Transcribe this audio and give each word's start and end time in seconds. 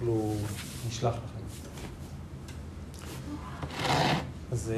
תוכלו, 0.00 0.34
נשלח 0.88 1.14
לכם. 1.14 1.40
אז 4.52 4.72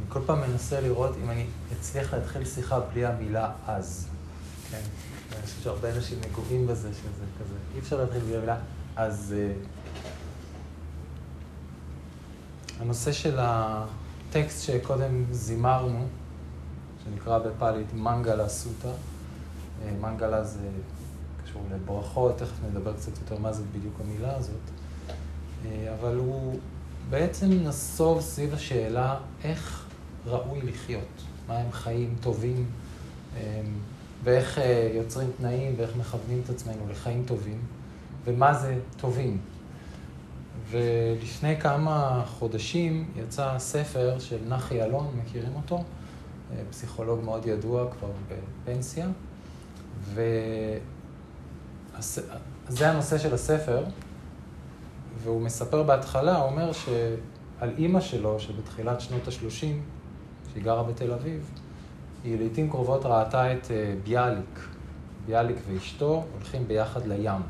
אני 0.00 0.06
כל 0.08 0.20
פעם 0.26 0.40
מנסה 0.40 0.80
לראות 0.80 1.16
אם 1.24 1.30
אני 1.30 1.46
אצליח 1.72 2.14
להתחיל 2.14 2.44
שיחה 2.44 2.80
בלי 2.80 3.06
המילה 3.06 3.52
אז. 3.66 4.08
כן? 4.70 4.80
אני 5.32 5.42
חושב 5.42 5.62
שהרבה 5.62 5.96
אנשים 5.96 6.18
נגועים 6.30 6.66
בזה, 6.66 6.88
שזה 6.92 7.24
כזה, 7.40 7.54
אי 7.74 7.78
אפשר 7.78 8.00
להתחיל 8.00 8.20
בלי 8.20 8.36
המילה. 8.36 8.56
אז 8.96 9.34
הנושא 12.80 13.12
של 13.12 13.38
הטקסט 13.40 14.62
שקודם 14.64 15.24
זימרנו, 15.30 16.06
שנקרא 17.04 17.38
בפאלית 17.38 17.94
מנגלה 17.94 18.48
סוטה, 18.48 18.92
מנגלה 20.00 20.44
זה 20.44 20.68
קשור 21.50 21.62
לברכות, 21.74 22.38
תכף 22.38 22.64
נדבר 22.70 22.92
קצת 22.92 23.18
יותר 23.18 23.38
מה 23.38 23.52
זאת 23.52 23.66
בדיוק 23.66 24.00
המילה 24.00 24.36
הזאת. 24.36 24.60
אה, 25.64 25.94
אבל 26.00 26.16
הוא 26.16 26.58
בעצם 27.10 27.46
נסוב 27.52 28.20
סביב 28.20 28.54
השאלה 28.54 29.16
איך 29.44 29.86
ראוי 30.26 30.60
לחיות, 30.62 31.22
מה 31.48 31.58
הם 31.58 31.72
חיים 31.72 32.14
טובים, 32.20 32.66
אה, 33.36 33.60
ואיך 34.24 34.58
אה, 34.58 34.90
יוצרים 34.94 35.30
תנאים 35.38 35.74
ואיך 35.76 35.96
מכוונים 35.96 36.40
את 36.44 36.50
עצמנו 36.50 36.88
לחיים 36.90 37.24
טובים, 37.26 37.58
ומה 38.24 38.54
זה 38.54 38.78
טובים. 38.96 39.38
ולפני 40.70 41.60
כמה 41.60 42.24
חודשים 42.26 43.10
יצא 43.16 43.58
ספר 43.58 44.18
של 44.18 44.38
נחי 44.48 44.82
אלון, 44.82 45.06
מכירים 45.22 45.52
אותו? 45.56 45.84
פסיכולוג 46.70 47.24
מאוד 47.24 47.46
ידוע, 47.46 47.90
כבר 47.90 48.10
בפנסיה. 48.64 49.06
וזה 52.68 52.90
הנושא 52.90 53.18
של 53.18 53.34
הספר, 53.34 53.84
והוא 55.22 55.40
מספר 55.40 55.82
בהתחלה, 55.82 56.36
הוא 56.36 56.50
אומר 56.50 56.72
שעל 56.72 57.70
אימא 57.78 58.00
שלו, 58.00 58.40
שבתחילת 58.40 59.00
שנות 59.00 59.28
ה-30, 59.28 59.50
שהיא 60.52 60.62
גרה 60.62 60.82
בתל 60.82 61.12
אביב, 61.12 61.50
היא 62.24 62.38
לעיתים 62.38 62.70
קרובות 62.70 63.00
ראתה 63.04 63.52
את 63.52 63.70
אה, 63.70 63.94
ביאליק. 64.04 64.68
ביאליק 65.26 65.56
ואשתו 65.68 66.24
הולכים 66.34 66.68
ביחד 66.68 67.06
לים. 67.06 67.42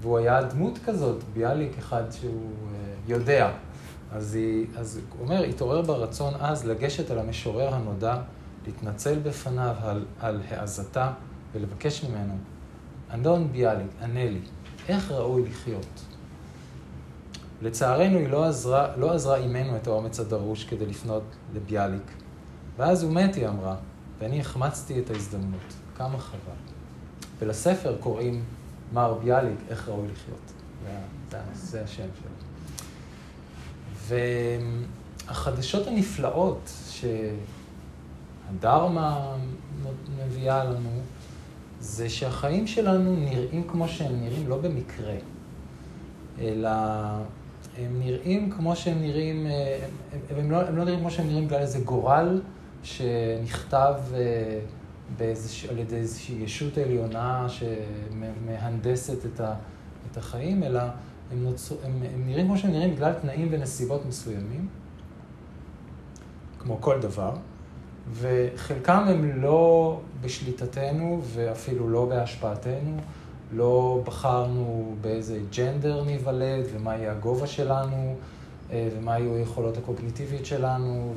והוא 0.00 0.18
היה 0.18 0.42
דמות 0.42 0.78
כזאת, 0.84 1.24
ביאליק 1.34 1.78
אחד 1.78 2.02
שהוא 2.10 2.50
אה, 2.74 2.94
יודע. 3.06 3.50
אז, 4.12 4.34
היא, 4.34 4.66
אז 4.76 5.00
הוא 5.10 5.24
אומר, 5.24 5.42
התעורר 5.42 5.82
ברצון 5.82 6.34
אז 6.40 6.66
לגשת 6.66 7.10
אל 7.10 7.18
המשורר 7.18 7.74
הנודע, 7.74 8.16
להתנצל 8.66 9.18
בפניו 9.18 9.74
על, 9.82 10.04
על 10.20 10.40
העזתה 10.50 11.12
ולבקש 11.52 12.04
ממנו, 12.04 12.34
אדון 13.08 13.52
ביאליק, 13.52 13.90
ענה 14.02 14.30
לי, 14.30 14.40
איך 14.88 15.10
ראוי 15.10 15.48
לחיות? 15.48 16.04
לצערנו 17.62 18.18
היא 18.18 18.28
לא 18.28 18.44
עזרה, 18.44 18.96
לא 18.96 19.12
עזרה 19.12 19.36
עימנו 19.36 19.76
את 19.76 19.86
האומץ 19.86 20.20
הדרוש 20.20 20.64
כדי 20.64 20.86
לפנות 20.86 21.22
לביאליק. 21.54 22.10
ואז 22.76 23.02
הוא 23.02 23.12
מת, 23.12 23.34
היא 23.34 23.48
אמרה, 23.48 23.76
ואני 24.18 24.40
החמצתי 24.40 25.00
את 25.00 25.10
ההזדמנות. 25.10 25.74
כמה 25.96 26.18
חבל. 26.18 26.38
ולספר 27.38 27.96
קוראים 28.00 28.44
מר 28.92 29.14
ביאליק, 29.14 29.58
איך 29.68 29.88
ראוי 29.88 30.08
לחיות. 30.08 30.52
זה 31.54 31.84
השם 31.84 32.06
שלו. 32.20 32.30
והחדשות 35.26 35.86
הנפלאות 35.86 36.70
שהדרמה 38.50 39.36
מביאה 40.26 40.64
לנו, 40.64 40.90
זה 41.80 42.08
שהחיים 42.08 42.66
שלנו 42.66 43.16
נראים 43.16 43.64
כמו 43.68 43.88
שהם 43.88 44.20
נראים 44.20 44.48
לא 44.48 44.58
במקרה, 44.58 45.14
אלא 46.40 46.70
הם 47.78 48.00
נראים 48.00 48.50
כמו 48.50 48.76
שהם 48.76 49.00
נראים, 49.00 49.46
אה, 49.46 49.78
הם, 50.30 50.38
הם, 50.38 50.50
לא, 50.50 50.60
הם 50.60 50.76
לא 50.76 50.84
נראים 50.84 51.00
כמו 51.00 51.10
שהם 51.10 51.26
נראים 51.26 51.46
בגלל 51.46 51.60
איזה 51.60 51.78
גורל 51.80 52.40
שנכתב 52.82 53.94
אה, 54.14 54.58
באיזוש, 55.16 55.64
על 55.64 55.78
ידי 55.78 55.96
איזושהי 55.96 56.42
ישות 56.42 56.78
עליונה 56.78 57.46
שמהנדסת 57.48 59.26
את, 59.26 59.40
ה, 59.40 59.54
את 60.10 60.16
החיים, 60.16 60.62
אלא 60.62 60.80
הם, 61.32 61.44
נוצר, 61.44 61.74
הם, 61.84 62.02
הם 62.14 62.26
נראים 62.26 62.46
כמו 62.46 62.58
שהם 62.58 62.70
נראים 62.70 62.94
בגלל 62.94 63.12
תנאים 63.12 63.48
ונסיבות 63.50 64.06
מסוימים, 64.06 64.68
כמו 66.58 66.80
כל 66.80 67.00
דבר, 67.00 67.32
וחלקם 68.12 69.04
הם 69.08 69.42
לא 69.42 70.00
בשליטתנו 70.20 71.20
ואפילו 71.34 71.88
לא 71.88 72.04
בהשפעתנו. 72.04 72.96
לא 73.52 74.00
בחרנו 74.04 74.94
באיזה 75.00 75.40
ג'נדר 75.56 76.04
ניוולד 76.04 76.64
ומה 76.72 76.96
יהיה 76.96 77.12
הגובה 77.12 77.46
שלנו 77.46 78.16
אה, 78.70 78.88
ומה 78.96 79.18
יהיו 79.18 79.34
היכולות 79.34 79.76
הקוגניטיביות 79.76 80.46
שלנו 80.46 81.14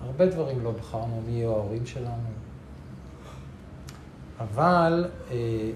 והרבה 0.00 0.24
אה, 0.24 0.30
דברים 0.30 0.64
לא 0.64 0.70
בחרנו, 0.70 1.22
מי 1.26 1.32
יהיו 1.32 1.50
ההורים 1.50 1.86
שלנו. 1.86 2.28
אבל 4.40 5.08
אה, 5.30 5.70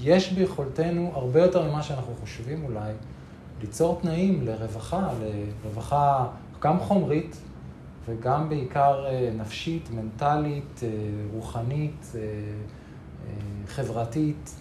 יש 0.00 0.32
ביכולתנו 0.32 1.12
הרבה 1.14 1.42
יותר 1.42 1.70
ממה 1.70 1.82
שאנחנו 1.82 2.14
חושבים 2.20 2.64
אולי, 2.64 2.92
ליצור 3.60 3.98
תנאים 4.02 4.46
לרווחה, 4.46 5.08
לרווחה 5.64 6.26
גם 6.60 6.80
חומרית 6.80 7.36
וגם 8.08 8.48
בעיקר 8.48 9.04
נפשית, 9.36 9.90
מנטלית, 9.90 10.80
רוחנית. 11.32 12.12
חברתית. 13.66 14.54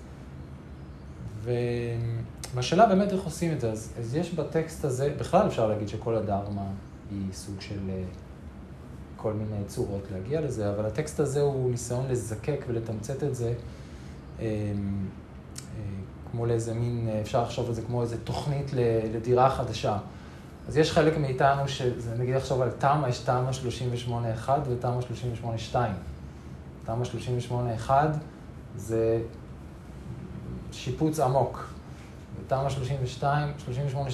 והשאלה 2.54 2.86
באמת 2.86 3.12
איך 3.12 3.24
עושים 3.24 3.52
את 3.52 3.62
זה. 3.62 3.72
אז, 3.72 3.94
אז 4.00 4.16
יש 4.16 4.34
בטקסט 4.34 4.86
הזה, 4.86 5.16
בכלל 5.20 5.48
אפשר 5.48 5.68
להגיד 5.68 5.88
שכל 5.88 6.16
הדרמה 6.16 6.66
היא 7.12 7.34
סוג 7.34 7.62
של 7.62 7.80
אה, 7.90 8.04
כל 9.18 9.34
מיני 9.34 9.66
צורות 9.68 10.04
להגיע 10.12 10.42
לזה, 10.42 10.70
אבל 10.70 10.86
הטקסט 10.86 11.20
הזה 11.20 11.42
הוא 11.42 11.72
ניסיון 11.72 12.06
לזקק 12.10 12.66
ולתמצת 12.68 13.24
את 13.24 13.36
זה 13.36 13.54
אה, 14.40 14.46
אה, 14.46 14.74
כמו 16.32 16.46
לאיזה 16.46 16.74
מין, 16.74 17.10
אפשר 17.22 17.44
לחשוב 17.44 17.68
על 17.68 17.74
זה 17.74 17.82
כמו 17.82 18.02
איזה 18.02 18.18
תוכנית 18.18 18.72
לדירה 19.14 19.50
חדשה. 19.50 19.98
אז 20.68 20.78
יש 20.78 20.92
חלק 20.92 21.18
מאיתנו, 21.18 21.68
שזה, 21.68 22.16
נגיד 22.16 22.36
לחשוב 22.36 22.62
על 22.62 22.72
תמ"א, 22.72 23.08
יש 23.10 23.20
תמ"א 23.20 23.52
38-1 24.48 24.50
ותמ"א 24.70 25.00
38-2. 25.74 25.76
תמ"א 26.86 27.04
38-1 27.88 27.92
זה 28.76 29.22
שיפוץ 30.72 31.20
עמוק. 31.20 31.74
ותמ"א 32.40 32.70
32, 32.70 33.54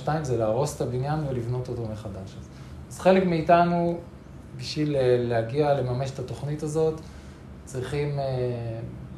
38-2 0.06 0.10
זה 0.22 0.38
להרוס 0.38 0.76
את 0.76 0.82
הבניין 0.82 1.20
ולבנות 1.30 1.70
אותו 1.70 1.88
מחדש. 1.92 2.36
אז 2.90 3.00
חלק 3.00 3.26
מאיתנו, 3.26 4.00
בשביל 4.58 4.96
אה, 4.96 5.18
להגיע 5.20 5.74
לממש 5.74 6.12
את 6.12 6.20
התוכנית 6.20 6.64
הזאת, 6.64 7.02
צריכים 7.66 8.20
אה, 8.20 8.26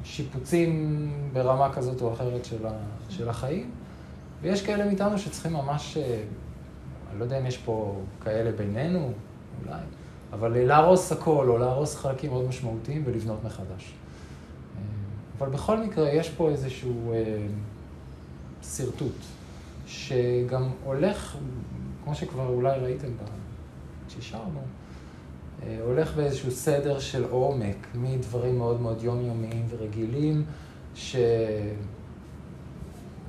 שיפוצים 0.04 1.12
ברמה 1.34 1.74
כזאת 1.74 2.02
או 2.02 2.14
אחרת 2.14 2.46
של, 2.46 2.66
ה, 2.66 2.72
של 3.10 3.30
החיים, 3.30 3.72
ויש 4.42 4.66
כאלה 4.66 4.86
מאיתנו 4.86 5.18
שצריכים 5.18 5.54
ממש, 5.54 5.98
אה, 5.98 6.22
אני 7.12 7.20
לא 7.20 7.24
יודע 7.24 7.40
אם 7.40 7.46
יש 7.46 7.58
פה 7.58 8.02
כאלה 8.24 8.52
בינינו, 8.52 9.12
אולי, 9.66 9.80
אבל 10.34 10.66
להרוס 10.66 11.12
הכל 11.12 11.50
או 11.50 11.58
להרוס 11.58 11.96
חלקים 11.96 12.32
מאוד 12.32 12.48
משמעותיים 12.48 13.04
ולבנות 13.06 13.44
מחדש. 13.44 13.94
אבל 15.38 15.50
בכל 15.50 15.78
מקרה, 15.78 16.10
יש 16.10 16.30
פה 16.30 16.50
איזשהו 16.50 17.14
אה, 17.14 17.46
שרטוט, 18.64 19.16
שגם 19.88 20.70
הולך, 20.84 21.38
כמו 22.04 22.16
שכבר 22.16 22.48
אולי 22.48 22.80
ראיתם 22.80 23.08
כששרנו, 24.08 24.60
אה, 25.64 25.78
הולך 25.84 26.16
באיזשהו 26.16 26.52
סדר 26.52 27.00
של 27.00 27.24
עומק, 27.30 27.88
מדברים 27.96 28.58
מאוד 28.58 28.82
מאוד 28.82 29.04
יומיומיים 29.04 29.66
ורגילים, 29.70 30.44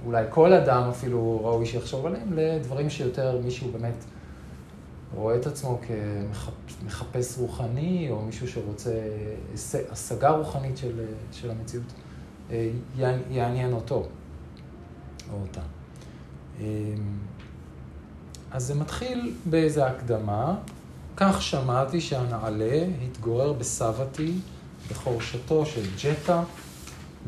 שאולי 0.03 0.25
כל 0.31 0.53
אדם 0.53 0.83
אפילו 0.91 1.41
ראוי 1.45 1.67
שיחשוב 1.67 2.07
עליהם, 2.07 2.33
לדברים 2.33 2.91
שיותר 2.91 3.41
מישהו 3.45 3.73
באמת 3.73 4.05
רואה 5.15 5.37
את 5.37 5.47
עצמו 5.47 5.79
כמחפש 5.87 7.39
רוחני, 7.39 8.09
או 8.11 8.23
מישהו 8.23 8.49
שרוצה 8.49 8.95
השגה 9.91 10.31
רוחנית 10.31 10.77
של, 10.77 11.05
של 11.33 11.51
המציאות, 11.51 11.93
אה, 12.51 12.71
יעניין 13.31 13.73
אותו 13.73 14.07
או 15.33 15.39
אותה. 15.43 15.61
אה, 16.61 16.67
אז 18.51 18.65
זה 18.65 18.75
מתחיל 18.75 19.35
באיזו 19.45 19.85
הקדמה. 19.85 20.55
כך 21.17 21.43
שמעתי 21.43 22.01
שהנעלה 22.01 22.87
התגורר 23.05 23.53
בסבתי, 23.53 24.33
בחורשתו 24.91 25.67
של 25.67 25.83
ג'טה, 26.03 26.43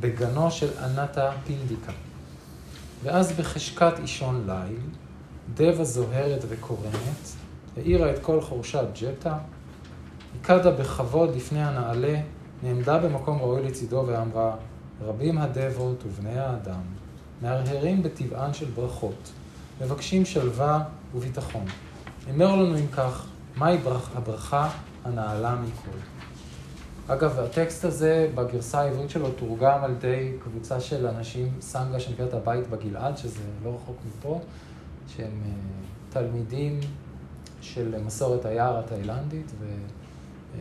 בגנו 0.00 0.50
של 0.50 0.78
ענתה 0.78 1.32
פינדיקה. 1.46 1.92
ואז 3.04 3.32
בחשכת 3.32 3.92
אישון 3.98 4.46
ליל, 4.46 4.80
דבה 5.54 5.84
זוהרת 5.84 6.44
וקורנת, 6.48 7.34
האירה 7.76 8.10
את 8.10 8.18
כל 8.18 8.40
חורשת 8.40 8.84
ג'טה, 9.00 9.38
הקדה 10.40 10.70
בכבוד 10.70 11.36
לפני 11.36 11.64
הנעלה 11.64 12.20
נעמדה 12.62 12.98
במקום 12.98 13.38
ראוי 13.38 13.62
לצידו 13.62 14.04
ואמרה, 14.06 14.56
רבים 15.02 15.38
הדבות 15.38 16.04
ובני 16.06 16.38
האדם, 16.38 16.80
מהרהרים 17.42 18.02
בטבען 18.02 18.54
של 18.54 18.66
ברכות, 18.74 19.32
מבקשים 19.80 20.24
שלווה 20.24 20.84
וביטחון. 21.14 21.64
אמר 22.30 22.56
לנו 22.56 22.78
אם 22.78 22.86
כך, 22.86 23.26
מהי 23.56 23.78
הברכה 24.14 24.70
הנעלה 25.04 25.54
מכל? 25.54 26.13
אגב, 27.08 27.38
הטקסט 27.38 27.84
הזה 27.84 28.30
בגרסה 28.34 28.80
העברית 28.80 29.10
שלו 29.10 29.30
תורגם 29.30 29.84
על 29.84 29.90
ידי 29.90 30.32
קבוצה 30.44 30.80
של 30.80 31.06
אנשים, 31.06 31.52
סנגה 31.60 32.00
שנקראת 32.00 32.34
הבית 32.34 32.68
בגלעד, 32.68 33.16
שזה 33.16 33.40
לא 33.64 33.74
רחוק 33.74 33.96
מפה, 34.08 34.40
שהם 35.08 35.42
אה, 35.46 35.50
תלמידים 36.10 36.80
של 37.60 37.94
מסורת 38.06 38.44
היער 38.44 38.78
התאילנדית, 38.78 39.52
ו... 39.58 39.64
אה, 40.54 40.60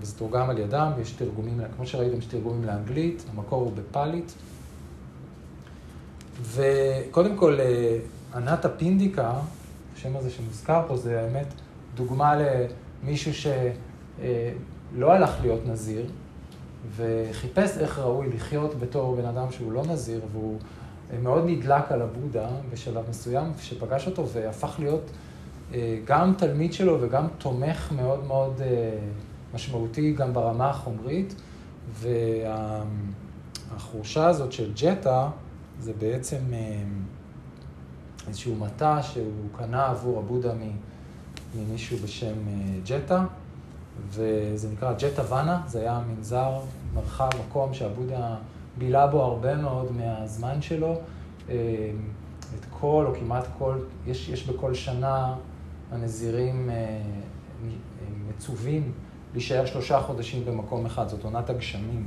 וזה 0.00 0.18
תורגם 0.18 0.50
על 0.50 0.58
ידם, 0.58 0.92
ויש 0.96 1.12
תרגומים, 1.12 1.60
כמו 1.76 1.86
שראיתם, 1.86 2.18
יש 2.18 2.26
תרגומים 2.26 2.64
לאנגלית, 2.64 3.24
המקור 3.30 3.62
הוא 3.62 3.72
בפאלית. 3.72 4.34
וקודם 6.42 7.36
כל, 7.36 7.60
אה, 7.60 7.98
ענת 8.34 8.64
הפינדיקה, 8.64 9.32
השם 9.94 10.16
הזה 10.16 10.30
שמוזכר 10.30 10.82
פה, 10.88 10.96
זה 10.96 11.20
האמת 11.20 11.46
דוגמה 11.94 12.34
למישהו 13.02 13.32
שלא 14.94 15.12
הלך 15.12 15.36
להיות 15.40 15.66
נזיר, 15.66 16.06
וחיפש 16.96 17.78
איך 17.78 17.98
ראוי 17.98 18.28
לחיות 18.28 18.78
בתור 18.78 19.16
בן 19.16 19.24
אדם 19.24 19.50
שהוא 19.50 19.72
לא 19.72 19.82
נזיר, 19.86 20.20
והוא 20.32 20.58
מאוד 21.22 21.44
נדלק 21.46 21.92
על 21.92 22.02
הבודה 22.02 22.48
בשלב 22.72 23.04
מסוים, 23.10 23.52
שפגש 23.60 24.06
אותו 24.06 24.28
והפך 24.28 24.76
להיות 24.78 25.10
אה, 25.74 25.98
גם 26.04 26.34
תלמיד 26.38 26.72
שלו 26.72 26.98
וגם 27.00 27.26
תומך 27.38 27.92
מאוד 27.92 28.24
מאוד 28.24 28.60
אה, 28.60 28.98
משמעותי 29.54 30.12
גם 30.12 30.32
ברמה 30.32 30.70
החומרית. 30.70 31.34
והחורשה 33.70 34.26
הזאת 34.26 34.52
של 34.52 34.72
ג'טה 34.74 35.30
זה 35.80 35.92
בעצם 35.98 36.38
אה, 36.52 36.82
איזשהו 38.28 38.56
מטע 38.56 39.02
שהוא 39.02 39.48
קנה 39.56 39.86
עבור 39.86 40.18
הבודה 40.18 40.52
ממישהו 41.54 41.98
בשם 41.98 42.34
ג'טה, 42.84 43.24
וזה 44.08 44.68
נקרא 44.72 44.92
ג'טה 44.92 45.22
ואנה, 45.34 45.62
זה 45.66 45.80
היה 45.80 46.00
מנזר, 46.08 46.60
מרחב, 46.94 47.30
מקום 47.48 47.74
שהבודה 47.74 48.36
בילה 48.78 49.06
בו 49.06 49.22
הרבה 49.22 49.56
מאוד 49.56 49.92
מהזמן 49.92 50.62
שלו. 50.62 51.00
את 52.54 52.64
כל, 52.70 53.04
או 53.08 53.14
כמעט 53.14 53.46
כל, 53.58 53.78
יש, 54.06 54.28
יש 54.28 54.46
בכל 54.46 54.74
שנה 54.74 55.34
הנזירים 55.90 56.70
אה, 56.70 57.00
מצווים 58.28 58.92
להישאר 59.32 59.66
שלושה 59.66 60.00
חודשים 60.00 60.44
במקום 60.44 60.86
אחד, 60.86 61.08
זאת 61.08 61.24
עונת 61.24 61.50
הגשמים, 61.50 62.06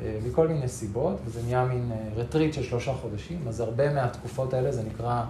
אה, 0.00 0.18
מכל 0.26 0.48
מיני 0.48 0.68
סיבות, 0.68 1.16
וזה 1.24 1.42
נהיה 1.42 1.64
מין 1.64 1.92
רטריט 2.16 2.50
אה, 2.50 2.62
של 2.62 2.68
שלושה 2.68 2.94
חודשים, 2.94 3.48
אז 3.48 3.60
הרבה 3.60 3.92
מהתקופות 3.94 4.54
האלה 4.54 4.72
זה 4.72 4.82
נקרא 4.82 5.24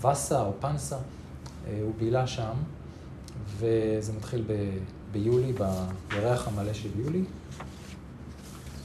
וסה 0.00 0.42
או 0.42 0.52
פנסה, 0.60 0.96
הוא 1.82 1.92
בילה 1.98 2.26
שם, 2.26 2.52
וזה 3.56 4.12
מתחיל 4.16 4.44
ב, 4.46 4.52
ביולי, 5.12 5.52
בירח 6.08 6.48
המלא 6.48 6.72
של 6.72 6.88
יולי, 6.96 7.24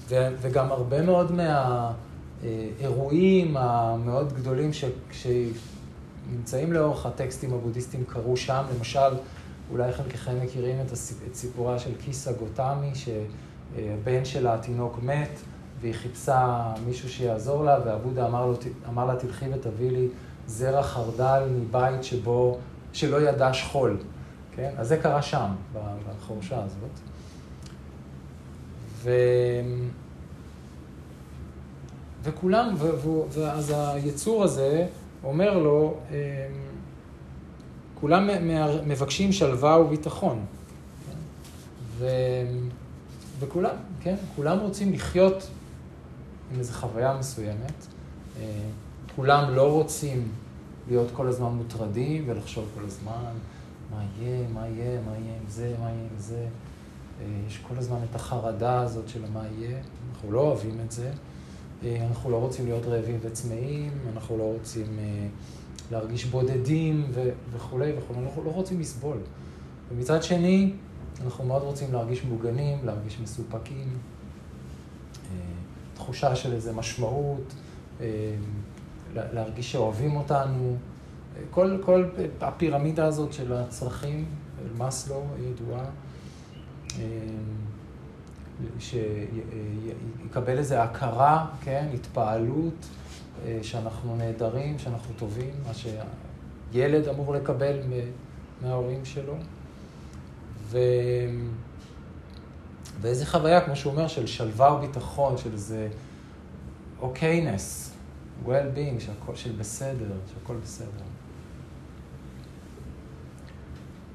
ו, 0.10 0.16
וגם 0.42 0.72
הרבה 0.72 1.02
מאוד 1.02 1.32
מהאירועים 2.42 3.58
המאוד 3.58 4.34
גדולים 4.34 4.74
ש, 4.74 4.86
ש, 5.12 5.28
נמצאים 6.32 6.74
לאורך 6.74 7.06
הטקסטים 7.06 7.54
הבודהיסטיים 7.54 8.04
קרו 8.08 8.38
שם. 8.38 8.64
למשל, 8.76 9.16
אולי 9.72 9.94
חלקכם 9.94 10.42
מכירים 10.44 10.78
את, 10.86 10.92
הסיפ... 10.92 11.18
את 11.28 11.36
סיפורה 11.36 11.80
של 11.80 11.92
קיסה 12.06 12.32
גותמי, 12.32 12.92
שבן 12.96 14.26
שלה 14.26 14.54
התינוק 14.54 15.00
מת, 15.04 15.40
והיא 15.82 15.94
חיפשה 15.94 16.74
מישהו 16.86 17.10
שיעזור 17.10 17.64
לה, 17.64 17.80
והבודה 17.86 18.28
אמר, 18.28 18.46
לו, 18.46 18.54
אמר 18.90 19.06
לה, 19.06 19.16
תלכי 19.16 19.46
ותביא 19.54 19.92
לי 19.92 20.08
זרע 20.48 20.84
חרדל 20.84 21.44
מבית 21.52 22.04
שבו, 22.04 22.58
שלא 22.94 23.30
ידע 23.30 23.54
שכול. 23.54 23.98
כן? 24.58 24.74
אז 24.78 24.88
זה 24.88 24.98
קרה 24.98 25.22
שם, 25.22 25.52
בחורשה 25.74 26.64
הזאת. 26.64 27.00
ו... 29.04 29.12
וכולם, 32.24 32.76
ו... 32.78 32.90
ואז 33.30 33.74
היצור 33.78 34.44
הזה, 34.44 34.88
אומר 35.24 35.58
לו, 35.58 35.98
אמ, 36.12 36.16
כולם 38.00 38.30
מבקשים 38.86 39.32
שלווה 39.32 39.80
וביטחון. 39.80 40.46
ו... 41.98 42.08
וכולם, 43.40 43.76
כן, 44.02 44.16
כולם 44.36 44.60
רוצים 44.60 44.94
לחיות 44.94 45.50
עם 46.52 46.60
איזו 46.60 46.74
חוויה 46.74 47.18
מסוימת. 47.20 47.86
אה, 48.40 48.46
כולם 49.16 49.56
לא 49.56 49.72
רוצים 49.72 50.32
להיות 50.88 51.08
כל 51.14 51.28
הזמן 51.28 51.48
מוטרדים 51.48 52.24
ולחשוב 52.28 52.66
כל 52.76 52.86
הזמן 52.86 53.32
מה 53.92 54.04
יהיה, 54.20 54.48
מה 54.54 54.68
יהיה, 54.68 55.02
מה 55.02 55.12
יהיה 55.12 55.36
עם 55.42 55.48
זה, 55.48 55.76
מה 55.80 55.90
יהיה 55.90 56.02
עם 56.02 56.18
זה. 56.18 56.48
אה, 57.22 57.26
יש 57.48 57.58
כל 57.58 57.78
הזמן 57.78 57.98
את 58.10 58.16
החרדה 58.16 58.82
הזאת 58.82 59.10
של 59.10 59.22
מה 59.34 59.44
יהיה, 59.58 59.80
אנחנו 60.14 60.32
לא 60.32 60.40
אוהבים 60.40 60.78
את 60.86 60.92
זה. 60.92 61.12
אה, 61.84 62.08
אנחנו 62.10 62.30
לא 62.30 62.38
רוצים 62.38 62.66
להיות 62.66 62.86
רעבים 62.86 63.20
וצמאים, 63.22 63.92
אנחנו 64.14 64.38
לא 64.38 64.44
רוצים 64.44 65.00
אה, 65.00 65.28
להרגיש 65.92 66.26
בודדים 66.26 67.06
ו- 67.14 67.30
וכולי 67.52 67.92
וכולי, 67.98 68.20
אנחנו 68.20 68.44
לא 68.44 68.50
רוצים 68.50 68.80
לסבול. 68.80 69.18
ומצד 69.90 70.24
שני, 70.24 70.74
אנחנו 71.26 71.46
מאוד 71.46 71.62
רוצים 71.62 71.94
להרגיש 71.94 72.24
מוגנים, 72.24 72.86
להרגיש 72.86 73.20
מסופקים, 73.20 73.98
תחושה 75.94 76.36
של 76.36 76.54
איזו 76.54 76.74
משמעות, 76.74 77.54
להרגיש 79.14 79.72
שאוהבים 79.72 80.16
אותנו. 80.16 80.78
כל, 81.52 81.78
כל 81.86 82.06
הפירמידה 82.42 83.06
הזאת 83.06 83.34
של 83.34 83.54
הצרכים, 83.54 84.26
מאסלו 84.78 85.24
הידועה, 85.40 85.86
שיקבל 88.80 90.58
איזו 90.58 90.76
הכרה, 90.76 91.46
כן, 91.62 91.88
התפעלות, 91.94 92.86
אה, 93.46 93.60
שאנחנו 93.62 94.16
נהדרים, 94.16 94.80
שאנחנו 94.80 95.14
טובים, 95.18 95.52
מה 95.68 95.74
שילד 95.74 97.08
אמור 97.08 97.34
לקבל 97.34 97.80
מההורים 98.62 99.06
שלו. 99.06 99.34
ו... 100.64 100.78
ואיזה 103.02 103.26
חוויה, 103.26 103.62
כמו 103.62 103.76
שהוא 103.76 103.92
אומר, 103.92 104.08
של 104.08 104.28
שלווה 104.28 104.74
וביטחון, 104.74 105.38
של 105.38 105.54
איזה 105.54 105.88
אוקיינס, 107.02 107.92
well-being, 108.46 109.00
של 109.36 109.52
בסדר, 109.52 110.12
שהכל 110.34 110.56
בסדר. 110.64 111.04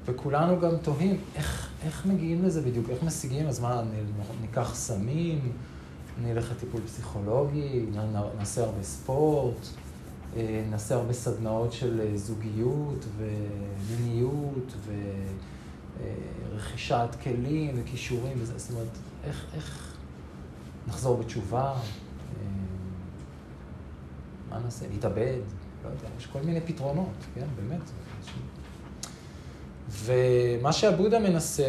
וכולנו 0.05 0.59
גם 0.59 0.77
תוהים 0.81 1.17
איך, 1.35 1.69
איך 1.83 2.05
מגיעים 2.05 2.43
לזה 2.45 2.61
בדיוק, 2.61 2.89
איך 2.89 3.03
משיגים, 3.03 3.47
אז 3.47 3.59
מה, 3.59 3.83
ניקח 4.41 4.75
סמים, 4.75 5.51
נלך 6.21 6.51
לטיפול 6.51 6.81
פסיכולוגי, 6.81 7.85
נעשה 8.37 8.63
הרבה 8.63 8.83
ספורט, 8.83 9.67
אה, 10.35 10.63
נעשה 10.69 10.95
הרבה 10.95 11.13
סדנאות 11.13 11.73
של 11.73 12.01
אה, 12.01 12.17
זוגיות 12.17 13.05
ומיניות 13.17 14.73
ורכישת 16.51 17.09
כלים 17.23 17.75
וכישורים 17.75 18.37
וזה, 18.41 18.57
זאת 18.57 18.71
אומרת, 18.71 18.97
איך, 19.23 19.45
איך 19.53 19.95
נחזור 20.87 21.17
בתשובה, 21.17 21.71
אה, 21.71 21.77
מה 24.49 24.59
נעשה, 24.59 24.85
נתאבד, 24.95 25.39
לא 25.83 25.89
יודע, 25.89 26.07
יש 26.17 26.25
כל 26.25 26.39
מיני 26.39 26.61
פתרונות, 26.61 27.13
כן, 27.35 27.47
באמת. 27.55 27.81
ומה 29.93 30.73
שהבודה 30.73 31.19
מנסה, 31.19 31.63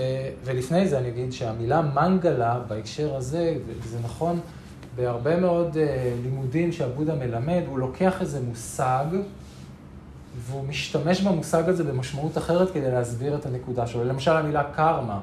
ולפני 0.44 0.88
זה 0.88 0.98
אני 0.98 1.08
אגיד 1.08 1.32
שהמילה 1.32 1.82
מנגלה 1.82 2.60
בהקשר 2.68 3.16
הזה, 3.16 3.56
וזה 3.66 3.98
נכון 4.04 4.40
בהרבה 4.96 5.40
מאוד 5.40 5.76
אה, 5.76 6.12
לימודים 6.22 6.72
שהבודה 6.72 7.14
מלמד, 7.14 7.62
הוא 7.66 7.78
לוקח 7.78 8.20
איזה 8.20 8.40
מושג 8.40 9.04
והוא 10.38 10.64
משתמש 10.64 11.20
במושג 11.20 11.68
הזה 11.68 11.84
במשמעות 11.84 12.38
אחרת 12.38 12.70
כדי 12.70 12.90
להסביר 12.90 13.34
את 13.36 13.46
הנקודה 13.46 13.86
שלו. 13.86 14.04
למשל 14.04 14.30
המילה 14.30 14.64
קרמה, 14.64 15.20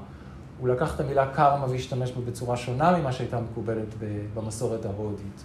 הוא 0.60 0.70
לקח 0.70 0.96
את 0.96 1.00
המילה 1.00 1.28
קרמה 1.34 1.66
והשתמש 1.70 2.12
בה 2.12 2.22
בצורה 2.32 2.58
שונה 2.58 2.98
ממה 2.98 3.12
שהייתה 3.12 3.40
מקובלת 3.40 3.96
במסורת 4.36 4.86
ההודית. 4.86 5.44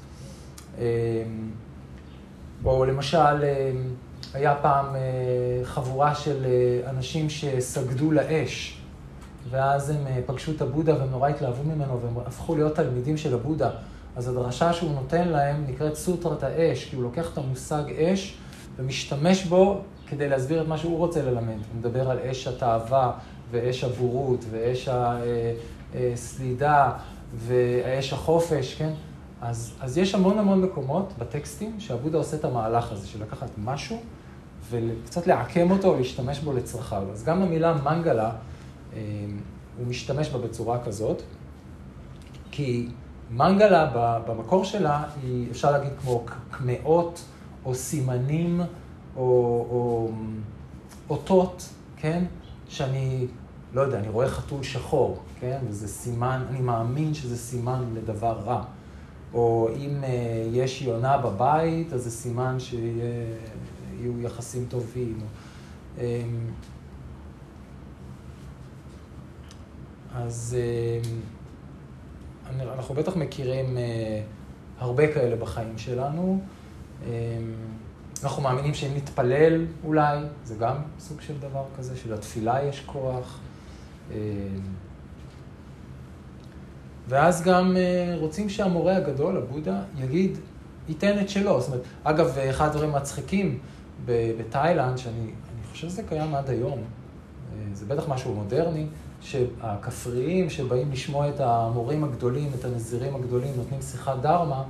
אמ, 0.78 0.82
או 2.64 2.84
למשל, 2.84 3.18
אמ, 3.18 3.94
היה 4.34 4.54
פעם 4.54 4.96
אה, 4.96 5.00
חבורה 5.64 6.14
של 6.14 6.44
אה, 6.44 6.90
אנשים 6.90 7.30
שסגדו 7.30 8.12
לאש, 8.12 8.80
ואז 9.50 9.90
הם 9.90 10.06
אה, 10.06 10.20
פגשו 10.26 10.52
את 10.52 10.62
הבודה 10.62 10.98
והם 10.98 11.10
נורא 11.10 11.28
התלהבו 11.28 11.62
ממנו 11.62 12.00
והם 12.02 12.26
הפכו 12.26 12.54
להיות 12.54 12.76
תלמידים 12.76 13.16
של 13.16 13.34
הבודה. 13.34 13.70
אז 14.16 14.28
הדרשה 14.28 14.72
שהוא 14.72 14.94
נותן 14.94 15.28
להם 15.28 15.64
נקראת 15.68 15.94
סוטרת 15.94 16.42
האש, 16.42 16.84
כי 16.84 16.96
הוא 16.96 17.02
לוקח 17.02 17.32
את 17.32 17.38
המושג 17.38 17.82
אש 17.98 18.38
ומשתמש 18.76 19.44
בו 19.44 19.80
כדי 20.06 20.28
להסביר 20.28 20.62
את 20.62 20.68
מה 20.68 20.78
שהוא 20.78 20.98
רוצה 20.98 21.22
ללמד. 21.22 21.48
הוא 21.48 21.78
מדבר 21.78 22.10
על 22.10 22.18
אש 22.18 22.46
התאווה 22.46 23.12
ואש 23.50 23.84
הבורות 23.84 24.44
ואש 24.50 24.88
סלידה 26.14 26.92
והאש 27.34 28.12
החופש, 28.12 28.74
כן? 28.74 28.90
אז, 29.40 29.74
אז 29.80 29.98
יש 29.98 30.14
המון 30.14 30.38
המון 30.38 30.60
מקומות 30.62 31.12
בטקסטים 31.18 31.80
שהבודה 31.80 32.18
עושה 32.18 32.36
את 32.36 32.44
המהלך 32.44 32.92
הזה, 32.92 33.06
של 33.08 33.22
לקחת 33.22 33.50
משהו 33.58 34.00
וקצת 34.70 35.26
לעקם 35.26 35.70
אותו, 35.70 35.96
להשתמש 35.96 36.38
בו 36.38 36.52
לצרכיו. 36.52 37.02
אז 37.12 37.24
גם 37.24 37.42
המילה 37.42 37.74
מנגלה, 37.84 38.30
הוא 39.78 39.86
משתמש 39.86 40.28
בה 40.28 40.38
בצורה 40.38 40.84
כזאת, 40.84 41.22
כי 42.50 42.88
מנגלה 43.30 43.90
במקור 44.26 44.64
שלה 44.64 45.04
היא, 45.22 45.50
אפשר 45.50 45.70
להגיד, 45.70 45.92
כמו 46.02 46.24
קמעות 46.50 47.24
או 47.64 47.74
סימנים 47.74 48.60
או, 49.16 49.22
או 49.70 50.10
אותות, 51.10 51.68
כן? 51.96 52.24
שאני, 52.68 53.26
לא 53.72 53.80
יודע, 53.80 53.98
אני 53.98 54.08
רואה 54.08 54.28
חתול 54.28 54.62
שחור, 54.62 55.18
כן? 55.40 55.58
וזה 55.68 55.88
סימן, 55.88 56.42
אני 56.50 56.60
מאמין 56.60 57.14
שזה 57.14 57.36
סימן 57.36 57.84
לדבר 57.94 58.38
רע. 58.44 58.62
או 59.34 59.68
אם 59.76 60.02
uh, 60.02 60.06
יש 60.52 60.82
יונה 60.82 61.18
בבית, 61.18 61.92
אז 61.92 62.02
זה 62.04 62.10
סימן 62.10 62.56
שיהיו 63.96 64.20
יחסים 64.20 64.66
טובים. 64.68 65.18
Um, 65.96 66.00
אז 70.14 70.56
um, 71.04 71.08
אנחנו 72.50 72.94
בטח 72.94 73.16
מכירים 73.16 73.76
uh, 73.76 73.80
הרבה 74.78 75.14
כאלה 75.14 75.36
בחיים 75.36 75.78
שלנו. 75.78 76.40
Um, 77.02 77.06
אנחנו 78.22 78.42
מאמינים 78.42 78.74
שאם 78.74 78.94
נתפלל 78.96 79.66
אולי, 79.84 80.18
זה 80.44 80.54
גם 80.54 80.76
סוג 80.98 81.20
של 81.20 81.38
דבר 81.38 81.64
כזה, 81.78 81.96
שלתפילה 81.96 82.64
יש 82.64 82.82
כוח. 82.86 83.40
ואז 87.08 87.42
גם 87.42 87.76
uh, 87.76 88.20
רוצים 88.20 88.48
שהמורה 88.48 88.96
הגדול, 88.96 89.36
הבודה, 89.36 89.82
יגיד, 89.98 90.38
ייתן 90.88 91.18
את 91.20 91.28
שלו. 91.28 91.60
זאת 91.60 91.68
אומרת, 91.68 91.82
אגב, 92.04 92.38
אחד 92.38 92.66
הדברים 92.68 92.94
המצחיקים 92.94 93.58
בתאילנד, 94.04 94.98
שאני 94.98 95.30
חושב 95.70 95.88
שזה 95.88 96.02
קיים 96.02 96.34
עד 96.34 96.50
היום, 96.50 96.78
uh, 96.78 97.54
זה 97.72 97.86
בטח 97.86 98.08
משהו 98.08 98.34
מודרני, 98.34 98.86
שהכפריים 99.20 100.50
שבאים 100.50 100.92
לשמוע 100.92 101.28
את 101.28 101.40
המורים 101.40 102.04
הגדולים, 102.04 102.50
את 102.58 102.64
הנזירים 102.64 103.14
הגדולים, 103.16 103.52
נותנים 103.56 103.82
שיחת 103.82 104.18
דרמה, 104.22 104.62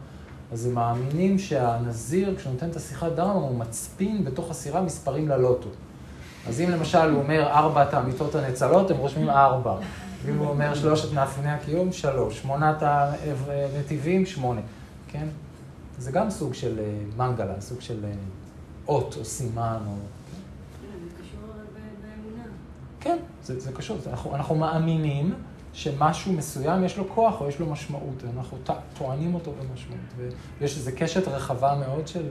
אז 0.52 0.66
הם 0.66 0.74
מאמינים 0.74 1.38
שהנזיר, 1.38 2.36
כשהוא 2.36 2.52
נותן 2.52 2.70
את 2.70 2.76
השיחת 2.76 3.12
דרמה, 3.12 3.32
הוא 3.32 3.58
מצפין 3.58 4.24
בתוך 4.24 4.50
הסירה 4.50 4.82
מספרים 4.82 5.28
ללוטו. 5.28 5.68
אז 6.48 6.60
אם 6.60 6.70
למשל 6.70 7.10
הוא 7.10 7.22
אומר 7.22 7.46
ארבעת 7.50 7.94
האמיתות 7.94 8.34
הנצלות, 8.34 8.90
הם 8.90 8.96
רושמים 8.96 9.30
ארבע. 9.30 9.76
ואם 10.24 10.38
הוא 10.38 10.48
אומר 10.48 10.74
שלושת 10.74 11.12
מאפייני 11.12 11.50
הקיום, 11.50 11.92
שלוש. 11.92 12.40
שמונת 12.40 12.76
הנתיבים, 12.82 14.26
שמונה. 14.26 14.60
כן? 15.08 15.26
זה 15.98 16.12
גם 16.12 16.30
סוג 16.30 16.54
של 16.54 16.78
אה, 16.78 16.84
מנגלה, 17.16 17.60
סוג 17.60 17.80
של 17.80 18.04
אה, 18.04 18.10
אות 18.88 19.16
או 19.18 19.24
סימן 19.24 19.78
או... 19.86 19.92
כן, 23.00 23.18
זה, 23.42 23.60
זה 23.60 23.72
קשור. 23.72 23.98
אנחנו, 24.06 24.34
אנחנו 24.34 24.54
מאמינים 24.54 25.34
שמשהו 25.72 26.32
מסוים 26.32 26.84
יש 26.84 26.98
לו 26.98 27.08
כוח 27.08 27.40
או 27.40 27.48
יש 27.48 27.60
לו 27.60 27.66
משמעות, 27.66 28.24
אנחנו 28.36 28.58
טוענים 28.98 29.34
אותו 29.34 29.52
במשמעות, 29.52 30.32
ויש 30.60 30.76
איזו 30.76 30.90
קשת 30.96 31.28
רחבה 31.28 31.74
מאוד 31.86 32.08
של, 32.08 32.28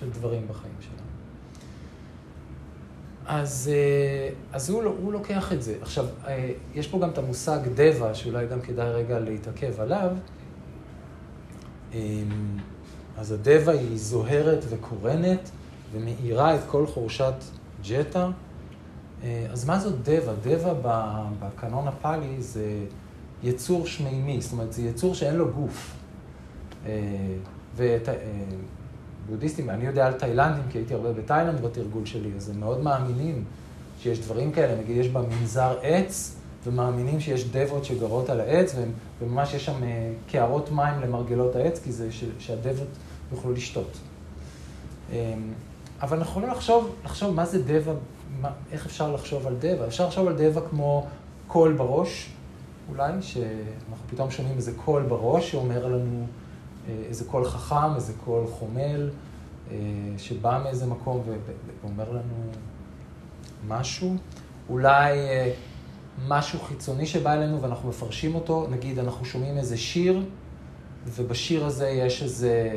של 0.00 0.10
דברים 0.10 0.48
בחיים 0.48 0.74
שלנו. 0.80 0.98
אז, 3.26 3.70
אה, 3.74 4.30
אז 4.52 4.70
הוא, 4.70 4.82
הוא 4.82 5.12
לוקח 5.12 5.52
את 5.52 5.62
זה. 5.62 5.74
עכשיו, 5.82 6.06
אה, 6.26 6.50
יש 6.74 6.88
פה 6.88 6.98
גם 6.98 7.10
את 7.10 7.18
המושג 7.18 7.58
דבע, 7.74 8.14
שאולי 8.14 8.46
גם 8.46 8.60
כדאי 8.60 8.92
רגע 8.92 9.20
להתעכב 9.20 9.80
עליו. 9.80 10.10
אז 13.16 13.32
הדבע 13.32 13.72
היא 13.72 13.98
זוהרת 13.98 14.64
וקורנת 14.68 15.50
ומאירה 15.92 16.54
את 16.54 16.60
כל 16.66 16.86
חורשת 16.86 17.34
ג'טה. 17.88 18.30
אה, 19.22 19.46
אז 19.50 19.64
מה 19.64 19.78
זאת 19.78 19.94
דבע? 20.02 20.32
דבע 20.42 20.74
בקנון 21.40 21.88
הפאלי 21.88 22.42
זה 22.42 22.84
יצור 23.42 23.86
שמימי, 23.86 24.40
זאת 24.40 24.52
אומרת, 24.52 24.72
זה 24.72 24.82
יצור 24.82 25.14
שאין 25.14 25.34
לו 25.34 25.52
גוף. 25.52 25.94
ובודהיסטים, 29.26 29.70
אני 29.70 29.86
יודע 29.86 30.06
על 30.06 30.12
תאילנדים, 30.12 30.62
כי 30.70 30.78
הייתי 30.78 30.94
הרבה 30.94 31.12
בתאילנד 31.12 31.60
בתרגול 31.60 32.06
שלי, 32.06 32.30
אז 32.36 32.48
הם 32.48 32.60
מאוד 32.60 32.82
מאמינים 32.82 33.44
שיש 34.00 34.18
דברים 34.18 34.52
כאלה, 34.52 34.80
נגיד 34.80 34.96
יש 34.96 35.08
בה 35.08 35.22
מנזר 35.22 35.78
עץ, 35.82 36.36
ומאמינים 36.66 37.20
שיש 37.20 37.44
דבות 37.44 37.84
שגרות 37.84 38.30
על 38.30 38.40
העץ, 38.40 38.74
וממש 39.20 39.54
יש 39.54 39.64
שם 39.64 39.82
אה, 39.82 40.12
קערות 40.30 40.72
מים 40.72 41.00
למרגלות 41.00 41.56
העץ, 41.56 41.80
כי 41.84 41.92
זה 41.92 42.08
שהדוות 42.38 42.88
יוכלו 43.32 43.52
לשתות. 43.52 43.98
אבל 46.02 46.16
אנחנו 46.16 46.30
יכולים 46.30 46.50
לחשוב, 46.50 46.94
לחשוב 47.04 47.34
מה 47.34 47.46
זה 47.46 47.62
דווה 47.62 47.92
מה, 48.40 48.50
איך 48.72 48.86
אפשר 48.86 49.12
לחשוב 49.12 49.46
על 49.46 49.56
דווה? 49.58 49.86
אפשר 49.86 50.06
לחשוב 50.06 50.28
על 50.28 50.34
דווה 50.38 50.60
כמו 50.70 51.06
קול 51.46 51.72
בראש, 51.72 52.30
אולי, 52.88 53.12
שאנחנו 53.20 54.06
פתאום 54.10 54.30
שומעים 54.30 54.56
איזה 54.56 54.72
קול 54.84 55.02
בראש 55.02 55.50
שאומר 55.50 55.86
לנו 55.86 56.26
אה, 56.88 56.94
איזה 57.08 57.24
קול 57.24 57.44
חכם, 57.44 57.94
איזה 57.94 58.12
קול 58.24 58.46
חומל, 58.46 59.10
אה, 59.70 59.76
שבא 60.18 60.60
מאיזה 60.64 60.86
מקום 60.86 61.22
ואומר 61.82 62.10
לנו 62.10 62.50
משהו. 63.68 64.16
אולי 64.68 65.18
אה, 65.18 65.52
משהו 66.28 66.58
חיצוני 66.58 67.06
שבא 67.06 67.32
אלינו 67.32 67.62
ואנחנו 67.62 67.88
מפרשים 67.88 68.34
אותו, 68.34 68.66
נגיד 68.70 68.98
אנחנו 68.98 69.24
שומעים 69.24 69.58
איזה 69.58 69.76
שיר, 69.76 70.24
ובשיר 71.06 71.66
הזה 71.66 71.88
יש 71.88 72.22
איזה... 72.22 72.70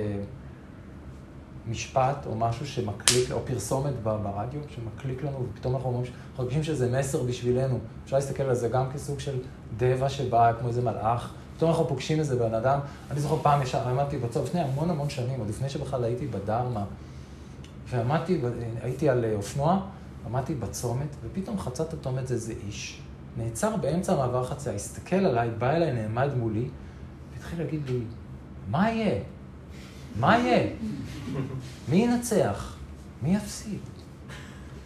משפט 1.72 2.26
או 2.26 2.36
משהו 2.36 2.68
שמקליק, 2.68 3.32
או 3.32 3.40
פרסומת 3.46 3.94
ברדיו 4.04 4.62
שמקליק 4.76 5.24
לנו, 5.24 5.46
ופתאום 5.54 5.76
אנחנו 5.76 5.90
אומרים, 5.90 6.12
אנחנו 6.30 6.44
מרגישים 6.44 6.64
שזה 6.64 7.00
מסר 7.00 7.24
בשבילנו. 7.24 7.80
אפשר 8.04 8.16
להסתכל 8.16 8.44
על 8.44 8.56
זה 8.56 8.68
גם 8.68 8.92
כסוג 8.94 9.20
של 9.20 9.40
דבע 9.78 10.10
שבא 10.10 10.54
כמו 10.60 10.68
איזה 10.68 10.82
מלאך. 10.82 11.34
פתאום 11.58 11.72
אנחנו 11.72 11.88
פוגשים 11.88 12.20
איזה 12.20 12.36
בן 12.36 12.54
אדם. 12.54 12.80
אני 13.12 13.20
זוכר 13.20 13.38
פעם 13.42 13.62
ישר, 13.62 13.88
עמדתי 13.88 14.18
בצום, 14.18 14.44
לפני 14.44 14.62
המון 14.62 14.90
המון 14.90 15.10
שנים, 15.10 15.40
עוד 15.40 15.50
לפני 15.50 15.70
שבכלל 15.70 16.04
הייתי 16.04 16.28
בדרמה, 16.28 16.84
ועמדתי, 17.90 18.42
הייתי 18.82 19.10
על 19.10 19.26
אופנוע, 19.36 19.80
עמדתי 20.26 20.56
בצומת, 20.56 21.08
ופתאום 21.24 21.60
חצה 21.60 21.84
את 21.84 21.94
הצומת 21.94 22.28
זה 22.28 22.34
איזה 22.34 22.54
איש. 22.68 23.02
נעצר 23.38 23.76
באמצע 23.76 24.14
המעבר 24.14 24.44
חצייה, 24.44 24.76
הסתכל 24.76 25.16
עליי, 25.16 25.50
בא 25.58 25.72
אליי, 25.72 25.92
נעמד 25.92 26.30
מולי, 26.38 26.68
והתחיל 27.34 27.60
להגיד 27.60 27.90
לי, 27.90 28.00
מה 28.72 28.92
יהיה? 28.92 29.22
מה 30.20 30.38
יהיה? 30.38 30.68
מי 31.90 31.96
ינצח? 31.96 32.76
מי 33.24 33.36
יפסיד? 33.36 33.80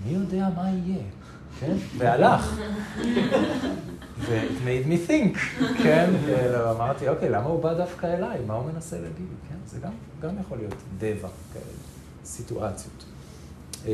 מי 0.06 0.14
יודע 0.14 0.50
מה 0.56 0.70
יהיה? 0.70 1.04
כן? 1.60 1.76
והלך. 1.98 2.60
ו-it 4.20 4.66
made 4.66 4.88
me 4.88 5.10
think, 5.10 5.38
כן? 5.84 6.10
אמרתי, 6.72 7.10
אוקיי, 7.10 7.30
למה 7.30 7.46
הוא 7.46 7.64
בא 7.64 7.74
דווקא 7.74 8.06
אליי? 8.08 8.40
מה 8.48 8.54
הוא 8.54 8.72
מנסה 8.74 8.96
להגיד? 8.96 9.28
כן? 9.50 9.56
זה 9.66 9.80
גם, 9.80 9.92
גם 10.22 10.36
יכול 10.42 10.58
להיות 10.58 10.74
דבע 10.98 11.30
כאלה, 11.54 11.64
סיטואציות. 12.26 13.06
אמ, 13.86 13.92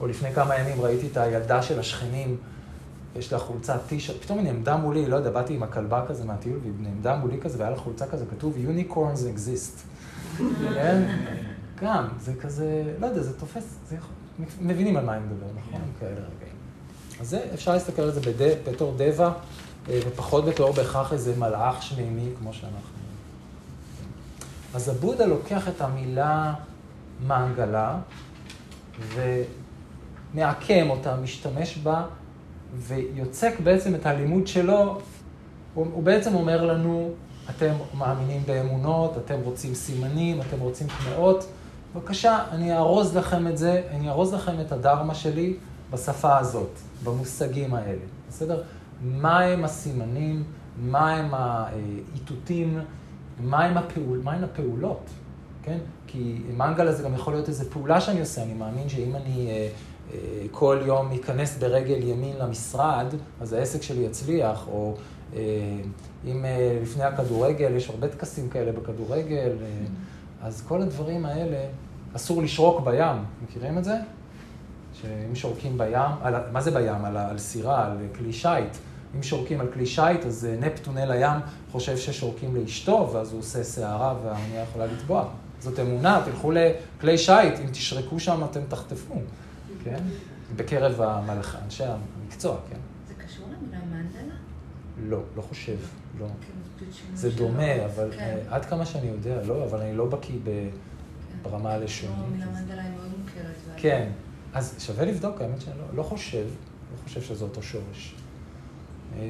או 0.00 0.06
לפני 0.06 0.34
כמה 0.34 0.56
ימים 0.58 0.80
ראיתי 0.80 1.06
את 1.06 1.16
הילדה 1.16 1.62
של 1.62 1.80
השכנים, 1.80 2.36
יש 3.16 3.32
לה 3.32 3.38
חולצה 3.38 3.78
טישרט, 3.78 4.22
פתאום 4.22 4.38
היא 4.38 4.46
נעמדה 4.46 4.76
מולי, 4.76 5.06
לא 5.06 5.16
יודע, 5.16 5.30
באתי 5.30 5.54
עם 5.54 5.62
הכלבה 5.62 6.04
כזה 6.08 6.24
מהטיול, 6.24 6.58
והיא 6.62 6.72
נעמדה 6.80 7.16
מולי 7.16 7.40
כזה, 7.40 7.58
והיה 7.58 7.70
לה 7.70 7.76
חולצה 7.76 8.06
כזה, 8.06 8.24
כתוב 8.30 8.56
Unicorns 8.56 9.36
exist. 9.36 9.91
כן? 10.74 11.02
גם, 11.82 12.08
זה 12.18 12.34
כזה, 12.40 12.94
לא 12.98 13.06
יודע, 13.06 13.22
זה 13.22 13.38
תופס, 13.38 13.78
זה 13.88 13.96
יכול, 13.96 14.10
מבינים 14.60 14.96
על 14.96 15.04
מה 15.04 15.16
אני 15.16 15.24
מדבר, 15.24 15.46
נכון? 15.58 15.80
כאלה 16.00 16.10
רגעים. 16.12 16.56
אז 17.20 17.28
זה, 17.28 17.44
אפשר 17.54 17.72
להסתכל 17.72 18.02
על 18.02 18.10
זה 18.10 18.20
בד... 18.20 18.70
בתור 18.70 18.94
דבע, 18.96 19.32
אה, 19.88 20.00
ופחות 20.08 20.44
בתור 20.44 20.72
בהכרח 20.72 21.12
איזה 21.12 21.36
מלאך 21.38 21.82
שמימי 21.82 22.28
כמו 22.38 22.52
שאנחנו. 22.52 23.02
אז 24.74 24.88
הבודה 24.88 25.26
לוקח 25.26 25.68
את 25.68 25.80
המילה 25.80 26.54
מנגלה, 27.26 27.98
ומעקם 30.34 30.90
אותה, 30.90 31.16
משתמש 31.16 31.78
בה, 31.78 32.04
ויוצק 32.76 33.54
בעצם 33.64 33.94
את 33.94 34.06
הלימוד 34.06 34.46
שלו, 34.46 35.00
הוא, 35.74 35.86
הוא 35.92 36.02
בעצם 36.02 36.34
אומר 36.34 36.64
לנו, 36.64 37.10
אתם 37.50 37.72
מאמינים 37.98 38.42
באמונות, 38.46 39.16
אתם 39.16 39.38
רוצים 39.44 39.74
סימנים, 39.74 40.40
אתם 40.40 40.60
רוצים 40.60 40.86
קמעות, 40.86 41.46
בבקשה, 41.94 42.44
אני 42.50 42.76
אארוז 42.76 43.16
לכם 43.16 43.46
את 43.46 43.58
זה, 43.58 43.82
אני 43.90 44.08
אארוז 44.08 44.34
לכם 44.34 44.60
את 44.60 44.72
הדרמה 44.72 45.14
שלי 45.14 45.56
בשפה 45.90 46.38
הזאת, 46.38 46.70
במושגים 47.04 47.74
האלה, 47.74 48.02
בסדר? 48.28 48.62
מהם 49.02 49.64
הסימנים, 49.64 50.44
מהם 50.82 51.34
האיתותים, 51.34 52.80
מהם, 53.40 53.78
הפעול, 53.78 54.20
מהם 54.24 54.44
הפעולות, 54.44 55.10
כן? 55.62 55.78
כי 56.06 56.42
מנגלה 56.56 56.92
זה 56.92 57.02
גם 57.02 57.14
יכול 57.14 57.32
להיות 57.32 57.48
איזו 57.48 57.64
פעולה 57.70 58.00
שאני 58.00 58.20
עושה, 58.20 58.42
אני 58.42 58.54
מאמין 58.54 58.88
שאם 58.88 59.16
אני 59.16 59.50
אה, 59.50 59.68
אה, 60.14 60.18
כל 60.50 60.80
יום 60.86 61.12
אכנס 61.12 61.58
ברגל 61.58 62.02
ימין 62.02 62.36
למשרד, 62.38 63.06
אז 63.40 63.52
העסק 63.52 63.82
שלי 63.82 64.02
יצליח, 64.02 64.66
או 64.68 64.94
אם 66.24 66.44
לפני 66.82 67.04
הכדורגל, 67.04 67.72
יש 67.76 67.90
הרבה 67.90 68.08
טקסים 68.08 68.48
כאלה 68.48 68.72
בכדורגל, 68.72 69.52
אז 70.42 70.62
כל 70.68 70.82
הדברים 70.82 71.26
האלה, 71.26 71.66
אסור 72.16 72.42
לשרוק 72.42 72.80
בים, 72.84 73.16
מכירים 73.44 73.78
את 73.78 73.84
זה? 73.84 73.96
שאם 74.92 75.34
שורקים 75.34 75.78
בים, 75.78 76.10
על, 76.22 76.34
מה 76.52 76.60
זה 76.60 76.70
בים? 76.70 77.04
על, 77.04 77.16
על 77.16 77.38
סירה, 77.38 77.86
על 77.86 77.98
כלי 78.18 78.32
שיט. 78.32 78.76
אם 79.16 79.22
שורקים 79.22 79.60
על 79.60 79.66
כלי 79.72 79.86
שיט, 79.86 80.26
אז 80.26 80.48
נפטון 80.60 80.98
אל 80.98 81.10
הים 81.10 81.40
חושב 81.72 81.96
ששורקים 81.96 82.56
לאשתו, 82.56 83.10
ואז 83.12 83.32
הוא 83.32 83.40
עושה 83.40 83.64
סערה 83.64 84.14
והאונייה 84.24 84.62
יכולה 84.62 84.86
לטבוע. 84.86 85.28
זאת 85.60 85.78
אמונה, 85.78 86.22
תלכו 86.24 86.50
לכלי 86.52 87.18
שיט, 87.18 87.60
אם 87.64 87.66
תשרקו 87.72 88.20
שם 88.20 88.44
אתם 88.50 88.60
תחטפו, 88.68 89.14
כן? 89.84 89.98
בקרב 90.56 91.00
המלאכה, 91.00 91.58
אנשי 91.64 91.84
המקצוע, 91.84 92.56
כן? 92.70 92.76
זה 93.08 93.14
קשור 93.24 93.46
למילה 93.46 93.78
מנדלה? 93.90 94.34
לא, 95.08 95.20
לא 95.36 95.42
חושב, 95.42 95.76
לא. 96.20 96.26
כאילו, 96.78 96.90
זה 97.14 97.30
דומה, 97.30 97.84
אבל 97.84 98.10
כן. 98.12 98.18
אה, 98.48 98.54
עד 98.56 98.64
כמה 98.64 98.86
שאני 98.86 99.06
יודע, 99.06 99.42
לא, 99.46 99.64
אבל 99.64 99.80
אני 99.80 99.96
לא 99.96 100.06
בקיא 100.06 100.38
כן. 100.44 100.50
ברמה 101.42 101.68
לא, 101.68 101.74
הלשונית. 101.74 102.16
ואני- 103.68 103.80
כן, 103.82 104.08
אז 104.54 104.74
שווה 104.78 105.04
לבדוק, 105.04 105.40
האמת 105.40 105.60
שאני 105.60 105.74
לא, 105.78 105.96
לא 105.96 106.02
חושב, 106.02 106.44
לא 106.92 107.04
חושב 107.04 107.22
שזה 107.22 107.44
אותו 107.44 107.62
שורש. 107.62 108.14
אמ, 109.18 109.20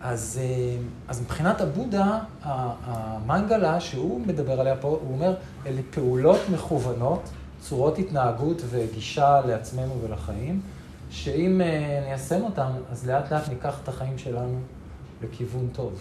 אז, 0.00 0.40
אמ, 0.42 0.82
אז 1.08 1.20
מבחינת 1.20 1.60
הבודה, 1.60 2.18
המנגלה 2.42 3.80
שהוא 3.80 4.20
מדבר 4.26 4.60
עליה 4.60 4.76
פה, 4.76 4.88
הוא 4.88 5.12
אומר, 5.14 5.34
אלה 5.66 5.80
פעולות 5.90 6.40
מכוונות, 6.52 7.28
צורות 7.60 7.98
התנהגות 7.98 8.62
וגישה 8.70 9.40
לעצמנו 9.46 10.00
ולחיים, 10.02 10.60
שאם 11.14 11.60
אה, 11.60 12.00
ניישם 12.06 12.42
אותן, 12.42 12.70
אז 12.90 13.08
לאט 13.08 13.32
לאט 13.32 13.48
ניקח 13.48 13.80
את 13.82 13.88
החיים 13.88 14.18
שלנו 14.18 14.60
לכיוון 15.22 15.68
טוב. 15.72 15.92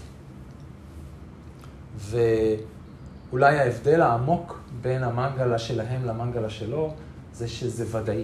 ואולי 1.97 3.59
ההבדל 3.59 4.01
העמוק 4.01 4.59
בין 4.81 5.03
המנגלה 5.03 5.57
שלהם 5.57 6.05
למנגלה 6.05 6.49
שלו, 6.49 6.93
זה 7.33 7.47
שזה 7.47 7.97
ודאי. 7.97 8.23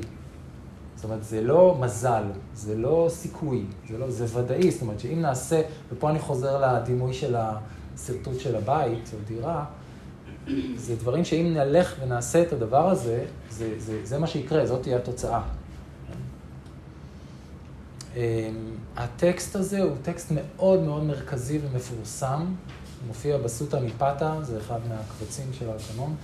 זאת 0.96 1.04
אומרת, 1.04 1.24
זה 1.24 1.42
לא 1.42 1.78
מזל, 1.80 2.24
זה 2.54 2.78
לא 2.78 3.08
סיכוי, 3.10 3.66
זה, 3.90 3.98
לא, 3.98 4.12
זה 4.12 4.40
ודאי. 4.40 4.72
זאת 4.72 4.82
אומרת, 4.82 5.00
שאם 5.00 5.22
נעשה, 5.22 5.62
ופה 5.92 6.10
אני 6.10 6.20
חוזר 6.20 6.62
לדימוי 6.62 7.14
של 7.14 7.36
השרטוט 7.36 8.40
של 8.40 8.56
הבית 8.56 9.12
או 9.14 9.18
דירה, 9.28 9.66
זה 10.76 10.96
דברים 10.96 11.26
שאם 11.26 11.54
נלך 11.54 11.96
ונעשה 12.02 12.42
את 12.42 12.54
הדבר 12.54 12.90
הזה, 12.90 13.26
זה, 13.50 13.74
זה, 13.78 14.00
זה 14.04 14.20
מה 14.20 14.28
שיקרה, 14.28 14.66
זאת 14.66 14.82
תהיה 14.82 14.98
התוצאה. 14.98 15.42
אמ, 18.20 18.24
הטקסט 18.98 19.56
הזה 19.56 19.82
הוא 19.82 19.96
טקסט 20.02 20.32
מאוד 20.36 20.80
מאוד 20.80 21.04
מרכזי 21.04 21.60
ומפורסם, 21.64 22.46
מופיע 23.08 23.38
בסוטה 23.38 23.80
מפתה, 23.80 24.36
זה 24.42 24.58
אחד 24.58 24.80
מהקבצים 24.90 25.46
של 25.54 25.70
האקונום. 25.70 26.16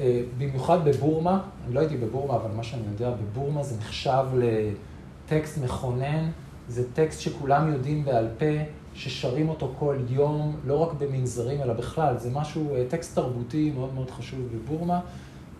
אה, 0.00 0.22
במיוחד 0.38 0.84
בבורמה, 0.84 1.40
אני 1.66 1.74
לא 1.74 1.80
הייתי 1.80 1.96
בבורמה, 1.96 2.36
אבל 2.36 2.50
מה 2.56 2.62
שאני 2.62 2.82
יודע, 2.92 3.10
בבורמה 3.10 3.62
זה 3.62 3.76
נחשב 3.78 4.24
לטקסט 4.34 5.58
מכונן, 5.58 6.30
זה 6.68 6.84
טקסט 6.92 7.20
שכולם 7.20 7.72
יודעים 7.72 8.04
בעל 8.04 8.28
פה, 8.38 8.46
ששרים 8.94 9.48
אותו 9.48 9.72
כל 9.78 9.96
יום, 10.08 10.56
לא 10.66 10.74
רק 10.78 10.92
במנזרים, 10.98 11.62
אלא 11.62 11.72
בכלל, 11.72 12.18
זה 12.18 12.30
משהו, 12.30 12.74
אה, 12.74 12.84
טקסט 12.88 13.14
תרבותי 13.14 13.72
מאוד 13.74 13.94
מאוד 13.94 14.10
חשוב 14.10 14.40
בבורמה, 14.54 15.00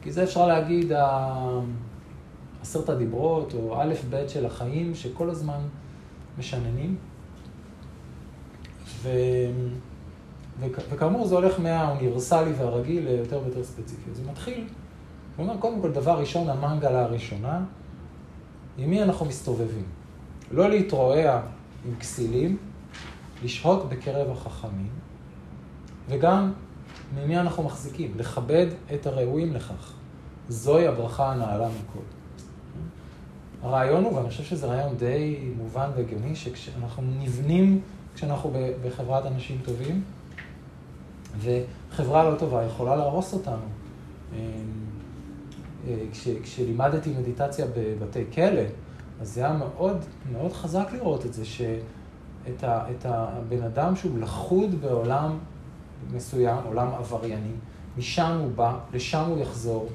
כי 0.02 0.12
זה 0.12 0.22
אפשר 0.22 0.46
להגיד 0.46 0.92
עשרת 2.68 2.88
הדיברות, 2.88 3.54
או 3.54 3.82
א' 3.82 3.94
ב' 4.10 4.28
של 4.28 4.46
החיים, 4.46 4.94
שכל 4.94 5.30
הזמן 5.30 5.60
משננים. 6.38 6.96
ו... 9.02 9.08
וכ- 10.60 10.82
וכאמור 10.90 11.26
זה 11.26 11.34
הולך 11.34 11.60
מהאוניברסלי 11.60 12.52
והרגיל 12.52 13.04
ליותר 13.08 13.40
ויותר 13.45 13.64
ספציפי. 13.64 14.14
זה 14.14 14.23
מתחיל, 14.30 14.64
הוא 15.36 15.47
אומר, 15.47 15.56
קודם 15.60 15.80
כל, 15.80 15.93
דבר 15.93 16.19
ראשון, 16.19 16.49
המנגלה 16.49 17.04
הראשונה, 17.04 17.64
עם 18.78 18.90
מי 18.90 19.02
אנחנו 19.02 19.26
מסתובבים? 19.26 19.84
לא 20.50 20.71
להתרועע 20.71 21.40
עם 21.84 21.95
כסילים, 22.00 22.56
לשהות 23.45 23.88
בקרב 23.88 24.30
החכמים, 24.30 24.90
וגם 26.08 26.52
ממי 27.14 27.38
אנחנו 27.40 27.62
מחזיקים, 27.62 28.12
לכבד 28.16 28.66
את 28.95 29.06
הראויים 29.06 29.52
לכך. 29.54 29.93
זוהי 30.49 30.86
הברכה 30.86 31.32
הנעלה 31.32 31.69
מכל. 31.69 32.18
הרעיון 33.62 34.04
הוא, 34.04 34.12
ואני 34.12 34.28
חושב 34.28 34.44
שזה 34.44 34.66
רעיון 34.66 34.97
די 34.97 35.50
מובן 35.56 35.90
והגיוני, 35.97 36.36
שכשאנחנו 36.36 37.02
נבנים, 37.18 37.80
כשאנחנו 38.14 38.52
בחברת 38.84 39.26
אנשים 39.26 39.58
טובים, 39.64 40.02
וחברה 41.38 42.30
לא 42.30 42.34
טובה 42.38 42.64
יכולה 42.64 42.97
להרוס 42.97 43.32
אותנו. 43.34 43.56
אה, 44.32 44.38
אה, 45.88 45.97
כש, 46.12 46.28
כשלימדתי 46.42 47.10
מדיטציה 47.18 47.66
בבתי 47.76 48.25
כלא, 48.34 48.62
אז 49.21 49.34
זה 49.34 49.44
היה 49.44 49.52
מאוד, 49.52 49.97
מאוד 50.32 50.52
חזק 50.52 50.88
לראות 50.92 51.26
את 51.26 51.34
זה, 51.34 51.44
שאת 51.44 52.64
ה, 52.64 52.90
את 52.90 53.06
הבן 53.06 53.62
אדם 53.62 53.97
שהוא 53.97 54.18
לכוד 54.18 54.80
בעולם 54.80 55.38
מסוים, 56.12 56.58
עולם 56.66 56.88
עברייני, 56.99 57.52
משם 57.99 58.38
הוא 58.40 58.50
בא, 58.54 58.78
לשם 58.92 59.25
הוא 59.28 59.38
יחזור, 59.38 59.88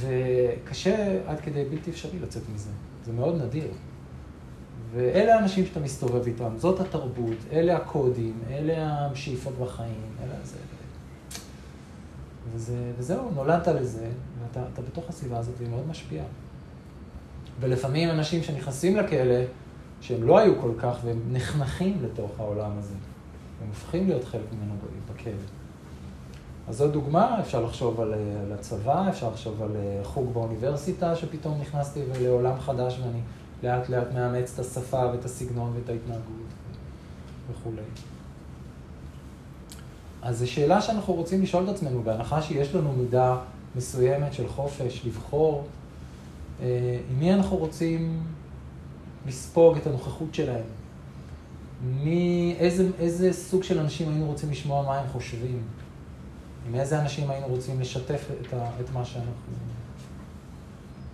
וקשה 0.00 1.18
עד 1.26 1.40
כדי 1.40 1.64
בלתי 1.64 1.90
אפשרי 1.90 2.18
לצאת 2.18 2.42
מזה. 2.54 2.70
זה 3.04 3.12
מאוד 3.12 3.42
נדיר. 3.42 3.68
ואלה 4.92 5.34
האנשים 5.34 5.66
שאתה 5.66 5.80
מסתובב 5.80 6.26
איתם, 6.26 6.52
זאת 6.56 6.80
התרבות, 6.80 7.36
אלה 7.52 7.76
הקודים, 7.76 8.38
אלה 8.50 9.06
השאיפות 9.06 9.54
בחיים, 9.58 10.00
אלה 10.22 10.34
זה. 10.44 10.56
וזה, 12.54 12.92
וזהו, 12.98 13.30
נולדת 13.34 13.68
לזה, 13.68 14.08
ואתה 14.42 14.62
אתה 14.72 14.82
בתוך 14.82 15.08
הסביבה 15.08 15.38
הזאת, 15.38 15.54
והיא 15.58 15.70
מאוד 15.70 15.88
משפיעה. 15.88 16.26
ולפעמים 17.60 18.10
אנשים 18.10 18.42
שנכנסים 18.42 18.96
לכלא, 18.96 19.44
שהם 20.00 20.22
לא 20.22 20.38
היו 20.38 20.60
כל 20.60 20.70
כך, 20.78 20.98
והם 21.04 21.20
נחנכים 21.32 21.98
לתוך 22.04 22.30
העולם 22.38 22.70
הזה. 22.78 22.94
הם 23.62 23.68
הופכים 23.68 24.08
להיות 24.08 24.24
חלק 24.24 24.52
ממנו 24.52 24.74
בכלא. 25.12 25.57
אז 26.68 26.76
זו 26.76 26.88
דוגמה, 26.88 27.40
אפשר 27.40 27.64
לחשוב 27.64 28.00
על, 28.00 28.12
על 28.14 28.52
הצבא, 28.52 29.08
אפשר 29.08 29.30
לחשוב 29.30 29.62
על 29.62 29.76
אה, 29.76 30.04
חוג 30.04 30.32
באוניברסיטה, 30.32 31.16
שפתאום 31.16 31.60
נכנסתי 31.60 32.00
לעולם 32.22 32.60
חדש 32.60 32.98
ואני 33.02 33.20
לאט 33.62 33.88
לאט 33.88 34.12
מאמץ 34.14 34.52
את 34.54 34.58
השפה 34.58 35.10
ואת 35.12 35.24
הסגנון 35.24 35.72
ואת 35.74 35.88
ההתנהגות 35.88 36.48
וכולי. 37.50 37.82
אז 40.22 40.38
זו 40.38 40.50
שאלה 40.50 40.80
שאנחנו 40.80 41.14
רוצים 41.14 41.42
לשאול 41.42 41.64
את 41.64 41.68
עצמנו, 41.68 42.02
בהנחה 42.02 42.42
שיש 42.42 42.74
לנו 42.74 42.92
מידה 42.92 43.36
מסוימת 43.76 44.32
של 44.32 44.48
חופש 44.48 45.06
לבחור, 45.06 45.64
אה, 46.62 46.98
עם 47.10 47.18
מי 47.18 47.34
אנחנו 47.34 47.56
רוצים 47.56 48.22
לספוג 49.26 49.76
את 49.76 49.86
הנוכחות 49.86 50.34
שלהם? 50.34 50.64
מי, 51.82 52.54
איזה, 52.58 52.90
איזה 52.98 53.32
סוג 53.32 53.62
של 53.62 53.80
אנשים 53.80 54.08
היינו 54.08 54.26
רוצים 54.26 54.50
לשמוע 54.50 54.82
מה 54.82 54.98
הם 54.98 55.08
חושבים? 55.08 55.62
עם 56.68 56.74
איזה 56.74 57.00
אנשים 57.00 57.30
היינו 57.30 57.46
רוצים 57.46 57.80
לשתף 57.80 58.28
את, 58.40 58.52
ה, 58.52 58.70
את 58.80 58.90
מה 58.94 59.04
שאנחנו 59.04 59.52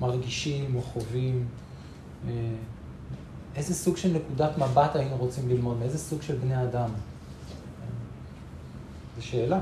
מרגישים 0.01 0.77
או 0.77 0.83
חווים? 0.83 1.47
אה, 2.29 2.33
איזה 3.57 3.75
סוג 3.75 3.97
של 3.97 4.13
נקודת 4.13 4.59
מבט 4.59 4.97
היינו 4.97 5.17
רוצים 5.17 5.49
ללמוד? 5.49 5.79
מאיזה 5.79 5.99
סוג 5.99 6.23
של 6.23 6.37
בני 6.37 6.63
אדם? 6.63 6.91
זו 9.17 9.27
שאלה. 9.27 9.61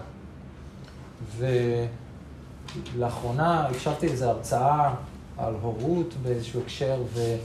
ולאחרונה 2.97 3.67
הקשבתי 3.67 4.07
לאיזו 4.07 4.31
הרצאה 4.31 4.95
על 5.39 5.55
הורות 5.63 6.15
באיזשהו 6.23 6.61
הקשר, 6.61 7.03
ו... 7.13 7.37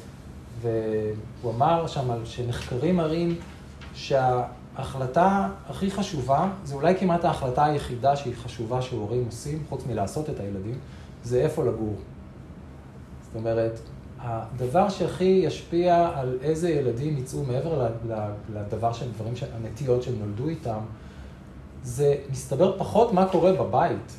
והוא 0.61 1.53
אמר 1.53 1.87
שם 1.87 2.25
שנחקרים 2.25 2.95
מראים 2.95 3.35
שההחלטה 4.77 5.49
הכי 5.69 5.91
חשובה, 5.91 6.49
זה 6.63 6.75
אולי 6.75 6.95
כמעט 6.95 7.25
ההחלטה 7.25 7.65
היחידה 7.65 8.15
שהיא 8.15 8.33
חשובה 8.35 8.81
שהורים 8.81 9.25
עושים, 9.25 9.63
חוץ 9.69 9.85
מלעשות 9.87 10.29
את 10.29 10.39
הילדים, 10.39 10.79
זה 11.23 11.41
איפה 11.41 11.65
לגור. 11.65 11.95
זאת 13.23 13.35
אומרת, 13.35 13.79
הדבר 14.19 14.89
שהכי 14.89 15.41
ישפיע 15.43 16.11
על 16.15 16.37
איזה 16.41 16.69
ילדים 16.69 17.17
יצאו 17.17 17.43
מעבר 17.43 17.89
לדבר 18.53 18.93
של 18.93 19.11
דברים, 19.11 19.33
הנטיות 19.55 20.03
שהם 20.03 20.15
נולדו 20.19 20.47
איתם, 20.47 20.79
זה 21.83 22.15
מסתבר 22.31 22.77
פחות 22.77 23.13
מה 23.13 23.25
קורה 23.25 23.53
בבית. 23.53 24.17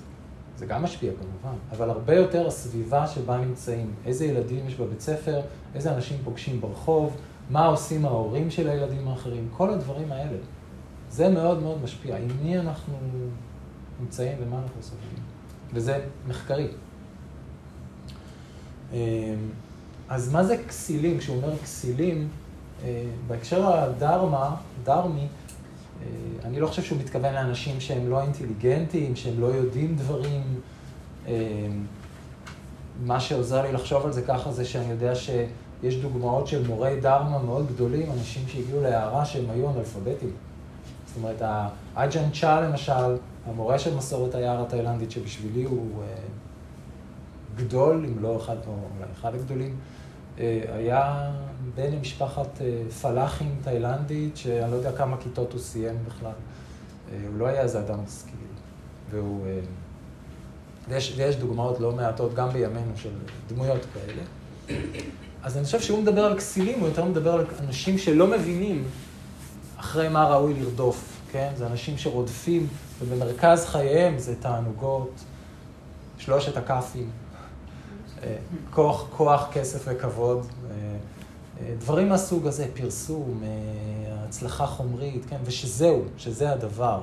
זה 0.56 0.66
גם 0.66 0.82
משפיע 0.82 1.12
כמובן, 1.12 1.58
אבל 1.72 1.90
הרבה 1.90 2.14
יותר 2.14 2.46
הסביבה 2.46 3.06
שבה 3.06 3.36
נמצאים. 3.36 3.94
איזה 4.06 4.24
ילדים 4.24 4.66
יש 4.66 4.74
בבית 4.74 5.00
ספר, 5.00 5.40
איזה 5.74 5.94
אנשים 5.94 6.16
פוגשים 6.24 6.60
ברחוב, 6.60 7.16
מה 7.50 7.66
עושים 7.66 8.04
ההורים 8.04 8.50
של 8.50 8.68
הילדים 8.68 9.08
האחרים, 9.08 9.48
כל 9.56 9.70
הדברים 9.70 10.12
האלה. 10.12 10.36
זה 11.10 11.28
מאוד 11.28 11.62
מאוד 11.62 11.82
משפיע. 11.82 12.16
עם 12.16 12.28
מי 12.42 12.58
אנחנו 12.58 12.94
נמצאים 14.00 14.38
ומה 14.40 14.56
אנחנו 14.62 14.82
סובלים. 14.82 15.22
וזה 15.74 16.04
מחקרי. 16.28 16.68
אז 20.08 20.32
מה 20.32 20.44
זה 20.44 20.56
כסילים? 20.68 21.18
כשהוא 21.18 21.36
אומר 21.36 21.58
כסילים, 21.58 22.28
בהקשר 23.26 23.66
הדרמה, 23.66 24.56
דרמי, 24.84 25.26
אני 26.44 26.60
לא 26.60 26.66
חושב 26.66 26.82
שהוא 26.82 26.98
מתכוון 26.98 27.34
לאנשים 27.34 27.80
שהם 27.80 28.10
לא 28.10 28.22
אינטליגנטים, 28.22 29.16
שהם 29.16 29.40
לא 29.40 29.46
יודעים 29.46 29.96
דברים. 29.96 30.60
מה 33.04 33.20
שעוזר 33.20 33.62
לי 33.62 33.72
לחשוב 33.72 34.06
על 34.06 34.12
זה 34.12 34.22
ככה 34.22 34.52
זה 34.52 34.64
שאני 34.64 34.90
יודע 34.90 35.14
שיש 35.80 35.96
דוגמאות 35.96 36.46
של 36.46 36.66
מורי 36.66 37.00
דרמה 37.00 37.38
מאוד 37.38 37.66
גדולים, 37.66 38.12
אנשים 38.12 38.42
שהגיעו 38.48 38.82
להערה 38.82 39.24
שהם 39.24 39.50
היו 39.50 39.70
אנאלפביתים. 39.70 40.30
זאת 41.06 41.16
אומרת, 41.16 41.42
האג'ן 41.94 42.30
צ'ה 42.40 42.60
למשל, 42.60 43.16
המורה 43.46 43.78
של 43.78 43.96
מסורת 43.96 44.34
היער 44.34 44.62
התאילנדית, 44.62 45.10
שבשבילי 45.10 45.64
הוא 45.64 46.02
אה, 46.02 46.14
גדול, 47.56 48.04
אם 48.08 48.22
לא 48.22 48.36
אחד, 48.36 48.56
או 48.66 48.72
אולי 48.72 49.10
אחד 49.20 49.34
הגדולים, 49.34 49.76
אה, 50.38 50.62
היה 50.68 51.30
בן 51.74 51.92
למשפחת 51.92 52.60
אה, 52.60 52.82
פלאחים 53.02 53.56
תאילנדית, 53.62 54.36
שאני 54.36 54.70
לא 54.70 54.76
יודע 54.76 54.92
כמה 54.92 55.16
כיתות 55.16 55.52
הוא 55.52 55.60
סיים 55.60 55.96
בכלל. 56.06 56.32
הוא 57.10 57.38
לא 57.38 57.46
היה 57.46 57.62
איזה 57.62 57.80
אדם 57.80 57.98
משכיל, 58.04 58.34
והוא... 59.10 59.46
ויש, 60.88 61.14
ויש 61.16 61.36
דוגמאות 61.36 61.80
לא 61.80 61.92
מעטות 61.92 62.34
גם 62.34 62.48
בימינו 62.48 62.92
של 62.96 63.10
דמויות 63.48 63.86
כאלה. 63.94 64.22
אז 65.42 65.56
אני 65.56 65.64
חושב 65.64 65.80
שהוא 65.80 66.02
מדבר 66.02 66.24
על 66.24 66.36
כסילים, 66.38 66.80
הוא 66.80 66.88
יותר 66.88 67.04
מדבר 67.04 67.32
על 67.32 67.44
אנשים 67.60 67.98
שלא 67.98 68.26
מבינים 68.26 68.84
אחרי 69.76 70.08
מה 70.08 70.24
ראוי 70.24 70.54
לרדוף, 70.54 71.20
כן? 71.32 71.52
זה 71.56 71.66
אנשים 71.66 71.98
שרודפים, 71.98 72.66
ובמרכז 73.00 73.64
חייהם 73.64 74.18
זה 74.18 74.34
תענוגות, 74.40 75.10
שלושת 76.18 76.56
הכ"פים, 76.56 77.10
אה, 78.22 78.36
כוח, 78.70 79.06
כוח, 79.16 79.48
כסף 79.52 79.84
וכבוד, 79.84 80.38
אה, 80.70 80.74
אה, 81.60 81.74
דברים 81.78 82.08
מהסוג 82.08 82.46
הזה, 82.46 82.66
פרסום, 82.74 83.42
הצלחה 84.28 84.66
חומרית, 84.66 85.24
כן? 85.28 85.36
ושזהו, 85.44 86.02
שזה 86.16 86.52
הדבר. 86.52 87.00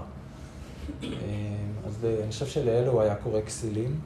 אז 1.85 2.05
אני 2.23 2.31
חושב 2.31 2.45
שלאלו 2.45 3.01
היה 3.01 3.15
קורא 3.15 3.41
כסילים. 3.41 3.99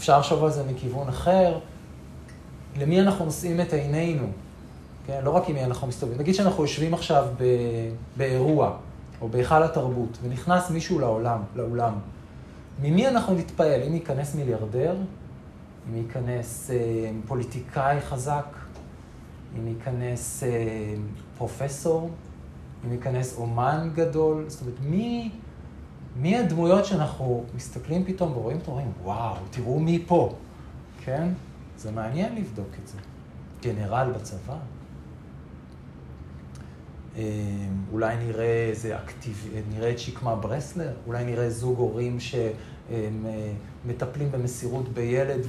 אפשר 0.00 0.18
לחשוב 0.18 0.44
על 0.44 0.50
זה 0.50 0.62
מכיוון 0.64 1.08
אחר, 1.08 1.58
למי 2.78 3.00
אנחנו 3.00 3.24
נושאים 3.24 3.60
את 3.60 3.72
עינינו, 3.72 4.26
כן? 5.06 5.20
לא 5.24 5.30
רק 5.30 5.48
עם 5.48 5.54
מי 5.54 5.64
אנחנו 5.64 5.86
מסתובבים. 5.86 6.20
נגיד 6.20 6.34
שאנחנו 6.34 6.62
יושבים 6.62 6.94
עכשיו 6.94 7.26
ב... 7.38 7.44
באירוע, 8.16 8.76
או 9.20 9.28
בהיכל 9.28 9.62
התרבות, 9.62 10.18
ונכנס 10.22 10.70
מישהו 10.70 10.98
לעולם, 10.98 11.42
לאולם. 11.56 11.92
ממי 12.82 13.08
אנחנו 13.08 13.34
נתפעל? 13.34 13.82
אם 13.82 13.94
ייכנס 13.94 14.34
מיליארדר? 14.34 14.96
אם 15.88 15.96
ייכנס 15.96 16.70
אה, 16.70 16.76
פוליטיקאי 17.26 18.00
חזק? 18.00 18.56
אם 19.58 19.68
ייכנס 19.68 20.42
אה, 20.42 20.48
פרופסור? 21.38 22.10
אם 22.86 22.92
ייכנס 22.92 23.36
אומן 23.36 23.90
גדול? 23.94 24.44
זאת 24.48 24.60
אומרת, 24.60 24.76
מי, 24.82 25.30
מי 26.16 26.36
הדמויות 26.36 26.84
שאנחנו 26.84 27.44
מסתכלים 27.54 28.04
פתאום 28.04 28.36
ורואים 28.36 28.56
אותו, 28.56 28.70
אומרים, 28.70 28.92
וואו, 29.02 29.36
תראו 29.50 29.80
מי 29.80 30.04
פה, 30.06 30.34
כן? 31.04 31.28
זה 31.76 31.90
מעניין 31.90 32.36
לבדוק 32.36 32.68
את 32.82 32.88
זה. 32.88 32.98
גנרל 33.62 34.12
בצבא? 34.16 34.56
אה, 37.16 37.22
אולי 37.92 38.16
נראה 38.16 38.68
איזה 38.68 38.98
אקטיב... 38.98 39.48
נראה 39.70 39.90
את 39.90 39.98
שקמה 39.98 40.36
ברסלר? 40.36 40.92
אולי 41.06 41.24
נראה 41.24 41.50
זוג 41.50 41.78
הורים 41.78 42.18
שמטפלים 42.20 44.32
במסירות 44.32 44.88
בילד 44.88 45.40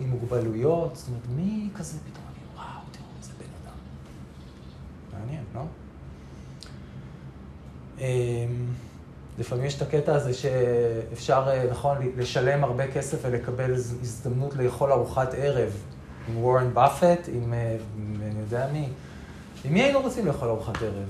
עם 0.00 0.10
מוגבלויות? 0.10 0.96
זאת 0.96 1.08
אומרת, 1.08 1.22
מי 1.36 1.68
כזה 1.74 1.98
פתאום? 1.98 2.24
וואו, 2.54 2.66
תראו, 2.92 3.06
איזה 3.18 3.32
בן 3.38 3.46
אדם. 3.62 3.76
מעניין, 5.20 5.44
לא? 5.54 5.62
לפעמים 9.38 9.64
יש 9.64 9.76
את 9.76 9.82
הקטע 9.82 10.14
הזה 10.14 10.34
שאפשר, 10.34 11.44
אה, 11.48 11.70
נכון, 11.70 11.96
לשלם 12.16 12.64
הרבה 12.64 12.92
כסף 12.92 13.18
ולקבל 13.22 13.72
הזדמנות 13.74 14.56
לאכול 14.56 14.92
ארוחת 14.92 15.34
ערב 15.36 15.72
עם 16.28 16.38
וורן 16.38 16.74
באפט, 16.74 17.28
עם, 17.32 17.54
אה, 17.54 17.76
עם 17.96 18.16
אני 18.22 18.40
יודע 18.40 18.68
מי. 18.72 18.88
עם 19.64 19.72
מי 19.72 19.82
היינו 19.82 20.00
רוצים 20.00 20.26
לאכול 20.26 20.48
ארוחת 20.48 20.82
ערב? 20.82 21.08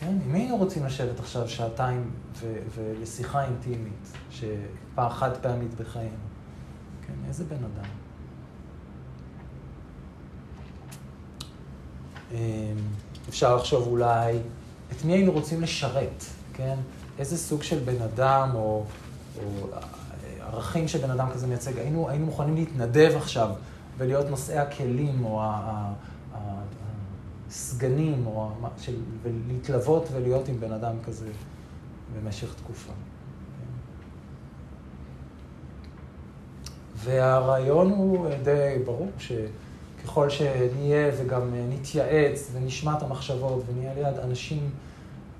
כן? 0.00 0.06
עם 0.24 0.32
מי 0.32 0.38
היינו 0.38 0.56
רוצים 0.56 0.86
לשבת 0.86 1.20
עכשיו 1.20 1.48
שעתיים 1.48 2.10
ו- 2.40 2.58
ולשיחה 2.74 3.44
אינטימית, 3.44 4.12
שפעם 4.30 5.10
חד 5.10 5.36
פעמית 5.36 5.74
בחיינו? 5.74 6.16
כן, 7.06 7.12
איזה 7.28 7.44
בן 7.44 7.56
אדם? 7.56 7.90
אמ, 12.32 12.38
אפשר 13.28 13.56
לחשוב 13.56 13.86
אולי 13.86 14.38
את 14.92 15.04
מי 15.04 15.12
היינו 15.12 15.32
רוצים 15.32 15.62
לשרת, 15.62 16.24
כן? 16.54 16.76
איזה 17.18 17.38
סוג 17.38 17.62
של 17.62 17.78
בן 17.78 18.02
אדם 18.02 18.50
או, 18.54 18.84
או 19.36 19.68
ערכים 20.40 20.88
שבן 20.88 21.10
אדם 21.10 21.30
כזה 21.30 21.46
מייצג. 21.46 21.78
היינו, 21.78 22.08
היינו 22.08 22.26
מוכנים 22.26 22.54
להתנדב 22.54 23.12
עכשיו 23.16 23.50
ולהיות 23.98 24.26
נושאי 24.30 24.58
הכלים 24.58 25.24
או 25.24 25.42
הסגנים, 27.48 28.26
או 28.26 28.50
של, 28.78 28.96
ולהתלוות 29.22 30.08
ולהיות 30.12 30.48
עם 30.48 30.60
בן 30.60 30.72
אדם 30.72 30.94
כזה 31.04 31.28
במשך 32.14 32.54
תקופה. 32.54 32.92
והרעיון 36.94 37.90
הוא 37.90 38.28
די 38.42 38.78
ברור, 38.84 39.10
שככל 39.18 40.30
שנהיה 40.30 41.10
וגם 41.16 41.54
נתייעץ 41.68 42.50
ונשמע 42.52 42.96
את 42.96 43.02
המחשבות 43.02 43.62
ונהיה 43.66 43.94
ליד 43.94 44.18
אנשים 44.18 44.70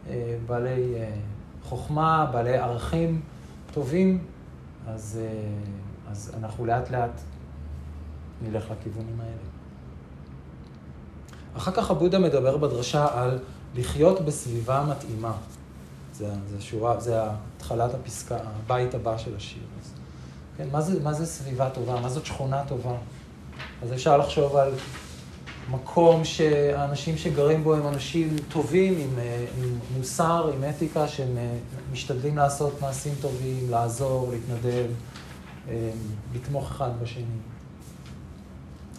אה, 0.08 0.36
בעלי 0.46 0.94
אה, 0.94 1.10
חוכמה, 1.64 2.26
בעלי 2.32 2.56
ערכים 2.56 3.20
טובים, 3.72 4.24
אז, 4.86 5.20
אה, 5.22 6.10
אז 6.10 6.32
אנחנו 6.38 6.66
לאט 6.66 6.90
לאט 6.90 7.20
נלך 8.42 8.64
לכיוונים 8.70 9.20
האלה. 9.20 9.48
אחר 11.56 11.72
כך 11.72 11.90
הבודה 11.90 12.18
מדבר 12.18 12.56
בדרשה 12.56 13.06
על 13.12 13.38
לחיות 13.74 14.20
בסביבה 14.20 14.84
מתאימה. 14.90 15.32
זה, 16.14 16.30
זה 16.50 16.60
שורה, 16.60 17.00
זה 17.00 17.20
התחלת 17.56 17.94
הפסקה, 17.94 18.36
הבית 18.44 18.94
הבא 18.94 19.18
של 19.18 19.36
השיר. 19.36 19.62
אז, 19.82 19.90
כן, 20.56 20.68
מה 20.72 20.80
זה, 20.80 21.02
מה 21.02 21.12
זה 21.12 21.26
סביבה 21.26 21.70
טובה? 21.70 22.00
מה 22.00 22.08
זאת 22.08 22.26
שכונה 22.26 22.64
טובה? 22.68 22.96
אז 23.82 23.92
אפשר 23.92 24.16
לחשוב 24.16 24.56
על 24.56 24.72
מקום 25.70 26.24
שהאנשים 26.24 27.16
שגרים 27.16 27.64
בו 27.64 27.74
הם 27.74 27.86
אנשים 27.86 28.36
טובים, 28.48 28.94
עם, 28.98 29.18
אה, 29.18 29.46
עם 29.58 29.78
מוסר, 29.96 30.50
עם 30.54 30.64
אתיקה, 30.70 31.08
שהם 31.08 31.38
אה, 31.38 31.54
משתדלים 31.92 32.36
לעשות 32.36 32.80
מעשים 32.80 33.12
טובים, 33.20 33.70
לעזור, 33.70 34.30
להתנדב, 34.32 34.86
אה, 35.68 35.90
לתמוך 36.34 36.70
אחד 36.70 36.90
בשני. 37.02 37.24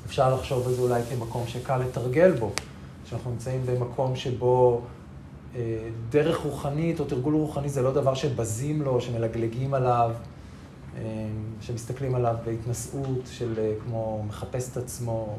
אפשר 0.05 0.35
לחשוב 0.35 0.67
על 0.67 0.73
זה 0.73 0.81
אולי 0.81 1.01
כמקום 1.09 1.47
שקל 1.47 1.77
לתרגל 1.77 2.31
בו, 2.31 2.51
שאנחנו 3.05 3.31
נמצאים 3.31 3.61
במקום 3.65 4.15
שבו 4.15 4.81
דרך 6.09 6.37
רוחנית 6.37 6.99
או 6.99 7.05
תרגול 7.05 7.33
רוחני 7.35 7.69
זה 7.69 7.81
לא 7.81 7.93
דבר 7.93 8.13
שבזים 8.13 8.81
לו, 8.81 9.01
שמלגלגים 9.01 9.73
עליו, 9.73 10.11
שמסתכלים 11.61 12.15
עליו 12.15 12.35
בהתנשאות 12.45 13.29
של 13.31 13.53
כמו 13.83 14.23
מחפש 14.27 14.71
את 14.71 14.77
עצמו. 14.77 15.11
או... 15.11 15.35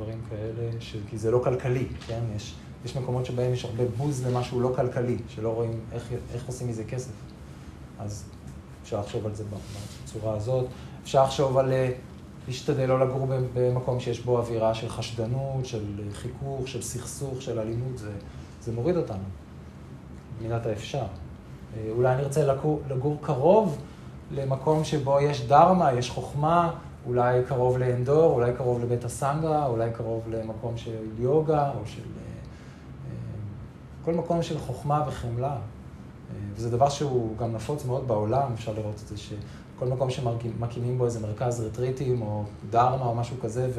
דברים 0.00 0.20
כאלה, 0.30 0.70
ש... 0.80 0.96
כי 1.10 1.18
זה 1.18 1.30
לא 1.30 1.40
כלכלי, 1.44 1.86
כן? 2.06 2.20
יש, 2.36 2.54
יש 2.84 2.96
מקומות 2.96 3.26
שבהם 3.26 3.52
יש 3.52 3.64
הרבה 3.64 3.84
בוז 3.96 4.26
למשהו 4.26 4.60
לא 4.60 4.72
כלכלי, 4.76 5.16
שלא 5.28 5.48
רואים 5.48 5.80
איך, 5.92 6.08
איך 6.34 6.46
עושים 6.46 6.68
מזה 6.68 6.84
כסף. 6.84 7.12
אז 7.98 8.24
אפשר 8.82 9.00
לחשוב 9.00 9.26
על 9.26 9.34
זה 9.34 9.44
בצורה 10.04 10.36
הזאת. 10.36 10.66
אפשר 11.02 11.24
לחשוב 11.24 11.58
על 11.58 11.72
אה, 11.72 11.90
להשתדל 12.48 12.86
לא 12.86 13.00
לגור 13.00 13.26
במקום 13.54 14.00
שיש 14.00 14.20
בו 14.20 14.38
אווירה 14.38 14.74
של 14.74 14.88
חשדנות, 14.88 15.66
של 15.66 15.84
חיכוך, 16.12 16.68
של 16.68 16.82
סכסוך, 16.82 17.42
של 17.42 17.58
אלימות, 17.58 17.98
זה, 17.98 18.12
זה 18.60 18.72
מוריד 18.72 18.96
אותנו, 18.96 19.24
במידת 20.38 20.66
האפשר. 20.66 20.98
אה, 20.98 21.88
אולי 21.90 22.16
נרצה 22.16 22.46
לגור, 22.46 22.80
לגור 22.88 23.16
קרוב 23.20 23.78
למקום 24.30 24.84
שבו 24.84 25.20
יש 25.20 25.46
דרמה, 25.46 25.92
יש 25.92 26.10
חוכמה, 26.10 26.70
אולי 27.06 27.42
קרוב 27.48 27.78
לאנדור, 27.78 28.32
אולי 28.32 28.52
קרוב 28.56 28.82
לבית 28.82 29.04
הסנגה, 29.04 29.66
אולי 29.66 29.90
קרוב 29.90 30.28
למקום 30.30 30.76
של 30.76 31.04
יוגה, 31.18 31.70
או 31.70 31.86
של... 31.86 32.00
אה, 32.02 32.22
אה, 33.06 33.10
כל 34.04 34.14
מקום 34.14 34.42
של 34.42 34.58
חוכמה 34.58 35.04
וחמלה. 35.08 35.52
אה, 35.52 35.58
וזה 36.54 36.70
דבר 36.70 36.88
שהוא 36.88 37.36
גם 37.36 37.52
נפוץ 37.52 37.84
מאוד 37.84 38.08
בעולם, 38.08 38.52
אפשר 38.54 38.72
לראות 38.72 39.00
את 39.02 39.08
זה, 39.08 39.16
שכל 39.16 39.86
מקום 39.86 40.10
שמקימים 40.10 40.98
בו 40.98 41.04
איזה 41.04 41.20
מרכז 41.20 41.60
רטריטים, 41.60 42.22
או 42.22 42.44
דרמה 42.70 43.04
או 43.04 43.14
משהו 43.14 43.36
כזה, 43.42 43.70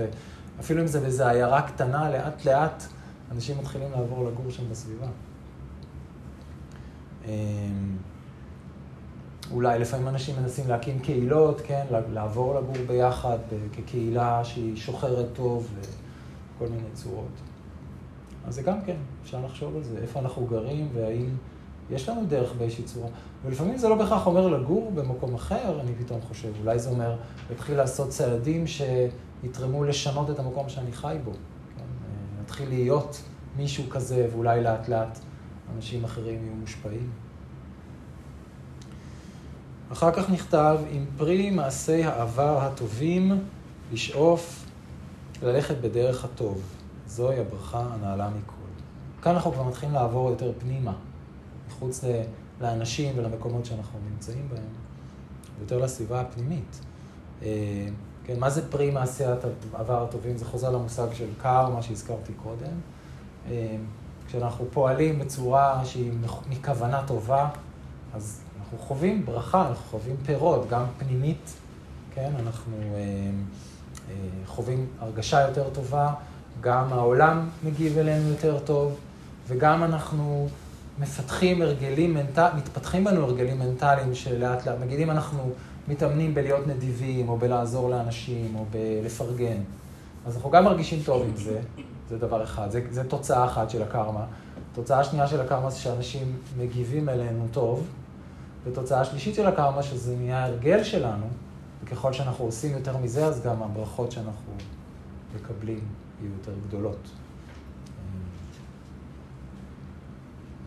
ואפילו 0.58 0.82
אם 0.82 0.88
זה 0.88 1.00
באיזו 1.00 1.28
עיירה 1.28 1.62
קטנה, 1.62 2.10
לאט 2.10 2.46
לאט 2.46 2.84
אנשים 3.32 3.58
מתחילים 3.58 3.92
לעבור 3.92 4.26
לגור 4.26 4.50
שם 4.50 4.64
בסביבה. 4.72 5.08
אולי 9.54 9.80
לפעמים 9.80 10.08
אנשים 10.08 10.36
מנסים 10.42 10.68
להקים 10.68 11.00
קהילות, 11.00 11.62
כן, 11.66 11.86
לעבור 12.14 12.56
לגור 12.56 12.76
ביחד 12.88 13.38
כקהילה 13.74 14.44
שהיא 14.44 14.76
שוחרת 14.76 15.26
טוב 15.34 15.68
וכל 15.76 16.68
מיני 16.68 16.90
צורות. 16.94 17.42
אז 18.46 18.56
זה 18.56 18.62
גם 18.62 18.82
כן, 18.86 18.96
אפשר 19.24 19.46
לחשוב 19.46 19.76
על 19.76 19.84
זה, 19.84 19.98
איפה 20.02 20.20
אנחנו 20.20 20.46
גרים 20.46 20.90
והאם 20.94 21.30
יש 21.90 22.10
לנו 22.10 22.26
דרך 22.26 22.54
באיזושהי 22.54 22.84
צורה. 22.84 23.08
ולפעמים 23.46 23.78
זה 23.78 23.90
לא 23.90 23.96
בהכרח 23.96 24.28
אומר 24.28 24.48
לגור 24.48 24.92
במקום 24.96 25.36
אחר, 25.36 25.82
אני 25.82 25.92
פתאום 25.96 26.22
חושב, 26.22 26.52
אולי 26.60 26.80
זה 26.80 26.90
אומר 26.90 27.16
להתחיל 27.50 27.78
לעשות 27.78 28.10
צעדים 28.10 28.66
שיתרמו 28.68 29.84
לשנות 29.84 30.30
את 30.30 30.40
המקום 30.40 30.70
שאני 30.70 30.92
חי 30.92 31.18
בו. 31.24 31.32
כן? 31.32 31.84
להתחיל 32.40 32.70
להיות 32.70 33.22
מישהו 33.58 33.90
כזה, 33.90 34.28
ואולי 34.32 34.64
לאט 34.64 34.90
לאט 34.90 35.20
אנשים 35.76 36.04
אחרים 36.04 36.44
יהיו 36.44 36.56
מושפעים. 36.56 37.10
אחר 39.92 40.12
כך 40.12 40.30
נכתב, 40.30 40.80
עם 40.92 41.06
פרי 41.18 41.50
מעשי 41.50 42.04
העבר 42.04 42.58
הטובים, 42.62 43.44
לשאוף 43.92 44.66
ללכת 45.42 45.78
בדרך 45.78 46.26
הטוב. 46.26 46.62
זוהי 47.08 47.40
הברכה 47.40 47.84
הנעלה 47.94 48.30
מכל. 48.30 48.54
כאן 49.22 49.32
אנחנו 49.32 49.52
כבר 49.52 49.64
מתחילים 49.64 49.96
לעבור 49.96 50.30
יותר 50.30 50.52
פנימה, 50.60 50.94
מחוץ 51.68 52.04
לאנשים 52.62 53.14
ולמקומות 53.18 53.66
שאנחנו 53.66 54.00
נמצאים 54.12 54.48
בהם, 54.54 54.64
יותר 55.62 55.78
לסביבה 55.78 56.22
הפנימית. 56.22 56.80
אה, 57.44 57.88
כן, 58.26 58.40
מה 58.40 58.50
זה 58.50 58.72
פרי 58.72 58.92
מעשי 58.92 59.24
העבר 59.74 60.04
הטובים? 60.04 60.38
זה 60.38 60.46
חוזר 60.46 60.72
למושג 60.72 61.08
של 61.14 61.28
קר, 61.42 61.70
מה 61.70 61.82
שהזכרתי 61.82 62.34
קודם. 62.34 62.74
אה, 63.50 63.78
כשאנחנו 64.28 64.66
פועלים 64.72 65.20
בצורה 65.20 65.86
שהיא 65.86 66.12
מכוונה 66.50 67.04
טובה, 67.08 67.50
אז 68.14 68.42
אנחנו 68.74 68.86
חווים 68.86 69.26
ברכה, 69.26 69.68
אנחנו 69.68 69.86
חווים 69.90 70.16
פירות, 70.26 70.70
גם 70.70 70.84
פנימית, 70.98 71.54
כן? 72.14 72.32
אנחנו 72.40 72.76
אה, 72.94 73.00
אה, 74.10 74.16
חווים 74.46 74.88
הרגשה 75.00 75.42
יותר 75.42 75.70
טובה, 75.70 76.14
גם 76.62 76.94
העולם 76.94 77.50
מגיב 77.64 77.98
אלינו 77.98 78.30
יותר 78.30 78.60
טוב, 78.60 79.00
וגם 79.48 79.84
אנחנו 79.84 80.48
מפתחים 81.00 81.62
הרגלים 81.62 82.14
מנטליים, 82.14 82.58
מתפתחים 82.58 83.04
בנו 83.04 83.24
הרגלים 83.24 83.60
מנטליים 83.60 84.16
שלאט 84.16 84.68
לאט, 84.68 84.80
נגיד 84.82 85.00
אם 85.00 85.12
אנחנו 85.12 85.52
מתאמנים 85.88 86.34
בלהיות 86.34 86.68
נדיבים, 86.68 87.30
או 87.30 87.38
בלעזור 87.38 87.90
לאנשים, 87.90 88.56
או 88.56 88.66
בלפרגן, 88.72 89.62
אז 90.26 90.36
אנחנו 90.36 90.50
גם 90.50 90.64
מרגישים 90.64 91.00
טוב 91.06 91.24
עם 91.24 91.36
זה, 91.36 91.60
זה 92.10 92.18
דבר 92.18 92.44
אחד, 92.44 92.72
זה, 92.72 92.82
זה 92.92 93.04
תוצאה 93.04 93.46
אחת 93.46 93.70
של 93.70 93.84
הקרמה. 93.84 94.26
תוצאה 94.74 95.04
שנייה 95.04 95.28
של 95.28 95.42
הקרמה 95.42 95.70
זה 95.70 95.80
שאנשים 95.80 96.38
מגיבים 96.58 97.10
אלינו 97.10 97.48
טוב, 97.52 97.88
ותוצאה 98.64 99.06
שלישית 99.06 99.36
של 99.36 99.48
הקרמה, 99.48 99.84
שזה 99.84 100.16
נהיה 100.16 100.46
הרגל 100.46 100.84
שלנו, 100.84 101.26
וככל 101.84 102.14
שאנחנו 102.14 102.46
עושים 102.46 102.72
יותר 102.72 102.98
מזה, 102.98 103.26
אז 103.26 103.42
גם 103.42 103.64
הברכות 103.64 104.12
שאנחנו 104.12 104.54
מקבלים 105.36 105.80
יהיו 106.22 106.32
יותר 106.32 106.52
גדולות. 106.68 107.10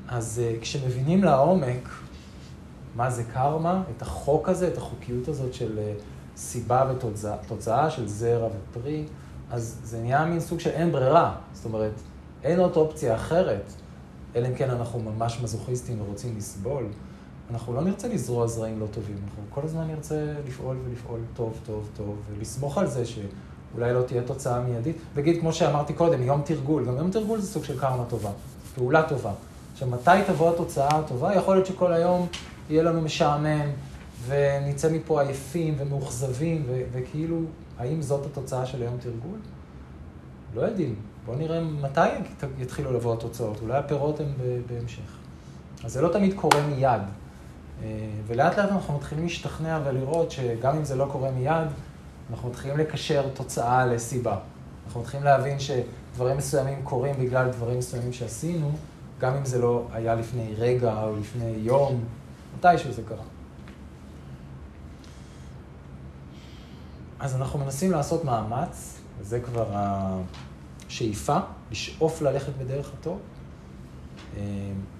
אז 0.09 0.43
אה, 0.45 0.55
כשמבינים 0.61 1.25
לעומק 1.25 1.89
מה 2.97 3.11
זה 3.11 3.25
קרמה, 3.25 3.83
את 3.97 4.03
החוק 4.03 4.49
הזה, 4.49 4.69
את 4.69 4.77
החוקיות 4.77 5.29
הזאת 5.29 5.55
של 5.55 5.79
אה, 5.79 5.93
סיבה 6.37 6.93
ותוצאה, 6.93 7.91
של 7.91 8.09
זרע 8.09 8.49
ופרי, 8.49 9.05
אז 9.51 9.81
זה 9.85 10.01
נהיה 10.01 10.25
מין 10.25 10.41
סוג 10.41 10.61
של 10.61 10.71
אין 10.71 10.93
ברירה. 10.93 11.37
זאת 11.53 11.65
אומרת, 11.65 11.93
אין 12.43 12.59
עוד 12.59 12.77
אופציה 12.77 13.15
אחרת, 13.15 13.73
אלא 14.37 14.49
אם 14.49 14.55
כן 14.55 14.71
אנחנו 14.71 14.99
ממש 14.99 15.41
מזוכיסטים 15.43 16.01
ורוצים 16.01 16.37
לסבול. 16.37 16.87
אנחנו 17.51 17.75
לא 17.75 17.83
נרצה 17.83 18.09
לזרוע 18.09 18.47
זרעים 18.47 18.81
לא 18.81 18.87
טובים, 18.91 19.17
אנחנו 19.25 19.43
כל 19.51 19.61
הזמן 19.65 19.87
נרצה 19.87 20.35
לפעול 20.49 20.77
ולפעול 20.89 21.21
טוב, 21.35 21.61
טוב, 21.67 21.89
טוב, 21.97 22.17
ולסמוך 22.31 22.79
על 22.79 22.87
זה 22.87 23.05
שאולי 23.07 23.93
לא 23.95 24.03
תהיה 24.03 24.23
תוצאה 24.23 24.61
מיידית. 24.61 24.97
נגיד, 25.17 25.41
כמו 25.41 25.53
שאמרתי 25.53 25.93
קודם, 25.93 26.23
יום 26.23 26.43
תרגול, 26.45 26.87
גם 26.87 26.97
יום 26.97 27.11
תרגול 27.11 27.41
זה 27.41 27.47
סוג 27.47 27.65
של 27.65 27.81
קרמה 27.81 28.05
טובה, 28.05 28.31
פעולה 28.75 29.09
טובה. 29.09 29.33
עכשיו, 29.73 29.89
מתי 29.89 30.11
תבוא 30.27 30.51
התוצאה 30.51 30.99
הטובה? 30.99 31.35
יכול 31.35 31.55
להיות 31.55 31.67
שכל 31.67 31.93
היום 31.93 32.27
יהיה 32.71 32.83
לנו 32.83 33.01
משעמם, 33.01 33.71
ונצא 34.27 34.93
מפה 34.93 35.23
עייפים 35.23 35.75
ומאוכזבים, 35.79 36.65
ו- 36.67 36.83
וכאילו, 36.93 37.41
האם 37.79 38.03
זאת 38.03 38.27
התוצאה 38.27 38.67
של 38.67 38.83
היום 38.83 38.97
תרגול? 39.01 39.39
לא 40.55 40.63
יודעים. 40.63 40.95
בואו 41.27 41.37
נראה 41.37 41.61
מתי 41.61 42.09
יתחילו 42.59 42.93
לבוא 42.93 43.15
התוצאות. 43.15 43.61
אולי 43.63 43.79
הפירות 43.79 44.21
הם 44.21 44.27
בהמשך. 44.67 45.19
אז 45.85 45.93
זה 45.93 46.01
לא 46.01 46.09
תמיד 46.09 46.35
קורה 46.35 46.67
מיד. 46.67 47.03
אה, 47.83 47.89
ולאט 48.27 48.59
לאט 48.59 48.71
אנחנו 48.71 48.97
מתחילים 48.97 49.25
להשתכנע 49.25 49.81
ולראות 49.85 50.31
שגם 50.31 50.77
אם 50.77 50.85
זה 50.85 50.97
לא 50.97 51.09
קורה 51.13 51.31
מיד, 51.31 51.69
אנחנו 52.31 52.49
מתחילים 52.49 52.79
לקשר 52.79 53.29
תוצאה 53.35 53.87
לסיבה. 53.87 54.37
אנחנו 54.87 55.01
מתחילים 55.01 55.25
להבין 55.25 55.59
שדברים 55.61 56.37
מסוימים 56.37 56.83
קורים 56.85 57.15
בגלל 57.19 57.51
דברים 57.51 57.79
מסוימים 57.79 58.13
שעשינו, 58.13 58.73
גם 59.21 59.35
אם 59.35 59.45
זה 59.45 59.59
לא 59.59 59.87
היה 59.93 60.15
לפני 60.15 60.55
רגע 60.59 61.03
או 61.03 61.17
לפני 61.17 61.55
יום, 61.57 62.05
מתישהו 62.59 62.93
זה 62.93 63.03
קרה. 63.09 63.25
אז 67.21 67.37
אנחנו 67.37 67.59
מנסים 67.59 67.91
לעשות 67.91 68.25
מאמץ, 68.25 68.99
וזה 69.19 69.41
כבר 69.41 69.67
השאיפה, 70.87 71.39
לשאוף 71.71 72.23
ללכת 72.23 72.53
בדרך 72.59 72.91
הטוב, 73.01 73.19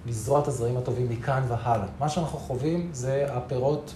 לזרוע 0.05 0.39
את 0.39 0.47
הזרעים 0.47 0.77
הטובים 0.77 1.09
מכאן 1.09 1.43
והלאה. 1.47 1.87
מה 1.99 2.09
שאנחנו 2.09 2.39
חווים 2.39 2.89
זה 2.93 3.25
הפירות 3.29 3.93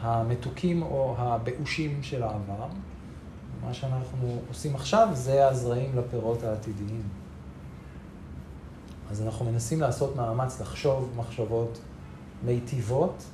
המתוקים 0.00 0.82
או 0.82 1.14
הבאושים 1.18 2.02
של 2.02 2.22
העבר. 2.22 2.66
מה 3.64 3.74
שאנחנו 3.74 4.40
עושים 4.48 4.74
עכשיו 4.74 5.08
זה 5.12 5.48
הזרעים 5.48 5.96
לפירות 5.96 6.42
העתידיים. 6.42 7.02
אז 9.10 9.22
אנחנו 9.22 9.44
מנסים 9.44 9.80
לעשות 9.80 10.16
מאמץ 10.16 10.60
לחשוב 10.60 11.12
מחשבות 11.16 11.80
מיטיבות 12.44 13.24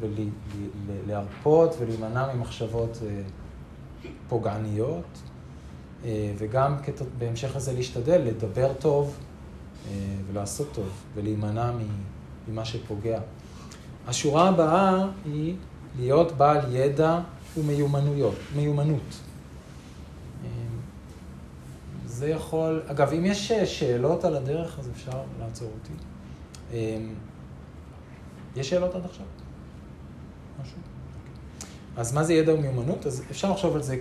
ולהרפות 0.00 1.74
ולהימנע 1.78 2.34
ממחשבות 2.34 2.98
אה, 3.06 3.22
פוגעניות, 4.28 5.18
אה, 6.04 6.32
וגם 6.38 6.76
בהמשך 7.18 7.56
לזה 7.56 7.72
להשתדל 7.72 8.20
לדבר 8.20 8.72
טוב 8.72 9.16
אה, 9.18 9.31
ולעשות 10.30 10.68
טוב 10.72 10.88
ולהימנע 11.14 11.72
ממה 12.48 12.64
שפוגע. 12.64 13.20
השורה 14.06 14.48
הבאה 14.48 15.06
היא 15.24 15.54
להיות 15.98 16.32
בעל 16.32 16.76
ידע 16.76 17.20
ומיומנויות, 17.58 18.34
מיומנות. 18.56 19.20
זה 22.06 22.28
יכול, 22.28 22.82
אגב, 22.86 23.12
אם 23.12 23.24
יש 23.24 23.52
שאלות 23.52 24.24
על 24.24 24.36
הדרך, 24.36 24.78
אז 24.78 24.88
אפשר 24.90 25.22
לעצור 25.40 25.70
אותי. 25.74 25.92
יש 28.56 28.70
שאלות 28.70 28.94
עד 28.94 29.04
עכשיו? 29.04 29.26
משהו? 30.62 30.76
אז 31.96 32.12
מה 32.12 32.24
זה 32.24 32.34
ידע 32.34 32.54
ומיומנות? 32.54 33.06
אז 33.06 33.22
אפשר 33.30 33.50
לחשוב 33.50 33.74
על 33.74 33.82
זה 33.82 33.96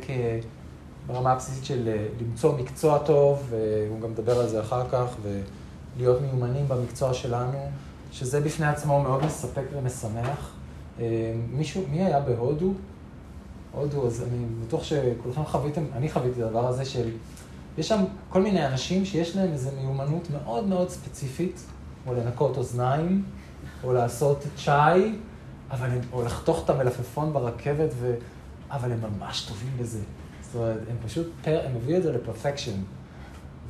ברמה 1.08 1.32
הבסיסית 1.32 1.65
של 1.65 1.88
אה, 1.88 2.08
למצוא 2.22 2.58
מקצוע 2.58 2.98
טוב, 2.98 3.48
והוא 3.50 4.02
גם 4.02 4.12
מדבר 4.12 4.39
על 4.39 4.50
זה 4.50 4.62
אחר 4.62 4.89
כך, 4.89 5.15
ולהיות 5.95 6.21
מיומנים 6.21 6.67
במקצוע 6.67 7.13
שלנו, 7.13 7.69
שזה 8.12 8.41
בפני 8.41 8.65
עצמו 8.65 9.04
מאוד 9.04 9.25
מספק 9.25 9.63
ומשמח. 9.73 10.51
אה, 10.99 11.34
מישהו, 11.51 11.84
מי 11.91 12.04
היה 12.04 12.19
בהודו? 12.19 12.73
הודו, 13.71 14.08
אז 14.08 14.23
אני 14.23 14.45
בטוח 14.65 14.84
שכולכם 14.84 15.45
חוויתם, 15.45 15.84
אני 15.93 16.10
חוויתי 16.10 16.41
את 16.41 16.45
הדבר 16.45 16.67
הזה 16.67 16.86
של, 16.86 17.10
יש 17.77 17.88
שם 17.88 18.04
כל 18.30 18.41
מיני 18.41 18.67
אנשים 18.67 19.06
שיש 19.06 19.36
להם 19.36 19.51
איזו 19.51 19.69
מיומנות 19.82 20.27
מאוד 20.30 20.67
מאוד 20.67 20.89
ספציפית, 20.89 21.62
או 22.08 22.13
לנקות 22.13 22.58
אוזניים, 22.58 23.23
או 23.84 23.93
לעשות 23.93 24.43
צ'אי, 24.65 25.15
אבל 25.71 25.89
הם, 25.89 25.99
או 26.13 26.23
לחתוך 26.23 26.65
את 26.65 26.69
המלפפון 26.69 27.34
ברכבת, 27.34 27.89
ו... 27.99 28.15
אבל 28.71 28.91
הם 28.91 28.99
ממש 29.01 29.45
טובים 29.47 29.71
בזה. 29.80 29.99
זאת 30.41 30.56
אומרת, 30.56 30.77
הם 30.89 30.95
פשוט, 31.06 31.27
הם 31.45 31.75
הביאו 31.75 31.97
את 31.97 32.04
זה 32.04 32.12
לפרפקשן. 32.12 32.82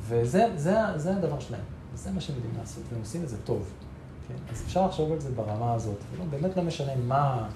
וזה 0.00 0.46
זה, 0.56 0.76
זה 0.96 1.16
הדבר 1.16 1.40
שלהם. 1.40 1.60
וזה 1.94 2.10
מה 2.10 2.20
שהם 2.20 2.36
יודעים 2.36 2.54
לעשות, 2.58 2.84
והם 2.90 3.00
עושים 3.00 3.22
את 3.22 3.28
זה 3.28 3.36
טוב. 3.44 3.72
כן? 4.28 4.34
אז 4.50 4.62
אפשר 4.66 4.86
לחשוב 4.86 5.12
על 5.12 5.20
זה 5.20 5.30
ברמה 5.30 5.74
הזאת. 5.74 5.98
ולא, 6.12 6.24
באמת 6.24 6.56
לא 6.56 6.62
משנה 6.62 6.96
מה 6.96 7.48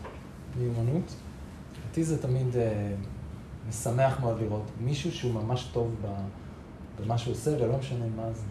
המיומנות. 0.55 1.15
אותי 1.89 2.05
זה 2.05 2.23
תמיד 2.23 2.57
אה, 2.57 2.95
משמח 3.69 4.21
מאוד 4.21 4.41
לראות 4.41 4.71
מישהו 4.81 5.13
שהוא 5.13 5.33
ממש 5.33 5.69
טוב 5.73 5.95
במה 7.01 7.19
שהוא 7.19 7.33
עושה, 7.33 7.65
ולא 7.65 7.79
משנה 7.79 8.05
מה 8.17 8.33
זה. 8.33 8.45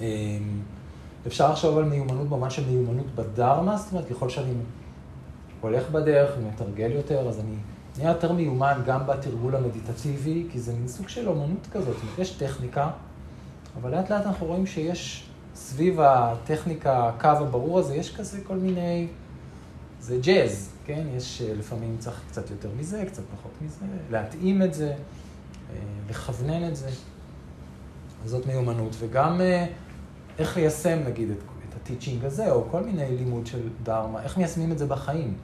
אה, 0.00 0.38
אפשר 1.26 1.52
לחשוב 1.52 1.78
על 1.78 1.84
מיומנות 1.84 2.26
במובן 2.26 2.50
של 2.50 2.66
מיומנות 2.66 3.06
בדרמה, 3.14 3.76
זאת 3.76 3.92
אומרת, 3.92 4.08
ככל 4.08 4.28
שאני 4.28 4.52
הולך 5.60 5.90
בדרך 5.90 6.30
ומתרגל 6.38 6.90
יותר, 6.90 7.28
אז 7.28 7.40
אני 7.40 7.54
נהיה 7.98 8.10
יותר 8.10 8.32
מיומן 8.32 8.82
גם 8.86 9.06
בתרגול 9.06 9.56
המדיטטיבי, 9.56 10.46
כי 10.50 10.60
זה 10.60 10.74
מין 10.74 10.88
סוג 10.88 11.08
של 11.08 11.28
אומנות 11.28 11.66
כזאת, 11.72 11.94
זאת 11.94 12.02
אומרת, 12.02 12.18
יש 12.18 12.30
טכניקה, 12.30 12.90
אבל 13.76 13.90
לאט 13.90 14.10
לאט 14.10 14.26
אנחנו 14.26 14.46
רואים 14.46 14.66
שיש 14.66 15.30
סביב 15.54 16.00
הטכניקה, 16.00 17.08
הקו 17.08 17.28
הברור 17.28 17.78
הזה, 17.78 17.94
יש 17.94 18.16
כזה 18.16 18.40
כל 18.44 18.56
מיני, 18.56 19.08
זה 20.00 20.18
ג'אז, 20.22 20.72
כן? 20.84 21.06
יש 21.16 21.42
אה, 21.42 21.54
לפעמים 21.54 21.96
צריך 21.98 22.20
קצת 22.28 22.50
יותר 22.50 22.68
מזה, 22.78 23.04
קצת 23.06 23.22
פחות 23.38 23.52
מזה, 23.62 23.84
להתאים 24.10 24.62
את 24.62 24.74
זה, 24.74 24.88
אה, 24.90 25.76
לכוונן 26.10 26.68
את 26.68 26.76
זה. 26.76 26.88
זאת 28.24 28.46
מיומנות, 28.46 28.96
וגם 28.98 29.40
אה, 29.40 29.66
איך 30.38 30.56
ליישם 30.56 30.98
נגיד 31.06 31.30
את, 31.30 31.38
את 31.68 31.74
הטיצ'ינג 31.74 32.24
הזה, 32.24 32.52
או 32.52 32.64
כל 32.70 32.82
מיני 32.82 33.16
לימוד 33.16 33.46
של 33.46 33.68
דרמה, 33.82 34.22
איך 34.22 34.38
מיישמים 34.38 34.72
את 34.72 34.78
זה 34.78 34.86
בחיים, 34.86 35.34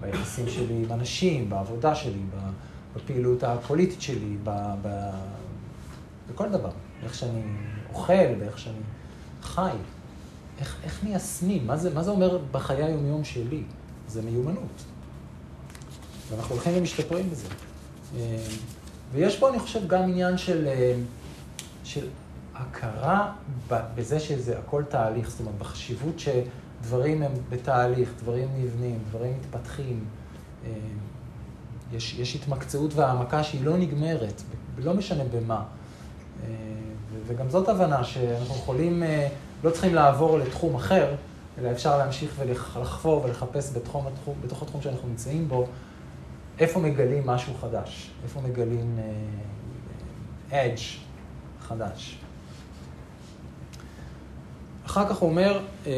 ביחסים 0.00 0.48
שלי 0.48 0.74
עם 0.84 0.92
אנשים, 0.92 1.50
בעבודה 1.50 1.94
שלי, 1.94 2.22
בפעילות 2.96 3.42
הפוליטית 3.42 4.02
שלי, 4.02 4.36
ב, 4.44 4.50
ב, 4.82 5.10
בכל 6.30 6.48
דבר, 6.48 6.70
איך 7.02 7.14
שאני 7.14 7.42
אוכל, 7.92 8.34
באיך 8.38 8.58
שאני 8.58 8.78
חי. 9.42 9.70
איך, 10.60 10.76
איך 10.84 11.04
מיישמים? 11.04 11.66
מה 11.66 11.76
זה, 11.76 11.94
מה 11.94 12.02
זה 12.02 12.10
אומר 12.10 12.38
בחיי 12.52 12.84
היומיום 12.84 13.24
שלי? 13.24 13.62
זה 14.08 14.22
מיומנות. 14.22 14.84
ואנחנו 16.30 16.54
הולכים 16.54 16.72
ומשתפרים 16.76 17.30
בזה. 17.30 17.48
אה, 18.16 18.36
ויש 19.12 19.38
פה, 19.38 19.48
אני 19.50 19.58
חושב, 19.58 19.88
גם 19.88 20.02
עניין 20.02 20.38
של, 20.38 20.66
אה, 20.66 20.94
של 21.84 22.08
הכרה 22.54 23.32
בזה 23.68 24.20
שזה 24.20 24.58
הכל 24.58 24.82
תהליך, 24.88 25.30
זאת 25.30 25.40
אומרת, 25.40 25.54
בחשיבות 25.58 26.14
שדברים 26.18 27.22
הם 27.22 27.32
בתהליך, 27.48 28.10
דברים 28.18 28.48
נבנים, 28.58 28.98
דברים 29.08 29.32
מתפתחים. 29.38 30.04
אה, 30.64 30.70
יש, 31.92 32.14
יש 32.18 32.34
התמקצעות 32.34 32.94
והעמקה 32.94 33.42
שהיא 33.42 33.64
לא 33.64 33.76
נגמרת, 33.76 34.42
לא 34.78 34.94
משנה 34.94 35.24
במה. 35.24 35.62
וגם 37.26 37.50
זאת 37.50 37.68
הבנה 37.68 38.04
שאנחנו 38.04 38.54
יכולים, 38.54 39.02
לא 39.64 39.70
צריכים 39.70 39.94
לעבור 39.94 40.38
לתחום 40.38 40.74
אחר, 40.74 41.14
אלא 41.58 41.70
אפשר 41.70 41.98
להמשיך 41.98 42.34
ולחפור 42.38 43.24
ולחפש 43.24 43.76
בתחום 43.76 44.04
בתוך 44.44 44.62
התחום 44.62 44.82
שאנחנו 44.82 45.08
נמצאים 45.08 45.48
בו, 45.48 45.66
איפה 46.58 46.80
מגלים 46.80 47.26
משהו 47.26 47.52
חדש, 47.60 48.10
איפה 48.24 48.40
מגלים 48.40 48.98
uh, 50.50 50.52
edge 50.52 50.82
חדש. 51.60 52.18
אחר 54.86 55.08
כך 55.08 55.16
הוא 55.16 55.30
אומר, 55.30 55.60
uh, 55.84 55.88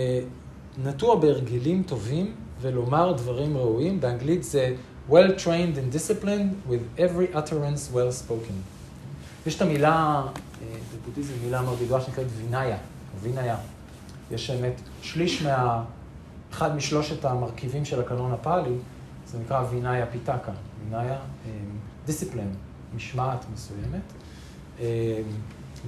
נטוע 0.85 1.17
בהרגלים 1.17 1.83
טובים 1.83 2.35
ולומר 2.61 3.13
דברים 3.13 3.57
ראויים, 3.57 4.01
באנגלית 4.01 4.45
זה 4.45 4.75
well 5.11 5.33
trained 5.45 5.77
and 5.77 5.95
disciplined 5.95 6.71
with 6.71 6.83
every 6.99 7.35
utterance 7.35 7.91
well 7.95 8.13
spoken. 8.13 8.78
יש 9.47 9.57
את 9.57 9.63
המילה, 9.63 10.23
uh, 10.25 10.59
בבודהיזם 10.95 11.35
מילה 11.45 11.63
מאוד 11.63 11.81
ידועה 11.81 12.01
שנקראת 12.01 12.27
וינאיה, 12.37 12.77
וינאיה. 13.21 13.57
יש 14.31 14.51
באמת 14.51 14.81
שליש 15.03 15.43
מה... 15.43 15.85
אחד 16.53 16.77
משלושת 16.77 17.25
המרכיבים 17.25 17.85
של 17.85 18.01
הקנון 18.01 18.33
הפאלי, 18.33 18.75
זה 19.27 19.39
נקרא 19.39 19.65
וינאיה 19.71 20.07
פיתקה, 20.07 20.53
וינאיה 20.85 21.19
דיסציפלין, 22.07 22.55
משמעת 22.97 23.45
מסוימת. 23.55 24.03
אמ, 24.81 24.85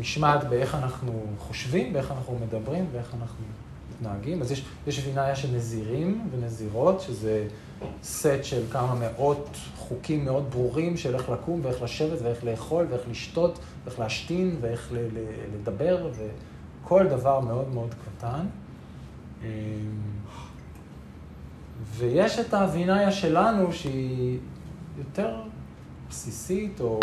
משמעת 0.00 0.44
באיך 0.44 0.74
אנחנו 0.74 1.22
חושבים, 1.38 1.92
באיך 1.92 2.10
אנחנו 2.10 2.38
מדברים 2.46 2.86
ואיך 2.92 3.14
אנחנו 3.20 3.44
מתנהגים. 4.00 4.42
אז 4.42 4.52
יש, 4.52 4.64
יש 4.86 5.06
וינאיה 5.06 5.36
של 5.36 5.48
נזירים 5.54 6.28
ונזירות, 6.30 7.00
שזה 7.00 7.48
סט 8.02 8.28
של 8.42 8.62
כמה 8.70 8.94
מאות 8.94 9.48
חוקים 9.76 10.24
מאוד 10.24 10.50
ברורים 10.50 10.96
של 10.96 11.14
איך 11.14 11.28
לקום 11.28 11.60
ואיך 11.62 11.82
לשבת 11.82 12.18
ואיך 12.22 12.44
לאכול 12.44 12.86
ואיך 12.90 13.02
לשתות 13.10 13.58
ואיך 13.84 13.98
להשתין 13.98 14.56
ואיך 14.60 14.92
לדבר 15.54 16.10
וכל 16.82 17.06
דבר 17.06 17.40
מאוד 17.40 17.68
מאוד 17.74 17.94
קטן. 17.94 18.46
אמ, 19.42 19.46
ויש 21.96 22.38
את 22.38 22.54
הווינאיה 22.54 23.12
שלנו 23.12 23.72
שהיא 23.72 24.38
יותר 24.98 25.36
בסיסית 26.08 26.80
או 26.80 27.00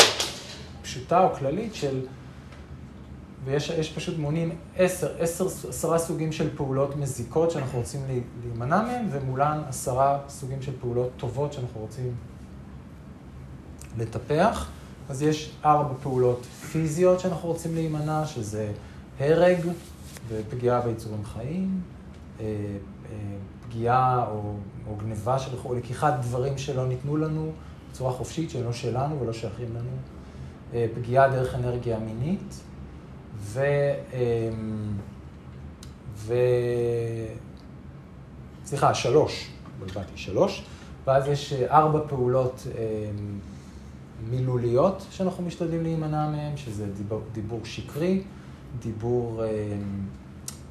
פשוטה 0.82 1.24
או 1.24 1.34
כללית 1.36 1.76
של, 1.76 2.06
ויש 3.48 3.94
פשוט 3.96 4.18
מונים 4.18 4.56
עשר, 4.78 5.08
עשר, 5.20 5.46
עשרה 5.46 6.00
סוגים 6.00 6.32
של 6.32 6.58
פעולות 6.58 6.96
מזיקות 6.96 7.52
שאנחנו 7.52 7.80
רוצים 7.80 8.02
להימנע 8.44 8.82
מהן, 8.82 9.06
ומולן 9.12 9.62
עשרה 9.68 10.20
סוגים 10.30 10.62
של 10.62 10.72
פעולות 10.80 11.10
טובות 11.18 11.54
שאנחנו 11.54 11.82
רוצים 11.82 12.16
לטפח. 13.98 14.70
אז 15.10 15.22
יש 15.22 15.52
ארבע 15.66 15.94
פעולות 16.04 16.46
פיזיות 16.46 17.20
שאנחנו 17.20 17.50
רוצים 17.50 17.76
להימנע, 17.76 18.26
שזה 18.26 18.72
הרג 19.20 19.60
ופגיעה 20.28 20.82
ביצורים 20.82 21.26
חיים, 21.26 21.82
אה, 22.40 22.46
אה, 22.46 23.18
פגיעה 23.68 24.26
או, 24.32 24.54
או 24.88 24.96
גניבה 24.96 25.40
של, 25.40 25.58
או 25.66 25.76
לקיחת 25.76 26.14
דברים 26.22 26.58
שלא 26.58 26.88
ניתנו 26.88 27.18
לנו 27.18 27.52
בצורה 27.92 28.12
חופשית, 28.12 28.50
שהם 28.50 28.64
לא 28.64 28.74
שלנו 28.74 29.22
ולא 29.22 29.34
שייכים 29.34 29.68
לנו, 29.70 29.90
אה, 30.74 30.86
פגיעה 30.96 31.30
דרך 31.30 31.56
אנרגיה 31.56 32.00
מינית, 32.00 32.62
ו... 33.40 33.62
ו... 36.16 36.34
סליחה, 38.66 38.94
שלוש, 38.94 39.52
בלבדתי, 39.80 40.12
שלוש, 40.16 40.64
ואז 41.06 41.28
יש 41.28 41.54
ארבע 41.54 42.00
פעולות 42.08 42.68
מילוליות 44.30 45.06
שאנחנו 45.12 45.44
משתדלים 45.44 45.84
להימנע 45.84 46.30
מהן, 46.30 46.58
שזה 46.58 46.86
דיבור, 46.98 47.22
דיבור 47.32 47.60
שקרי, 47.64 48.24
דיבור 48.80 49.44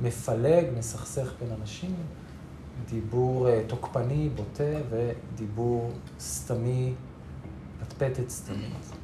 מפלג, 0.01 0.65
מסכסך 0.79 1.33
בין 1.41 1.49
אנשים, 1.61 1.95
דיבור 2.91 3.49
אה, 3.49 3.63
תוקפני, 3.67 4.29
בוטה, 4.37 4.65
ודיבור 4.91 5.91
סתמי, 6.21 6.95
פטפטת 7.81 8.31
סתמית. 8.31 8.96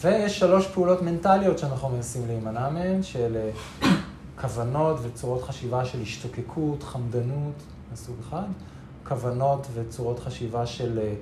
ויש 0.00 0.38
שלוש 0.38 0.66
פעולות 0.66 1.02
מנטליות 1.02 1.58
שאנחנו 1.58 1.88
מנסים 1.88 2.26
להימנע 2.26 2.70
מהן, 2.70 3.02
של 3.02 3.36
אה, 3.36 3.50
כוונות 4.40 4.96
וצורות 5.02 5.42
חשיבה 5.42 5.84
של 5.84 6.02
השתוקקות, 6.02 6.82
חמדנות, 6.82 7.62
מסוג 7.92 8.16
אחד, 8.28 8.46
כוונות 9.08 9.66
וצורות 9.74 10.18
חשיבה 10.18 10.66
של 10.66 10.98
אה, 10.98 11.14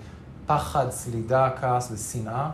פחד, 0.46 0.90
סלידה, 0.90 1.50
כעס 1.60 1.90
ושנאה, 1.92 2.50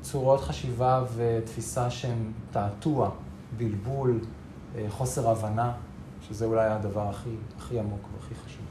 וצורות 0.00 0.40
חשיבה 0.40 1.02
ותפיסה 1.16 1.90
שהן 1.90 2.32
תעתוע, 2.52 3.10
בלבול, 3.56 4.20
חוסר 4.88 5.30
הבנה, 5.30 5.72
שזה 6.28 6.44
אולי 6.44 6.66
הדבר 6.66 7.08
הכי, 7.08 7.30
הכי 7.58 7.78
עמוק 7.78 8.08
והכי 8.14 8.34
חשוב. 8.34 8.63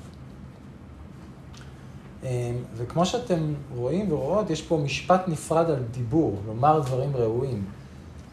אמ, 2.24 2.30
וכמו 2.76 3.06
שאתם 3.06 3.54
רואים 3.76 4.12
ורואות, 4.12 4.50
יש 4.50 4.62
פה 4.62 4.78
משפט 4.78 5.22
נפרד 5.28 5.70
על 5.70 5.84
דיבור, 5.92 6.42
לומר 6.48 6.80
דברים 6.80 7.16
ראויים. 7.16 7.66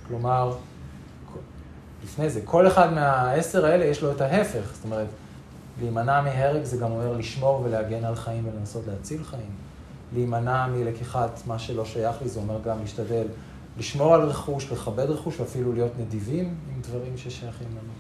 כלומר, 0.09 0.57
לפני 2.05 2.31
זה, 2.31 2.41
כל 2.45 2.67
אחד 2.67 2.93
מהעשר 2.93 3.67
האלה 3.67 3.85
יש 3.85 4.03
לו 4.03 4.13
את 4.13 4.21
ההפך. 4.21 4.71
זאת 4.75 4.85
אומרת, 4.85 5.07
להימנע 5.81 6.21
מהרג 6.21 6.65
זה 6.65 6.77
גם 6.77 6.91
אומר 6.91 7.13
לשמור 7.13 7.61
ולהגן 7.65 8.05
על 8.05 8.15
חיים 8.15 8.49
ולנסות 8.49 8.83
להציל 8.87 9.25
חיים. 9.25 9.51
להימנע 10.15 10.67
מלקיחת 10.67 11.41
מה 11.47 11.59
שלא 11.59 11.85
שייך 11.85 12.23
לי, 12.23 12.29
זה 12.29 12.41
אומר 12.41 12.59
גם 12.65 12.81
להשתדל 12.81 13.27
לשמור 13.79 14.15
על 14.15 14.21
רכוש, 14.21 14.73
לכבד 14.73 15.11
רכוש 15.11 15.41
ואפילו 15.41 15.73
להיות 15.73 15.93
נדיבים 15.99 16.55
עם 16.75 16.81
דברים 16.83 17.17
ששייכים 17.17 17.69
לנו. 17.71 17.93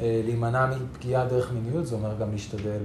אה, 0.00 0.20
להימנע 0.24 0.66
מפגיעה 0.66 1.26
דרך 1.26 1.52
מיניות, 1.52 1.86
זה 1.86 1.94
אומר 1.94 2.14
גם 2.20 2.32
להשתדל 2.32 2.80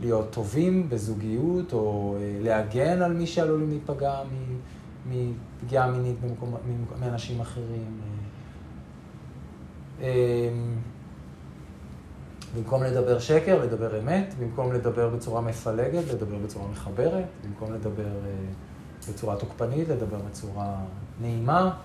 להיות 0.00 0.30
טובים 0.30 0.88
בזוגיות, 0.88 1.72
או 1.72 2.16
אה, 2.20 2.38
להגן 2.40 3.02
על 3.02 3.12
מי 3.12 3.26
שעלולים 3.26 3.70
להיפגע 3.70 4.20
מפגיעה 5.10 5.90
מינית 5.90 6.16
מאנשים 7.00 7.40
אחרים. 7.40 8.00
אה, 10.00 10.48
במקום 12.56 12.82
לדבר 12.82 13.18
שקר, 13.18 13.62
לדבר 13.64 14.00
אמת, 14.00 14.34
במקום 14.40 14.72
לדבר 14.72 15.08
בצורה 15.08 15.40
מפלגת, 15.40 16.04
לדבר 16.12 16.36
בצורה 16.44 16.68
מחברת, 16.68 17.24
במקום 17.44 17.74
לדבר 17.74 18.08
בצורה 19.08 19.36
תוקפנית, 19.36 19.88
לדבר 19.88 20.18
בצורה 20.30 20.76
נעימה, 21.20 21.76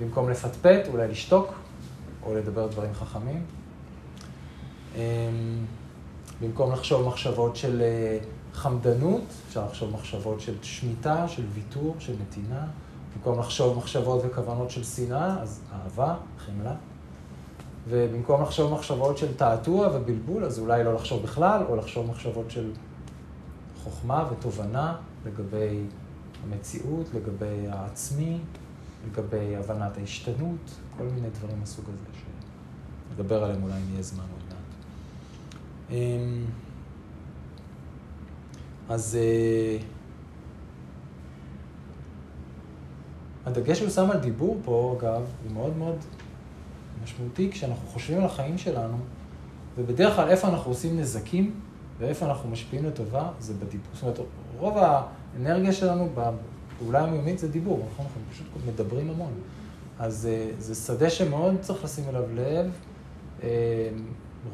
במקום 0.00 0.30
לפטפט, 0.30 0.88
אולי 0.88 1.08
לשתוק, 1.08 1.52
או 2.22 2.34
לדבר 2.34 2.66
דברים 2.66 2.94
חכמים. 2.94 3.42
במקום 6.40 6.72
לחשוב 6.72 7.08
מחשבות 7.08 7.56
של 7.56 7.82
אה, 7.82 8.18
חמדנות, 8.52 9.22
אפשר 9.48 9.66
לחשוב 9.66 9.92
מחשבות 9.92 10.40
של 10.40 10.54
שמיטה, 10.62 11.28
של 11.28 11.42
ויתור, 11.54 11.94
של 11.98 12.14
נתינה. 12.22 12.66
במקום 13.16 13.38
לחשוב 13.38 13.78
מחשבות 13.78 14.22
וכוונות 14.24 14.70
של 14.70 14.84
שנאה, 14.84 15.42
אז 15.42 15.60
אהבה, 15.72 16.14
חמלה. 16.38 16.74
ובמקום 17.88 18.42
לחשוב 18.42 18.72
מחשבות 18.72 19.18
של 19.18 19.34
תעתוע 19.34 19.88
ובלבול, 19.94 20.44
אז 20.44 20.58
אולי 20.58 20.84
לא 20.84 20.94
לחשוב 20.94 21.22
בכלל, 21.22 21.62
או 21.68 21.76
לחשוב 21.76 22.06
מחשבות 22.10 22.50
של 22.50 22.70
חוכמה 23.84 24.28
ותובנה 24.32 24.96
לגבי 25.26 25.84
המציאות, 26.44 27.06
לגבי 27.14 27.68
העצמי. 27.68 28.38
לגבי 29.06 29.56
הבנת 29.56 29.96
ההשתנות, 29.96 30.70
כל 30.98 31.04
מיני 31.04 31.30
דברים 31.30 31.62
מסוג 31.62 31.84
הזה, 31.88 32.18
שנדבר 33.10 33.44
עליהם 33.44 33.62
אולי 33.62 33.74
אם 33.74 33.92
יהיה 33.92 34.02
זמן 34.02 34.24
אז 38.88 39.18
אה, 39.20 39.78
הדגש 43.46 43.78
שהוא 43.78 43.90
שם 43.90 44.10
על 44.10 44.18
דיבור 44.18 44.58
פה, 44.64 44.96
אגב, 44.98 45.22
הוא 45.44 45.52
מאוד 45.52 45.76
מאוד 45.76 45.96
משמעותי 47.04 47.50
כשאנחנו 47.52 47.88
חושבים 47.88 48.18
על 48.18 48.24
החיים 48.24 48.58
שלנו, 48.58 48.96
ובדרך 49.78 50.16
כלל 50.16 50.28
איפה 50.28 50.48
אנחנו 50.48 50.70
עושים 50.70 51.00
נזקים 51.00 51.60
ואיפה 51.98 52.26
אנחנו 52.26 52.50
משפיעים 52.50 52.84
לטובה, 52.84 53.30
זה 53.38 53.54
בדיבור. 53.54 53.90
זאת 53.92 54.02
אומרת, 54.02 54.18
רוב 54.58 54.78
האנרגיה 54.78 55.72
שלנו 55.72 56.08
בפעולה 56.14 57.04
היומיומית 57.04 57.38
זה 57.38 57.48
דיבור, 57.48 57.86
נכון? 57.92 58.06
אנחנו 58.06 58.20
פשוט 58.32 58.46
מדברים 58.66 59.10
המון. 59.10 59.32
אז 59.98 60.26
אה, 60.26 60.50
זה 60.58 60.74
שדה 60.74 61.10
שמאוד 61.10 61.54
צריך 61.60 61.84
לשים 61.84 62.04
אליו 62.08 62.24
לב. 62.34 62.70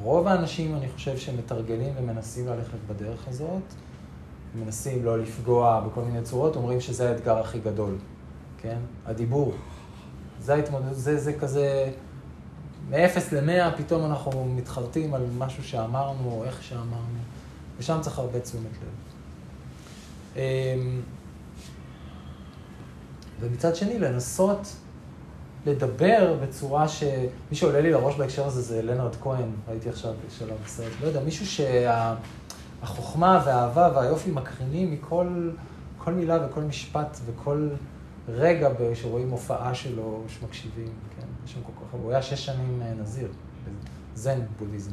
רוב 0.02 0.26
האנשים, 0.26 0.74
אני 0.74 0.88
חושב, 0.88 1.16
שמתרגלים 1.16 1.94
ומנסים 1.98 2.46
ללכת 2.46 2.78
בדרך 2.86 3.28
הזאת, 3.28 3.62
מנסים 4.54 5.04
לא 5.04 5.18
לפגוע 5.18 5.80
בכל 5.80 6.02
מיני 6.02 6.22
צורות, 6.22 6.56
אומרים 6.56 6.80
שזה 6.80 7.10
האתגר 7.10 7.38
הכי 7.38 7.58
גדול, 7.58 7.96
כן? 8.58 8.78
הדיבור. 9.06 9.54
זה 10.40 10.54
ההתמודדות, 10.54 10.94
זה, 10.94 11.18
זה 11.18 11.32
כזה, 11.32 11.90
מ-0 12.90 13.18
ל-100 13.32 13.76
פתאום 13.76 14.04
אנחנו 14.04 14.44
מתחרטים 14.44 15.14
על 15.14 15.26
משהו 15.38 15.64
שאמרנו, 15.64 16.30
או 16.30 16.44
איך 16.44 16.62
שאמרנו, 16.62 17.18
ושם 17.78 17.98
צריך 18.00 18.18
הרבה 18.18 18.40
תשומת 18.40 18.62
לב. 18.64 19.06
אמ, 20.36 21.00
ומצד 23.40 23.76
שני, 23.76 23.98
לנסות 23.98 24.76
לדבר 25.66 26.36
בצורה 26.42 26.88
ש... 26.88 27.02
מי 27.50 27.56
שעולה 27.56 27.80
לי 27.80 27.90
לראש 27.90 28.16
בהקשר 28.16 28.46
הזה 28.46 28.62
זה 28.62 28.82
לנרד 28.82 29.16
כהן, 29.16 29.48
ראיתי 29.68 29.88
עכשיו 29.88 30.14
שלום 30.38 30.56
בסרט, 30.64 30.92
לא 31.00 31.06
יודע, 31.06 31.20
מישהו 31.20 31.46
שהחוכמה 32.82 33.42
והאהבה 33.46 33.90
והיופי 33.94 34.30
מקרינים 34.30 34.92
מכל 34.92 35.50
כל 35.98 36.12
מילה 36.12 36.46
וכל 36.46 36.60
משפט 36.60 37.18
וכל 37.26 37.68
רגע 38.28 38.68
שרואים 38.94 39.30
הופעה 39.30 39.74
שלו, 39.74 40.22
שמקשיבים, 40.28 40.92
כן? 41.16 41.26
יש 41.44 41.52
שם 41.52 41.60
כל 41.62 41.72
כך... 41.72 41.92
הוא 41.92 42.10
היה 42.10 42.22
שש 42.22 42.46
שנים 42.46 42.82
אה, 42.82 42.92
נזיר, 43.02 43.28
זן 44.14 44.40
בודהיזם. 44.58 44.92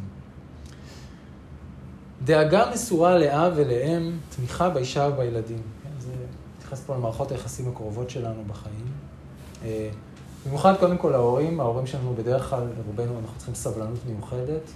דאגה 2.23 2.71
מסורה 2.73 3.17
לאב 3.17 3.53
ולאם, 3.55 4.11
תמיכה 4.35 4.69
באישה 4.69 5.09
ובילדים. 5.13 5.61
כן? 5.83 5.89
זה 5.99 6.11
מתייחס 6.57 6.83
פה 6.85 6.95
למערכות 6.95 7.31
היחסים 7.31 7.69
הקרובות 7.69 8.09
שלנו 8.09 8.43
בחיים. 8.47 8.85
אה, 10.43 10.49
במיוחד 10.49 10.77
קודם 10.79 10.97
כל 10.97 11.13
ההורים, 11.13 11.59
ההורים 11.59 11.87
שלנו 11.87 12.15
בדרך 12.15 12.49
כלל, 12.49 12.67
לרובנו 12.77 13.19
אנחנו 13.19 13.37
צריכים 13.37 13.55
סבלנות 13.55 13.99
מיוחדת, 14.05 14.71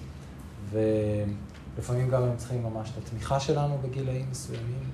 ולפעמים 0.72 2.09
גם 2.09 2.24
הם 2.24 2.38
צריכים 2.38 2.63
ממש 2.63 2.89
את 2.89 3.03
התמיכה 3.03 3.39
שלנו 3.39 3.78
בגילאים 3.84 4.26
מסוימים. 4.32 4.89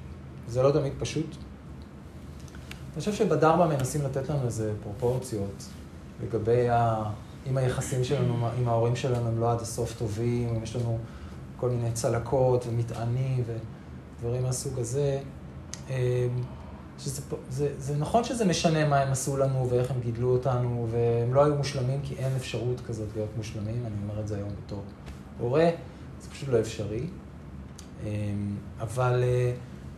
זה 0.48 0.64
לא 0.64 0.72
תמיד 0.72 0.94
פשוט. 1.00 1.36
אני 2.94 3.00
חושב 3.00 3.14
שבדרמה 3.14 3.68
מנסים 3.68 4.02
לתת 4.02 4.30
לנו 4.30 4.46
איזה 4.46 4.74
פרופורציות 4.84 5.64
לגבי 6.24 6.70
ה... 6.70 7.04
אם 7.50 7.58
היחסים 7.58 8.04
שלנו 8.04 8.48
עם 8.60 8.68
ההורים 8.68 8.96
שלנו 8.96 9.28
הם 9.28 9.40
לא 9.40 9.52
עד 9.52 9.62
הסוף 9.62 9.96
טובים, 9.98 10.56
אם 10.56 10.64
יש 10.64 10.76
לנו 10.76 10.98
כל 11.58 11.70
מיני 11.70 11.92
צלקות 11.92 12.66
ומטענים 12.68 13.44
ודברים 14.20 14.44
מהסוג 14.44 14.80
הזה. 14.80 15.20
שזה, 17.00 17.22
זה, 17.50 17.70
זה 17.78 17.98
נכון 17.98 18.24
שזה 18.24 18.46
משנה 18.46 18.88
מה 18.88 19.00
הם 19.00 19.12
עשו 19.12 19.38
לנו 19.38 19.70
ואיך 19.70 19.92
הם 19.92 20.00
גידלו 20.00 20.34
אותנו, 20.34 20.88
והם 20.92 21.34
לא 21.34 21.46
היו 21.46 21.56
מושלמים 21.56 22.00
כי 22.04 22.16
אין 22.16 22.32
אפשרות 22.36 22.82
כזאת 22.88 23.08
להיות 23.16 23.30
מושלמים, 23.38 23.86
אני 23.86 23.96
אומר 24.04 24.22
את 24.22 24.28
זה 24.28 24.36
היום 24.36 24.50
בתור 24.66 24.84
הורה, 25.40 25.70
זה 26.22 26.30
פשוט 26.30 26.50
לא 26.50 26.60
אפשרי. 26.60 27.06
אמ, 28.04 28.10
אבל 28.80 29.24
אה, 29.24 29.54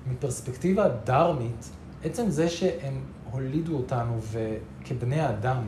מפרספקטיבה 0.07 0.87
דרמית, 1.03 1.69
עצם 2.03 2.29
זה 2.29 2.49
שהם 2.49 3.01
הולידו 3.31 3.77
אותנו 3.77 4.19
כבני 4.85 5.29
אדם, 5.29 5.63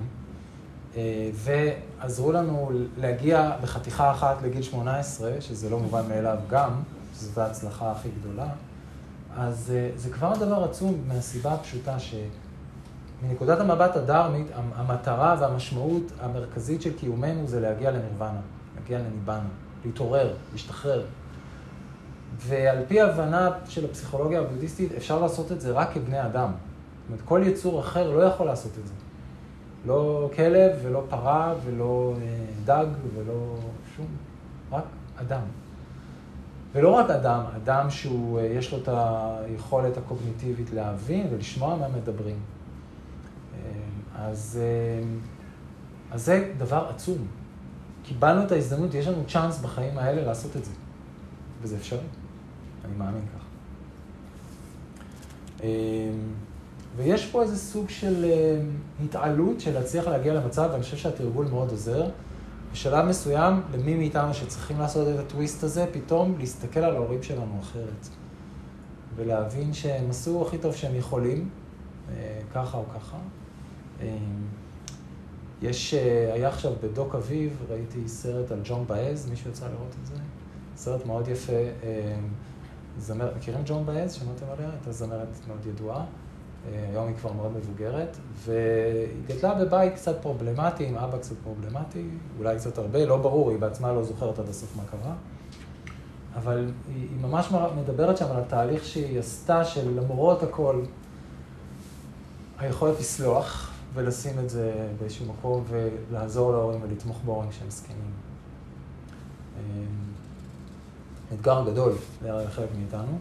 אה, 0.95 1.29
ועזרו 1.33 2.31
לנו 2.31 2.71
להגיע 2.97 3.51
בחתיכה 3.61 4.11
אחת 4.11 4.41
לגיל 4.41 4.61
18, 4.61 5.41
שזה 5.41 5.69
לא 5.69 5.79
מובן 5.79 6.09
מאליו 6.09 6.37
גם, 6.49 6.71
שזו 7.19 7.41
ההצלחה 7.41 7.91
הכי 7.91 8.09
גדולה, 8.19 8.47
אז 9.37 9.73
אה, 9.75 9.89
זה 9.95 10.09
כבר 10.09 10.33
דבר 10.35 10.63
עצום 10.63 11.03
מהסיבה 11.07 11.53
הפשוטה 11.53 11.97
שמנקודת 11.99 13.59
המבט 13.59 13.95
הדרמית, 13.95 14.47
המטרה 14.75 15.35
והמשמעות 15.39 16.03
המרכזית 16.19 16.81
של 16.81 16.97
קיומנו 16.97 17.47
זה 17.47 17.59
להגיע 17.59 17.91
לנירוונה, 17.91 18.39
להגיע 18.75 18.99
לניבאנה, 18.99 19.49
להתעורר, 19.85 20.33
להשתחרר. 20.51 21.05
ועל 22.37 22.77
פי 22.87 23.01
הבנה 23.01 23.49
של 23.69 23.85
הפסיכולוגיה 23.85 24.39
הבודהיסטית, 24.39 24.91
אפשר 24.97 25.19
לעשות 25.19 25.51
את 25.51 25.61
זה 25.61 25.71
רק 25.71 25.93
כבני 25.93 26.25
אדם. 26.25 26.51
זאת 26.51 27.07
אומרת, 27.09 27.21
כל 27.25 27.41
יצור 27.45 27.79
אחר 27.79 28.11
לא 28.11 28.21
יכול 28.21 28.45
לעשות 28.45 28.71
את 28.81 28.87
זה. 28.87 28.93
לא 29.85 30.29
כלב 30.35 30.71
ולא 30.83 31.03
פרה 31.09 31.53
ולא 31.65 32.13
אה, 32.21 32.45
דג 32.65 32.87
ולא 33.15 33.55
שום, 33.95 34.07
רק 34.71 34.83
אדם. 35.21 35.41
ולא 36.77 36.89
רק 36.89 37.09
אדם, 37.09 37.43
אדם 37.55 37.89
שהוא, 37.89 38.39
אה, 38.39 38.45
יש 38.45 38.71
לו 38.71 38.77
את 38.77 38.89
היכולת 38.91 39.97
הקוגניטיבית 39.97 40.73
להבין 40.73 41.27
ולשמוע 41.31 41.75
מה 41.75 41.87
מדברים. 41.87 42.39
אה, 43.53 43.59
אז, 44.15 44.59
אז 46.11 46.25
זה 46.25 46.53
דבר 46.57 46.87
עצום. 46.89 47.17
קיבלנו 48.03 48.43
את 48.43 48.51
ההזדמנות, 48.51 48.93
יש 48.93 49.07
לנו 49.07 49.23
צ'אנס 49.27 49.59
בחיים 49.59 49.97
האלה 49.97 50.25
לעשות 50.25 50.57
את 50.57 50.65
זה. 50.65 50.71
וזה 51.61 51.75
אפשרי. 51.75 51.99
אני 52.85 52.93
מאמין 52.97 53.23
כך. 53.37 53.47
ויש 56.97 57.25
פה 57.25 57.41
איזה 57.41 57.57
סוג 57.57 57.89
של 57.89 58.25
אה, 58.25 58.59
התעלות 59.03 59.61
של 59.61 59.73
להצליח 59.73 60.07
להגיע 60.07 60.33
למצב, 60.33 60.69
ואני 60.71 60.83
חושב 60.83 60.97
שהתרגול 60.97 61.47
מאוד 61.47 61.71
עוזר. 61.71 62.09
בשלב 62.71 63.05
מסוים, 63.05 63.61
למי 63.73 63.95
מאיתנו 63.95 64.33
שצריכים 64.33 64.79
לעשות 64.79 65.07
את 65.07 65.19
הטוויסט 65.19 65.63
הזה, 65.63 65.85
פתאום 65.91 66.35
להסתכל 66.39 66.79
על 66.79 66.95
ההורים 66.95 67.23
שלנו 67.23 67.59
אחרת. 67.61 68.07
ולהבין 69.15 69.73
שהם 69.73 70.09
עשו 70.09 70.47
הכי 70.47 70.57
טוב 70.57 70.75
שהם 70.75 70.95
יכולים, 70.95 71.49
אה, 72.09 72.39
ככה 72.53 72.77
או 72.77 72.83
ככה. 72.95 73.17
אה, 74.01 74.17
יש, 75.61 75.93
היה 76.33 76.47
עכשיו 76.47 76.71
בדוק 76.83 77.15
אביב, 77.15 77.57
ראיתי 77.69 78.07
סרט 78.07 78.51
על 78.51 78.59
ג'ון 78.63 78.87
באז, 78.87 79.29
מישהו 79.29 79.49
יצא 79.49 79.65
לראות 79.67 79.95
את 80.01 80.05
זה? 80.05 80.15
סרט 80.75 81.05
מאוד 81.05 81.27
יפה. 81.27 81.53
זמר, 82.97 83.31
מכירים 83.37 83.61
ג'ון 83.65 83.85
באז? 83.85 84.13
שמעתם 84.13 84.45
עליה? 84.53 84.69
הייתה 84.69 84.91
זמרת 84.91 85.27
מאוד 85.47 85.65
ידועה. 85.65 86.05
היום 86.71 87.07
היא 87.07 87.15
כבר 87.15 87.31
מאוד 87.33 87.51
מבוגרת, 87.57 88.17
והיא 88.45 89.07
גדלה 89.27 89.53
בבית 89.53 89.93
קצת 89.95 90.21
פרובלמטי, 90.21 90.85
עם 90.85 90.95
אבא 90.95 91.17
קצת 91.17 91.35
פרובלמטי, 91.43 92.05
אולי 92.39 92.57
קצת 92.57 92.77
הרבה, 92.77 93.05
לא 93.05 93.17
ברור, 93.17 93.49
היא 93.49 93.59
בעצמה 93.59 93.93
לא 93.93 94.03
זוכרת 94.03 94.39
עד 94.39 94.49
הסוף 94.49 94.75
מה 94.75 94.83
קרה. 94.91 95.13
אבל 96.35 96.71
היא, 96.87 97.07
היא 97.09 97.21
ממש 97.21 97.51
מדברת 97.77 98.17
שם 98.17 98.25
על 98.25 98.37
התהליך 98.37 98.85
שהיא 98.85 99.19
עשתה, 99.19 99.65
של 99.65 99.99
למרות 99.99 100.43
הכל, 100.43 100.81
היכולת 102.59 102.99
לסלוח 102.99 103.71
ולשים 103.93 104.39
את 104.39 104.49
זה 104.49 104.87
באיזשהו 104.99 105.25
מקום 105.25 105.63
ולעזור 105.69 106.51
להורים 106.51 106.79
ולתמוך 106.83 107.21
בהורים 107.25 107.51
שהם 107.51 107.69
זקנים. 107.69 108.11
אמ, 109.57 109.85
אתגר 111.33 111.63
גדול 111.71 111.93
לחלק 112.21 112.69
מאיתנו. 112.77 113.17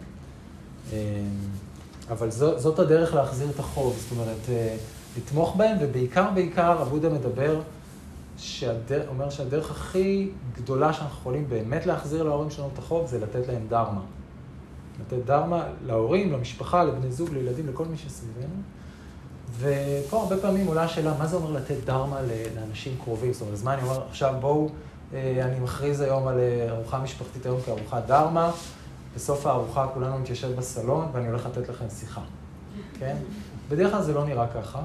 אבל 2.10 2.30
זו, 2.30 2.58
זאת 2.58 2.78
הדרך 2.78 3.14
להחזיר 3.14 3.50
את 3.50 3.58
החוב, 3.58 3.96
זאת 3.98 4.18
אומרת, 4.18 4.48
אה, 4.48 4.76
לתמוך 5.16 5.56
בהם, 5.56 5.76
ובעיקר, 5.80 6.30
בעיקר, 6.34 6.82
אבודה 6.82 7.08
מדבר, 7.08 7.60
שהדר, 8.38 9.08
אומר 9.08 9.30
שהדרך 9.30 9.70
הכי 9.70 10.30
גדולה 10.56 10.92
שאנחנו 10.92 11.18
יכולים 11.20 11.48
באמת 11.48 11.86
להחזיר 11.86 12.22
להורים 12.22 12.50
שלנו 12.50 12.70
את 12.74 12.78
החוב, 12.78 13.06
זה 13.06 13.18
לתת 13.18 13.48
להם 13.48 13.66
דרמה. 13.68 14.00
לתת 15.00 15.24
דרמה 15.24 15.64
להורים, 15.86 16.32
למשפחה, 16.32 16.84
לבני 16.84 17.12
זוג, 17.12 17.28
לילדים, 17.32 17.68
לכל 17.68 17.84
מי 17.84 17.96
שסביבנו. 17.96 18.62
ופה 19.58 20.22
הרבה 20.22 20.36
פעמים 20.36 20.66
עולה 20.66 20.82
השאלה, 20.82 21.14
מה 21.18 21.26
זה 21.26 21.36
אומר 21.36 21.50
לתת 21.50 21.76
דרמה 21.84 22.16
לאנשים 22.56 22.96
קרובים? 23.04 23.32
זאת 23.32 23.40
אומרת, 23.42 23.54
אז 23.54 23.62
מה 23.62 23.74
אני 23.74 23.82
אומר, 23.82 24.02
עכשיו 24.08 24.34
בואו, 24.40 24.68
אה, 25.14 25.38
אני 25.44 25.60
מכריז 25.60 26.00
היום 26.00 26.28
על 26.28 26.38
אה, 26.38 26.66
ארוחה 26.70 26.98
משפחתית 26.98 27.46
היום 27.46 27.60
כארוחת 27.60 28.06
דרמה. 28.06 28.50
בסוף 29.16 29.46
הארוחה 29.46 29.86
כולנו 29.94 30.18
נתיישב 30.18 30.56
בסלון 30.56 31.08
ואני 31.12 31.28
הולך 31.28 31.46
לתת 31.46 31.68
לכם 31.68 31.84
שיחה, 31.88 32.20
כן? 32.98 33.16
בדרך 33.68 33.92
כלל 33.92 34.02
זה 34.02 34.14
לא 34.14 34.24
נראה 34.24 34.46
ככה. 34.48 34.82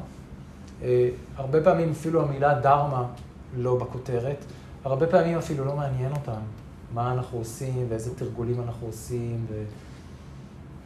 אה, 0.84 1.10
הרבה 1.36 1.64
פעמים 1.64 1.92
אפילו 1.92 2.22
המילה 2.22 2.60
דרמה 2.60 3.08
לא 3.58 3.76
בכותרת, 3.76 4.38
הרבה 4.84 5.08
פעמים 5.08 5.38
אפילו 5.38 5.66
לא 5.66 5.76
מעניין 5.76 6.12
אותם 6.12 6.40
מה 6.94 7.12
אנחנו 7.12 7.38
עושים 7.38 7.86
ואיזה 7.90 8.16
תרגולים 8.16 8.62
אנחנו 8.62 8.88
עושים, 8.88 9.46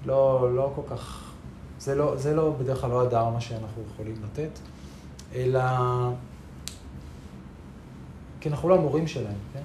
ולא 0.05 0.55
לא 0.55 0.71
כל 0.75 0.95
כך, 0.95 1.31
זה 1.79 1.95
לא, 1.95 2.17
זה 2.17 2.35
לא 2.35 2.55
בדרך 2.59 2.81
כלל 2.81 2.89
לא 2.89 3.01
הדרמה 3.01 3.41
שאנחנו 3.41 3.83
יכולים 3.93 4.15
לתת. 4.23 4.59
אלא... 5.35 5.61
כי 8.39 8.49
אנחנו 8.49 8.69
לא 8.69 8.75
המורים 8.75 9.07
שלהם, 9.07 9.37
כן? 9.53 9.63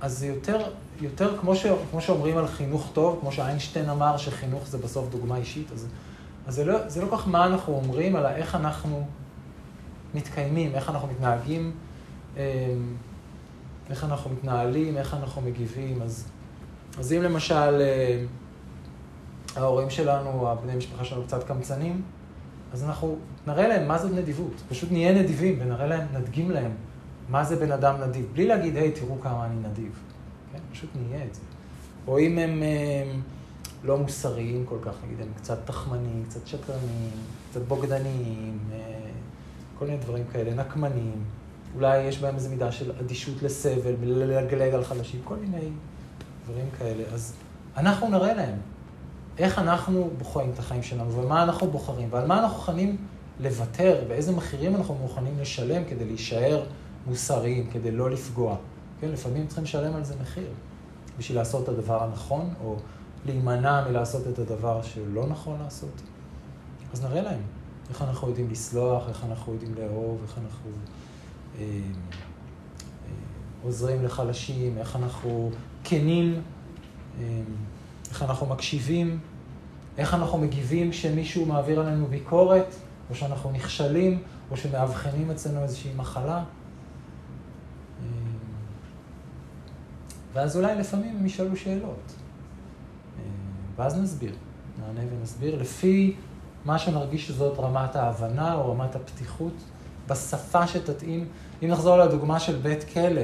אז 0.00 0.18
זה 0.18 0.26
יותר, 0.26 0.70
יותר 1.00 1.38
כמו, 1.38 1.56
ש, 1.56 1.66
כמו 1.90 2.00
שאומרים 2.00 2.36
על 2.36 2.46
חינוך 2.46 2.90
טוב, 2.92 3.18
כמו 3.20 3.32
שאיינשטיין 3.32 3.90
אמר 3.90 4.16
שחינוך 4.16 4.66
זה 4.66 4.78
בסוף 4.78 5.08
דוגמה 5.08 5.36
אישית, 5.36 5.72
אז, 5.72 5.86
אז 6.46 6.54
זה, 6.54 6.64
לא, 6.64 6.88
זה 6.88 7.02
לא 7.02 7.08
כך 7.12 7.28
מה 7.28 7.46
אנחנו 7.46 7.74
אומרים, 7.74 8.16
אלא 8.16 8.28
איך 8.28 8.54
אנחנו 8.54 9.06
מתקיימים, 10.14 10.74
איך 10.74 10.90
אנחנו 10.90 11.08
מתנהגים, 11.08 11.72
אמ, 12.36 12.40
איך 13.90 14.04
אנחנו 14.04 14.30
מתנהלים, 14.30 14.96
איך 14.96 15.14
אנחנו 15.14 15.42
מגיבים. 15.42 16.02
אז, 16.02 16.28
אז 16.98 17.12
אם 17.12 17.22
למשל 17.22 17.80
אה, 17.80 18.24
ההורים 19.56 19.90
שלנו, 19.90 20.50
הבני 20.50 20.76
משפחה 20.76 21.04
שלנו 21.04 21.24
קצת 21.24 21.44
קמצנים, 21.44 22.02
אז 22.72 22.84
אנחנו 22.84 23.16
נראה 23.46 23.68
להם 23.68 23.88
מה 23.88 23.98
זאת 23.98 24.12
נדיבות. 24.12 24.62
פשוט 24.68 24.92
נהיה 24.92 25.22
נדיבים 25.22 25.58
ונראה 25.60 25.86
להם, 25.86 26.06
נדגים 26.12 26.50
להם 26.50 26.70
מה 27.28 27.44
זה 27.44 27.56
בן 27.56 27.72
אדם 27.72 28.00
נדיב. 28.00 28.26
בלי 28.32 28.46
להגיד, 28.46 28.76
היי, 28.76 28.92
תראו 28.92 29.20
כמה 29.20 29.46
אני 29.46 29.68
נדיב. 29.68 29.92
כן? 30.52 30.58
פשוט 30.72 30.90
נהיה 30.94 31.24
את 31.24 31.34
זה. 31.34 31.40
או 32.06 32.18
אם 32.18 32.38
הם, 32.38 32.50
הם 32.50 32.62
אה, 32.62 33.12
לא 33.84 33.98
מוסריים 33.98 34.64
כל 34.66 34.78
כך, 34.82 34.92
נגיד, 35.04 35.20
הם 35.20 35.32
קצת 35.36 35.58
תחמנים, 35.66 36.24
קצת 36.28 36.46
שקרנים, 36.46 37.10
קצת 37.50 37.62
בוגדניים, 37.62 38.58
אה, 38.72 38.78
כל 39.78 39.84
מיני 39.86 39.98
דברים 39.98 40.24
כאלה, 40.32 40.54
נקמנים. 40.54 41.24
אולי 41.74 42.02
יש 42.02 42.18
בהם 42.18 42.34
איזו 42.34 42.50
מידה 42.50 42.72
של 42.72 42.92
אדישות 43.00 43.42
לסבל, 43.42 43.94
ללגלג 44.02 44.74
על 44.74 44.84
חלשים, 44.84 45.20
כל 45.24 45.36
מיני 45.36 45.68
דברים 46.44 46.66
כאלה. 46.78 47.02
אז 47.12 47.34
אנחנו 47.76 48.08
נראה 48.08 48.34
להם 48.34 48.56
איך 49.38 49.58
אנחנו 49.58 50.10
בוחרים 50.18 50.50
את 50.54 50.58
החיים 50.58 50.82
שלנו, 50.82 51.12
ומה 51.12 51.42
אנחנו 51.42 51.70
בוחרים, 51.70 52.08
ועל 52.10 52.26
מה 52.26 52.38
אנחנו 52.38 52.56
מוכנים 52.56 52.96
לוותר, 53.40 54.04
ואיזה 54.08 54.32
מחירים 54.32 54.76
אנחנו 54.76 54.94
מוכנים 54.94 55.38
לשלם 55.40 55.82
כדי 55.88 56.04
להישאר 56.04 56.64
מוסריים, 57.06 57.66
כדי 57.70 57.90
לא 57.90 58.10
לפגוע. 58.10 58.56
כן, 59.00 59.08
לפעמים 59.08 59.46
צריכים 59.46 59.64
לשלם 59.64 59.96
על 59.96 60.04
זה 60.04 60.14
מחיר, 60.22 60.48
בשביל 61.18 61.38
לעשות 61.38 61.64
את 61.64 61.68
הדבר 61.68 62.02
הנכון, 62.02 62.54
או 62.64 62.76
להימנע 63.26 63.88
מלעשות 63.88 64.28
את 64.28 64.38
הדבר 64.38 64.82
שלא 64.82 65.26
נכון 65.26 65.58
לעשות. 65.60 66.02
אז 66.92 67.04
נראה 67.04 67.22
להם 67.22 67.40
איך 67.90 68.02
אנחנו 68.02 68.28
יודעים 68.28 68.50
לסלוח, 68.50 69.08
איך 69.08 69.24
אנחנו 69.30 69.52
יודעים 69.52 69.74
לאהוב, 69.74 70.18
איך 70.22 70.38
אנחנו 70.38 70.70
אה, 71.58 71.64
אה, 71.64 71.80
עוזרים 73.62 74.04
לחלשים, 74.04 74.78
איך 74.78 74.96
אנחנו 74.96 75.50
כנים, 75.84 76.42
אה, 77.20 77.40
איך 78.10 78.22
אנחנו 78.22 78.46
מקשיבים, 78.46 79.18
איך 79.98 80.14
אנחנו 80.14 80.38
מגיבים 80.38 80.90
כשמישהו 80.90 81.46
מעביר 81.46 81.80
עלינו 81.80 82.06
ביקורת, 82.06 82.74
או 83.10 83.14
שאנחנו 83.14 83.50
נכשלים, 83.52 84.22
או 84.50 84.56
שמאבחנים 84.56 85.30
אצלנו 85.30 85.62
איזושהי 85.62 85.92
מחלה. 85.96 86.44
ואז 90.32 90.56
אולי 90.56 90.74
לפעמים 90.74 91.16
הם 91.16 91.26
ישאלו 91.26 91.56
שאלות. 91.56 92.12
ואז 93.76 93.98
נסביר, 93.98 94.34
נענה 94.80 95.00
ונסביר, 95.12 95.56
לפי 95.60 96.16
מה 96.64 96.78
שנרגיש 96.78 97.26
שזאת 97.26 97.58
רמת 97.58 97.96
ההבנה 97.96 98.54
או 98.54 98.72
רמת 98.72 98.96
הפתיחות, 98.96 99.52
בשפה 100.08 100.66
שתתאים. 100.66 101.28
אם 101.62 101.68
נחזור 101.68 101.96
לדוגמה 101.96 102.40
של 102.40 102.56
בית 102.56 102.84
כלא, 102.84 103.22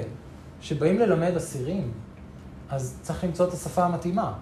שבאים 0.60 0.98
ללמד 0.98 1.36
אסירים, 1.36 1.92
אז 2.68 2.98
צריך 3.02 3.24
למצוא 3.24 3.48
את 3.48 3.52
השפה 3.52 3.84
המתאימה. 3.84 4.32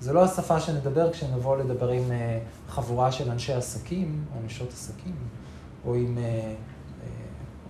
זה 0.00 0.12
לא 0.12 0.24
השפה 0.24 0.60
שנדבר 0.60 1.12
כשנבוא 1.12 1.56
לדבר 1.56 1.88
עם 1.88 2.12
אה, 2.12 2.38
חבורה 2.68 3.12
של 3.12 3.30
אנשי 3.30 3.52
עסקים, 3.52 4.24
או 4.34 4.40
נשות 4.46 4.68
עסקים, 4.72 5.14
או 5.86 5.94
עם 5.94 6.18
אה, 6.18 6.22
אה, 6.22 6.54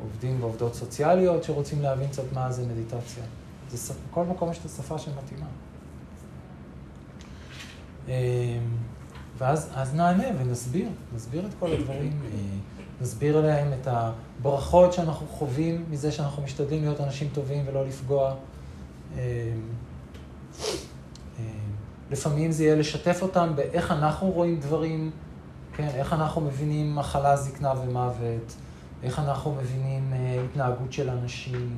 עובדים 0.02 0.40
ועובדות 0.40 0.74
סוציאליות 0.74 1.44
שרוצים 1.44 1.82
להבין 1.82 2.08
קצת 2.08 2.32
מה 2.32 2.52
זה 2.52 2.66
מדיטציה. 2.66 3.24
זה, 3.76 3.94
מקום 4.16 4.50
יש 4.50 4.58
את 4.58 4.64
השפה 4.64 4.96
שמתאימה. 4.98 5.46
ואז 9.38 9.94
נענה 9.94 10.24
ונסביר, 10.38 10.88
נסביר 11.14 11.46
את 11.46 11.54
כל 11.58 11.72
הדברים, 11.72 12.20
נסביר 13.00 13.40
להם 13.40 13.72
את 13.80 13.88
הברכות 13.90 14.92
שאנחנו 14.92 15.26
חווים 15.26 15.84
מזה 15.90 16.12
שאנחנו 16.12 16.42
משתדלים 16.42 16.82
להיות 16.82 17.00
אנשים 17.00 17.28
טובים 17.32 17.64
ולא 17.66 17.86
לפגוע. 17.86 18.34
לפעמים 22.10 22.52
זה 22.52 22.64
יהיה 22.64 22.76
לשתף 22.76 23.18
אותם 23.22 23.52
באיך 23.56 23.90
אנחנו 23.90 24.30
רואים 24.30 24.60
דברים, 24.60 25.10
כן, 25.74 25.88
איך 25.94 26.12
אנחנו 26.12 26.40
מבינים 26.40 26.96
מחלה, 26.96 27.36
זקנה 27.36 27.72
ומוות, 27.80 28.56
איך 29.02 29.18
אנחנו 29.18 29.54
מבינים 29.54 30.12
אה, 30.12 30.42
התנהגות 30.44 30.92
של 30.92 31.10
אנשים, 31.10 31.76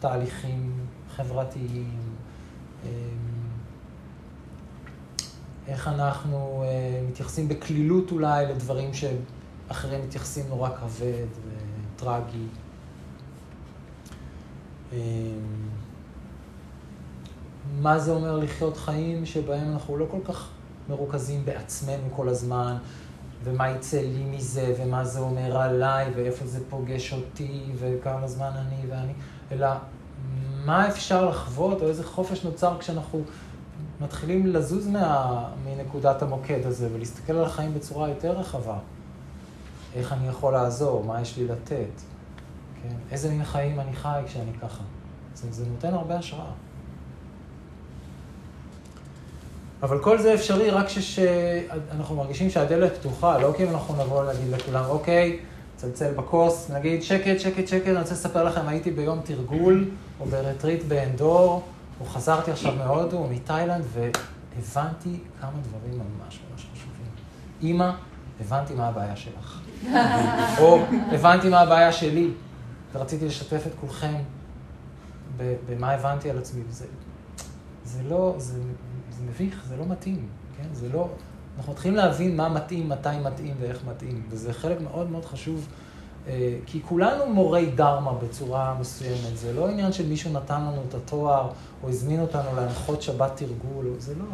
תהליכים 0.00 0.72
חברתיים, 1.16 1.98
אה, 2.84 2.90
איך 5.66 5.88
אנחנו 5.88 6.64
אה, 6.66 7.02
מתייחסים 7.08 7.48
בקלילות 7.48 8.10
אולי 8.10 8.46
לדברים 8.46 8.90
שאחרים 8.94 10.02
מתייחסים 10.02 10.44
נורא 10.48 10.70
כבד 10.70 11.26
וטרגי. 11.96 12.46
אה, 14.92 14.98
מה 17.80 17.98
זה 17.98 18.10
אומר 18.10 18.36
לחיות 18.36 18.76
חיים 18.76 19.26
שבהם 19.26 19.72
אנחנו 19.72 19.96
לא 19.96 20.06
כל 20.10 20.20
כך 20.24 20.48
מרוכזים 20.88 21.44
בעצמנו 21.44 22.08
כל 22.16 22.28
הזמן, 22.28 22.76
ומה 23.44 23.70
יצא 23.70 24.00
לי 24.00 24.24
מזה, 24.24 24.74
ומה 24.78 25.04
זה 25.04 25.20
אומר 25.20 25.56
עליי, 25.56 26.12
ואיפה 26.16 26.46
זה 26.46 26.60
פוגש 26.70 27.12
אותי, 27.12 27.62
וכמה 27.78 28.28
זמן 28.28 28.50
אני 28.56 28.90
ואני, 28.90 29.12
אלא 29.52 29.68
מה 30.64 30.88
אפשר 30.88 31.28
לחוות, 31.28 31.82
או 31.82 31.88
איזה 31.88 32.04
חופש 32.04 32.44
נוצר 32.44 32.76
כשאנחנו 32.78 33.22
מתחילים 34.00 34.46
לזוז 34.46 34.86
מה, 34.86 35.44
מנקודת 35.64 36.22
המוקד 36.22 36.66
הזה, 36.66 36.88
ולהסתכל 36.92 37.32
על 37.32 37.44
החיים 37.44 37.74
בצורה 37.74 38.08
יותר 38.08 38.32
רחבה. 38.32 38.78
איך 39.94 40.12
אני 40.12 40.28
יכול 40.28 40.52
לעזור, 40.52 41.04
מה 41.04 41.20
יש 41.20 41.36
לי 41.36 41.44
לתת, 41.48 42.02
כן? 42.82 42.94
איזה 43.10 43.30
מין 43.30 43.44
חיים 43.44 43.80
אני 43.80 43.92
חי 43.96 44.20
כשאני 44.26 44.52
ככה. 44.62 44.82
זה, 45.34 45.46
זה 45.50 45.64
נותן 45.66 45.94
הרבה 45.94 46.18
השראה. 46.18 46.50
אבל 49.82 50.02
כל 50.02 50.18
זה 50.18 50.34
אפשרי 50.34 50.70
רק 50.70 50.86
כשאנחנו 50.86 52.16
מרגישים 52.16 52.50
שהדלת 52.50 52.96
פתוחה, 52.98 53.38
לא 53.38 53.54
כי 53.56 53.64
אם 53.64 53.70
אנחנו 53.70 54.04
נבוא 54.04 54.24
להגיד 54.24 54.48
לכולם, 54.48 54.84
אוקיי, 54.88 55.38
צלצל 55.76 56.12
בכוס, 56.12 56.70
נגיד, 56.70 57.02
שקט, 57.02 57.40
שקט, 57.40 57.68
שקט, 57.68 57.88
אני 57.88 57.98
רוצה 57.98 58.12
לספר 58.12 58.44
לכם, 58.44 58.68
הייתי 58.68 58.90
ביום 58.90 59.20
תרגול, 59.24 59.90
או 60.20 60.26
ברטריט 60.26 60.84
באנדור, 60.84 61.62
או 62.00 62.04
חזרתי 62.04 62.50
עכשיו 62.50 62.74
מהודו, 62.74 63.16
או 63.18 63.28
מתאילנד, 63.28 63.84
והבנתי 63.92 65.18
כמה 65.40 65.50
דברים 65.62 65.98
ממש 65.98 66.40
ממש 66.50 66.66
חשובים. 66.72 67.06
אימא, 67.62 67.90
הבנתי 68.40 68.74
מה 68.74 68.88
הבעיה 68.88 69.16
שלך. 69.16 69.60
או 70.60 70.78
הבנתי 71.12 71.48
מה 71.48 71.60
הבעיה 71.60 71.92
שלי, 71.92 72.30
ורציתי 72.94 73.26
לשתף 73.26 73.66
את 73.66 73.72
כולכם 73.80 74.14
במה 75.68 75.90
הבנתי 75.90 76.30
על 76.30 76.38
עצמי. 76.38 76.62
זה, 76.70 76.86
זה 77.84 78.02
לא, 78.08 78.34
זה 78.38 78.58
זה 79.18 79.22
מביך, 79.28 79.64
זה 79.68 79.76
לא 79.76 79.84
מתאים, 79.86 80.28
כן? 80.56 80.68
זה 80.72 80.88
לא... 80.92 81.08
אנחנו 81.56 81.72
מתחילים 81.72 81.96
להבין 81.96 82.36
מה 82.36 82.48
מתאים, 82.48 82.88
מתי 82.88 83.08
מתאים 83.24 83.54
ואיך 83.60 83.84
מתאים, 83.84 84.22
וזה 84.28 84.52
חלק 84.52 84.80
מאוד 84.80 85.10
מאוד 85.10 85.24
חשוב, 85.24 85.68
כי 86.66 86.80
כולנו 86.88 87.26
מורי 87.26 87.66
דרמה 87.66 88.12
בצורה 88.12 88.76
מסוימת, 88.80 89.36
זה 89.36 89.52
לא 89.52 89.68
עניין 89.68 89.92
של 89.92 90.06
מישהו 90.06 90.32
נתן 90.32 90.60
לנו 90.60 90.82
את 90.88 90.94
התואר, 90.94 91.50
או 91.82 91.88
הזמין 91.88 92.20
אותנו 92.20 92.56
להנחות 92.56 93.02
שבת 93.02 93.32
תרגול, 93.36 93.86
זה 93.98 94.14
לא... 94.14 94.24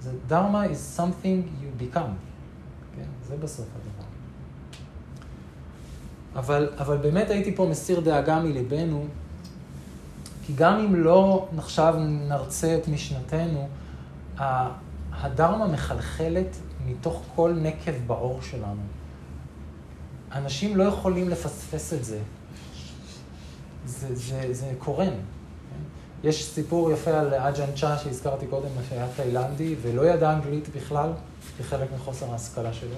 זה 0.00 0.10
דרמה 0.26 0.64
is 0.66 0.98
something 0.98 1.62
you 1.62 1.82
become, 1.82 2.12
כן? 2.96 3.08
זה 3.28 3.36
בסוף 3.36 3.66
הדבר. 3.66 4.04
אבל, 6.36 6.68
אבל 6.78 6.96
באמת 6.96 7.30
הייתי 7.30 7.56
פה 7.56 7.66
מסיר 7.70 8.00
דאגה 8.00 8.40
מליבנו, 8.40 9.04
כי 10.46 10.52
גם 10.56 10.78
אם 10.78 10.94
לא 10.94 11.48
עכשיו 11.58 11.94
נרצה 11.98 12.76
את 12.76 12.88
משנתנו, 12.88 13.68
הדרמה 15.12 15.66
מחלחלת 15.66 16.56
מתוך 16.86 17.22
כל 17.34 17.52
נקב 17.52 17.92
בעור 18.06 18.42
שלנו. 18.42 18.82
אנשים 20.34 20.76
לא 20.76 20.84
יכולים 20.84 21.28
לפספס 21.28 21.92
את 21.92 22.04
זה. 22.04 22.18
זה, 23.86 24.14
זה, 24.14 24.48
זה 24.50 24.72
קורן. 24.78 25.14
יש 26.24 26.44
סיפור 26.44 26.90
יפה 26.90 27.10
על 27.10 27.34
אג'ן 27.34 27.72
צ'ה 27.76 27.98
שהזכרתי 27.98 28.46
קודם, 28.46 28.68
שהיה 28.88 29.06
תאילנדי, 29.16 29.74
ולא 29.82 30.02
ידע 30.02 30.32
אנגלית 30.32 30.68
בכלל, 30.76 31.10
כחלק 31.58 31.88
מחוסר 31.94 32.32
ההשכלה 32.32 32.72
שלו. 32.72 32.96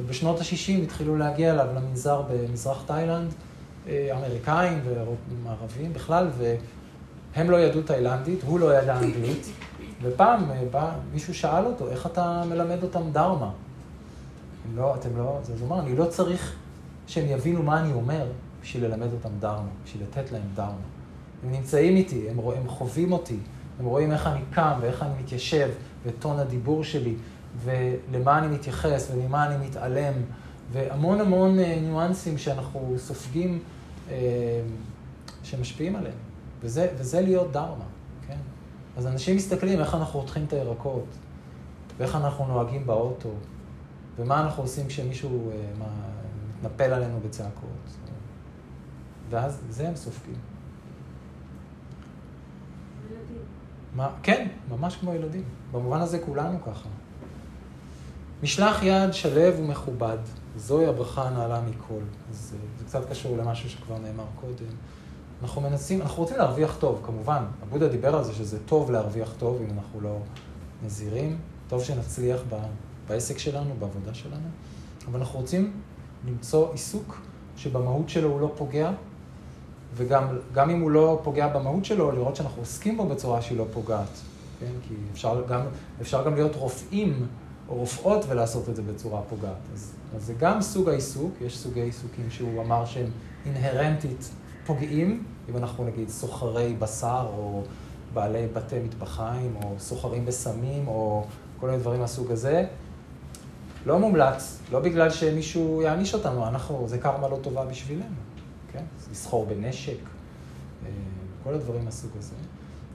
ובשנות 0.00 0.40
ה-60 0.40 0.82
התחילו 0.82 1.16
להגיע 1.16 1.52
אליו 1.52 1.66
למנזר 1.76 2.22
במזרח 2.30 2.82
תאילנד, 2.86 3.34
אה, 3.88 4.08
אמריקאים 4.18 4.80
ומערבים 4.84 5.92
בכלל, 5.92 6.28
והם 6.38 7.50
לא 7.50 7.56
ידעו 7.56 7.82
תאילנדית, 7.82 8.42
הוא 8.42 8.60
לא 8.60 8.78
ידע 8.78 8.98
אנגלית, 8.98 9.46
ופעם 10.02 10.50
אה, 10.50 10.62
בא, 10.70 10.90
מישהו 11.12 11.34
שאל 11.34 11.64
אותו, 11.64 11.88
איך 11.88 12.06
אתה 12.06 12.42
מלמד 12.48 12.82
אותם 12.82 13.10
דרמה? 13.12 13.50
לא, 14.74 14.94
אתם 14.94 15.16
לא, 15.16 15.38
אז 15.42 15.60
הוא 15.60 15.68
אמר, 15.68 15.80
אני 15.80 15.96
לא 15.96 16.04
צריך 16.04 16.56
שהם 17.06 17.26
יבינו 17.26 17.62
מה 17.62 17.80
אני 17.80 17.92
אומר 17.92 18.26
בשביל 18.62 18.84
ללמד 18.84 19.12
אותם 19.12 19.28
דרמה, 19.38 19.68
בשביל 19.84 20.02
לתת 20.02 20.32
להם 20.32 20.42
דרמה. 20.54 20.72
הם 21.44 21.52
נמצאים 21.52 21.96
איתי, 21.96 22.30
הם, 22.30 22.38
הם 22.38 22.68
חווים 22.68 23.12
אותי, 23.12 23.36
הם 23.80 23.86
רואים 23.86 24.12
איך 24.12 24.26
אני 24.26 24.40
קם 24.50 24.78
ואיך 24.80 25.02
אני 25.02 25.22
מתיישב, 25.22 25.70
ואת 26.04 26.14
טון 26.18 26.38
הדיבור 26.38 26.84
שלי, 26.84 27.14
ולמה 27.64 28.38
אני 28.38 28.46
מתייחס 28.46 29.10
ולמה 29.10 29.46
אני 29.46 29.66
מתעלם, 29.66 30.12
והמון 30.72 31.20
המון 31.20 31.58
אה, 31.58 31.78
ניואנסים 31.80 32.38
שאנחנו 32.38 32.94
סופגים, 32.98 33.58
אה, 34.10 34.14
שמשפיעים 35.42 35.96
עליהם. 35.96 36.14
וזה, 36.62 36.88
וזה 36.98 37.20
להיות 37.20 37.52
דרמה, 37.52 37.84
כן? 38.28 38.38
אז 38.96 39.06
אנשים 39.06 39.36
מסתכלים 39.36 39.80
איך 39.80 39.94
אנחנו 39.94 40.20
חותכים 40.20 40.44
את 40.44 40.52
הירקות, 40.52 41.04
ואיך 41.98 42.16
אנחנו 42.16 42.46
נוהגים 42.46 42.86
באוטו, 42.86 43.28
ומה 44.18 44.40
אנחנו 44.40 44.62
עושים 44.62 44.86
כשמישהו 44.86 45.50
אה, 45.50 45.56
מה, 45.78 45.86
מתנפל 46.58 46.92
עלינו 46.92 47.20
בצעקות. 47.20 47.96
ואז 49.30 49.62
זה 49.70 49.88
הם 49.88 49.96
סופגים. 49.96 50.34
מה, 53.94 54.10
כן, 54.22 54.48
ממש 54.68 54.96
כמו 54.96 55.14
ילדים. 55.14 55.44
במובן 55.72 56.00
הזה 56.00 56.18
כולנו 56.18 56.62
ככה. 56.62 56.88
משלח 58.42 58.82
יד 58.82 59.12
שלו 59.12 59.58
ומכובד, 59.58 60.18
זוהי 60.56 60.86
הברכה 60.86 61.28
הנעלה 61.28 61.60
מכל. 61.60 62.00
אז 62.30 62.36
זה 62.78 62.84
קצת 62.84 63.10
קשור 63.10 63.36
למשהו 63.36 63.70
שכבר 63.70 63.98
נאמר 63.98 64.24
קודם. 64.40 64.72
אנחנו 65.42 65.60
מנסים, 65.60 66.02
אנחנו 66.02 66.22
רוצים 66.22 66.36
להרוויח 66.36 66.76
טוב, 66.76 67.00
כמובן. 67.06 67.44
הבודה 67.62 67.88
דיבר 67.88 68.16
על 68.16 68.24
זה 68.24 68.32
שזה 68.32 68.58
טוב 68.66 68.90
להרוויח 68.90 69.32
טוב 69.38 69.62
אם 69.62 69.78
אנחנו 69.78 70.00
לא 70.00 70.18
נזירים. 70.84 71.38
טוב 71.68 71.84
שנצליח 71.84 72.40
ב, 72.48 72.56
בעסק 73.08 73.38
שלנו, 73.38 73.74
בעבודה 73.78 74.14
שלנו. 74.14 74.48
אבל 75.06 75.18
אנחנו 75.18 75.40
רוצים 75.40 75.72
למצוא 76.28 76.72
עיסוק 76.72 77.20
שבמהות 77.56 78.08
שלו 78.08 78.28
הוא 78.28 78.40
לא 78.40 78.52
פוגע, 78.56 78.90
וגם 79.94 80.70
אם 80.70 80.80
הוא 80.80 80.90
לא 80.90 81.20
פוגע 81.24 81.48
במהות 81.48 81.84
שלו, 81.84 82.12
לראות 82.12 82.36
שאנחנו 82.36 82.62
עוסקים 82.62 82.96
בו 82.96 83.06
בצורה 83.06 83.42
שהיא 83.42 83.58
לא 83.58 83.64
פוגעת. 83.72 84.20
כן? 84.60 84.72
כי 84.88 84.94
אפשר 85.12 85.42
גם, 85.48 85.60
אפשר 86.00 86.24
גם 86.24 86.34
להיות 86.34 86.56
רופאים 86.56 87.26
או 87.68 87.74
רופאות 87.74 88.24
ולעשות 88.28 88.68
את 88.68 88.76
זה 88.76 88.82
בצורה 88.82 89.22
פוגעת. 89.22 89.56
אז, 89.74 89.92
אז 90.16 90.24
זה 90.24 90.34
גם 90.38 90.62
סוג 90.62 90.88
העיסוק, 90.88 91.34
יש 91.40 91.58
סוגי 91.58 91.80
עיסוקים 91.80 92.30
שהוא 92.30 92.62
אמר 92.62 92.84
שהם 92.84 93.10
אינהרנטית 93.46 94.30
פוגעים, 94.66 95.24
אם 95.50 95.56
אנחנו 95.56 95.84
נגיד 95.84 96.08
סוחרי 96.08 96.74
בשר 96.78 97.26
או 97.36 97.62
בעלי 98.14 98.46
בתי 98.52 98.78
מטבחיים 98.78 99.56
או 99.62 99.74
סוחרים 99.78 100.26
בסמים 100.26 100.88
או 100.88 101.24
כל 101.60 101.66
מיני 101.66 101.78
דברים 101.78 102.00
מהסוג 102.00 102.30
הזה. 102.30 102.66
לא 103.86 103.98
מומלץ, 103.98 104.60
לא 104.72 104.80
בגלל 104.80 105.10
שמישהו 105.10 105.82
יעניש 105.82 106.14
אותנו, 106.14 106.48
אנחנו, 106.48 106.88
זה 106.88 106.98
קרמה 106.98 107.28
לא 107.28 107.38
טובה 107.42 107.64
בשבילנו. 107.64 108.14
כן? 108.72 108.84
לסחור 109.10 109.46
בנשק, 109.46 109.98
אה, 110.86 110.90
כל 111.44 111.54
הדברים 111.54 111.84
מהסוג 111.84 112.10
הזה. 112.18 112.34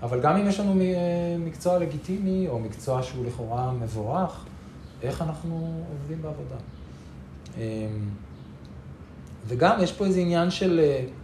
אבל 0.02 0.22
גם 0.22 0.38
אם 0.38 0.48
יש 0.48 0.60
לנו 0.60 0.82
אה, 0.82 1.36
מקצוע 1.40 1.80
לגיטימי, 1.80 2.48
או 2.48 2.60
מקצוע 2.60 3.04
שהוא 3.04 3.26
לכאורה 3.26 3.72
מבורך, 3.72 4.46
איך 5.02 5.22
אנחנו 5.22 5.84
עובדים 5.92 6.22
בעבודה. 6.22 6.56
אה, 7.58 7.88
וגם 9.48 9.82
יש 9.82 9.92
פה 9.92 10.06
איזה 10.06 10.20
עניין 10.20 10.52
של 10.52 10.82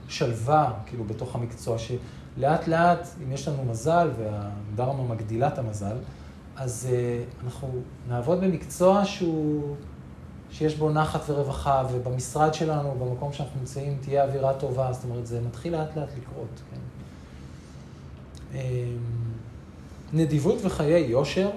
שלווה, 0.07 0.73
כאילו, 0.85 1.03
בתוך 1.03 1.35
המקצוע, 1.35 1.77
שלאט 1.77 2.67
לאט, 2.67 3.07
אם 3.23 3.31
יש 3.31 3.47
לנו 3.47 3.65
מזל, 3.65 4.09
והדרמה 4.17 5.03
מגדילה 5.03 5.47
את 5.47 5.57
המזל, 5.57 5.95
אז 6.57 6.87
אנחנו 7.43 7.69
נעבוד 8.09 8.41
במקצוע 8.41 9.05
שהוא 9.05 9.75
שיש 10.51 10.75
בו 10.75 10.89
נחת 10.89 11.21
ורווחה, 11.29 11.83
ובמשרד 11.91 12.53
שלנו, 12.53 12.95
במקום 12.99 13.33
שאנחנו 13.33 13.59
נמצאים, 13.59 13.97
תהיה 14.01 14.23
אווירה 14.23 14.53
טובה, 14.53 14.93
זאת 14.93 15.03
אומרת, 15.03 15.27
זה 15.27 15.41
מתחיל 15.41 15.77
לאט 15.77 15.97
לאט 15.97 16.09
לקרות, 16.17 16.61
כן. 16.71 16.79
אמ, 18.53 18.97
נדיבות 20.13 20.59
וחיי 20.63 21.05
יושר, 21.05 21.49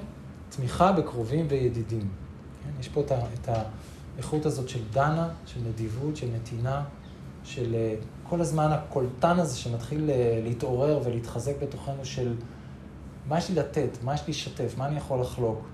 תמיכה 0.49 0.93
בקרובים 0.93 1.47
וידידים. 1.49 2.09
כן? 2.65 2.71
יש 2.81 2.89
פה 2.89 3.01
את 3.01 3.49
האיכות 4.17 4.47
הזאת 4.47 4.69
של 4.69 4.81
דנה, 4.93 5.29
של 5.47 5.61
נדיבות, 5.69 6.17
של 6.17 6.27
נתינה, 6.35 6.83
של 7.45 7.75
אה, 7.75 7.95
כל 8.29 8.41
הזמן 8.41 8.73
הקולטן 8.73 9.39
הזה 9.39 9.57
שמתחיל 9.57 10.11
אה, 10.11 10.41
להתעורר 10.45 11.01
ולהתחזק 11.05 11.53
בתוכנו 11.63 12.05
של 12.05 12.35
מה 13.31 13.39
יש 13.39 13.49
לי 13.49 13.55
לתת, 13.55 13.89
מה 14.03 14.15
יש 14.15 14.27
לי 14.27 14.31
לשתף, 14.31 14.75
מה 14.79 14.87
אני 14.87 14.97
יכול 14.97 15.21
לחלוק. 15.21 15.69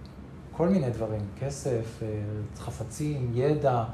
כל 0.53 0.69
מיני 0.69 0.91
דברים, 0.91 1.21
כסף, 1.41 2.03
אה, 2.03 2.09
חפצים, 2.57 3.31
ידע, 3.35 3.85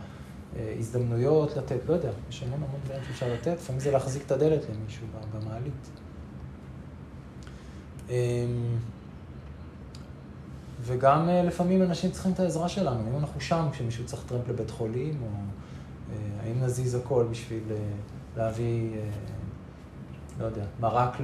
אה, 0.56 0.74
הזדמנויות 0.78 1.56
לתת, 1.56 1.78
לא 1.88 1.94
יודע, 1.94 2.10
יש 2.28 2.42
המון 2.42 2.62
המון 2.62 2.80
דברים 2.84 3.02
שאפשר 3.04 3.32
לתת, 3.32 3.56
לפעמים 3.56 3.80
זה 3.80 3.90
להחזיק 3.90 4.22
את 4.26 4.32
הדלת 4.32 4.60
למישהו 4.70 5.06
במעלית. 5.32 5.90
אמ, 8.10 8.14
וגם 10.80 11.28
אה, 11.28 11.42
לפעמים 11.42 11.82
אנשים 11.82 12.10
צריכים 12.10 12.32
את 12.32 12.40
העזרה 12.40 12.68
שלנו, 12.68 13.00
אם 13.10 13.18
אנחנו 13.18 13.40
שם 13.40 13.68
כשמישהו 13.72 14.06
צריך 14.06 14.22
טרמפ 14.26 14.48
לבית 14.48 14.70
חולים, 14.70 15.22
או 15.22 15.28
האם 16.42 16.64
נזיז 16.64 16.94
הכל 16.94 17.26
בשביל 17.30 17.62
להביא, 18.36 18.90
לא 20.40 20.44
יודע, 20.44 20.64
מרק 20.80 21.16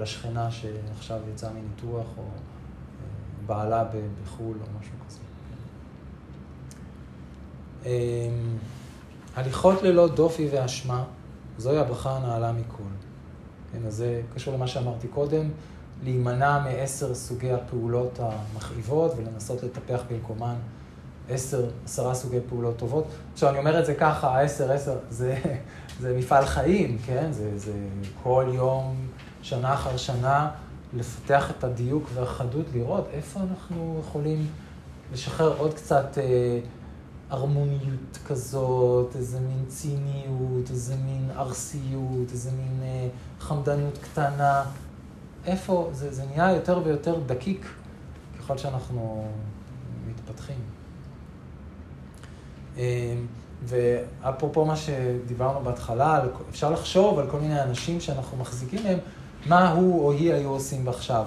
לשכנה 0.00 0.50
שעכשיו 0.50 1.18
יצאה 1.34 1.50
מניתוח, 1.52 2.06
או... 2.18 2.24
בעלה 3.50 3.84
בחו"ל 4.24 4.56
או 4.60 4.78
משהו 4.80 4.92
כזה. 5.06 5.18
אמ, 7.86 8.58
הליכות 9.36 9.82
ללא 9.82 10.08
דופי 10.08 10.48
ואשמה, 10.52 11.04
זוהי 11.58 11.78
הברכה 11.78 12.16
הנעלה 12.16 12.52
מכל. 12.52 12.82
כן, 13.72 13.78
אז 13.86 13.94
זה 13.94 14.22
קשור 14.34 14.54
למה 14.54 14.66
שאמרתי 14.66 15.08
קודם, 15.08 15.50
להימנע 16.02 16.58
מעשר 16.58 17.14
סוגי 17.14 17.52
הפעולות 17.52 18.20
המכאיבות 18.20 19.12
ולנסות 19.16 19.62
לטפח 19.62 20.00
במקומן 20.10 20.54
עשר, 21.30 21.70
עשרה 21.84 22.14
סוגי 22.14 22.38
פעולות 22.48 22.76
טובות. 22.76 23.04
עכשיו, 23.32 23.48
אני 23.48 23.58
אומר 23.58 23.80
את 23.80 23.86
זה 23.86 23.94
ככה, 23.94 24.28
העשר, 24.28 24.72
עשר, 24.72 24.98
זה, 25.10 25.38
זה 26.00 26.16
מפעל 26.18 26.46
חיים, 26.46 26.98
כן? 27.06 27.32
זה, 27.32 27.58
זה 27.58 27.72
כל 28.22 28.46
יום, 28.54 28.96
שנה 29.42 29.74
אחר 29.74 29.96
שנה, 29.96 30.50
לפתח 30.92 31.50
את 31.50 31.64
הדיוק 31.64 32.08
והחדות, 32.14 32.66
לראות 32.74 33.04
איפה 33.12 33.40
אנחנו 33.40 34.00
יכולים 34.00 34.46
לשחרר 35.12 35.58
עוד 35.58 35.74
קצת 35.74 36.18
אה, 36.18 36.60
הרמוניות 37.30 38.18
כזאת, 38.26 39.16
איזה 39.16 39.40
מין 39.40 39.64
ציניות, 39.68 40.70
איזה 40.70 40.96
מין 40.96 41.30
ארסיות, 41.36 42.32
איזה 42.32 42.50
מין 42.50 42.80
אה, 42.82 43.08
חמדנות 43.40 43.98
קטנה. 43.98 44.64
איפה, 45.46 45.90
זה, 45.92 46.12
זה 46.12 46.24
נהיה 46.24 46.52
יותר 46.52 46.80
ויותר 46.84 47.20
דקיק 47.26 47.66
ככל 48.38 48.58
שאנחנו 48.58 49.28
מתפתחים. 50.08 50.79
אה, 52.78 53.14
ואפרופו 53.64 54.64
מה 54.64 54.76
שדיברנו 54.76 55.60
בהתחלה, 55.60 56.20
אפשר 56.50 56.70
לחשוב 56.70 57.18
על 57.18 57.30
כל 57.30 57.40
מיני 57.40 57.62
אנשים 57.62 58.00
שאנחנו 58.00 58.38
מחזיקים 58.38 58.82
מהם. 58.82 58.98
מה 59.46 59.72
הוא 59.72 60.04
או 60.04 60.12
היא 60.12 60.32
היו 60.32 60.50
עושים 60.50 60.88
עכשיו? 60.88 61.26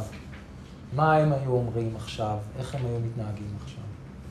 מה 0.96 1.16
הם 1.16 1.34
היו 1.34 1.52
אומרים 1.52 1.96
עכשיו? 1.96 2.38
איך 2.60 2.76
הם 2.76 2.86
היו 2.86 3.00
מתנהגים 3.00 3.58
עכשיו? 3.64 3.84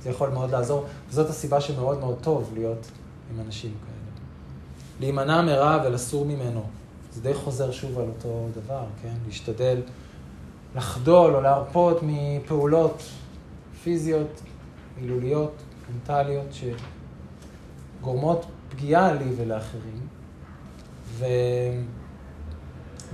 זה 0.02 0.10
יכול 0.10 0.28
מאוד 0.28 0.50
לעזור, 0.50 0.84
וזאת 1.08 1.30
הסיבה 1.30 1.60
שמאוד 1.60 2.00
מאוד 2.00 2.16
טוב 2.20 2.50
להיות 2.54 2.90
עם 3.30 3.40
אנשים 3.46 3.70
כאלה. 3.70 4.02
להימנע 5.00 5.42
מרע 5.42 5.82
ולסור 5.84 6.24
ממנו. 6.24 6.62
זה 7.12 7.20
די 7.20 7.34
חוזר 7.34 7.70
שוב 7.70 7.98
על 7.98 8.08
אותו 8.08 8.46
דבר, 8.56 8.84
כן? 9.02 9.14
להשתדל 9.26 9.80
לחדול 10.76 11.34
או 11.34 11.40
להרפות 11.40 11.98
מפעולות 12.02 13.02
פיזיות, 13.82 14.42
מילוליות, 15.00 15.52
מנטליות, 15.92 16.46
שגורמות 18.02 18.46
פגיעה 18.68 19.12
לי 19.12 19.24
ולאחרים. 19.36 20.06
ו... 21.06 21.24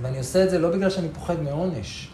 ואני 0.01 0.17
עושה 0.17 0.43
את 0.43 0.49
זה 0.49 0.59
לא 0.59 0.71
בגלל 0.71 0.89
שאני 0.89 1.09
פוחד 1.09 1.41
מעונש, 1.41 2.11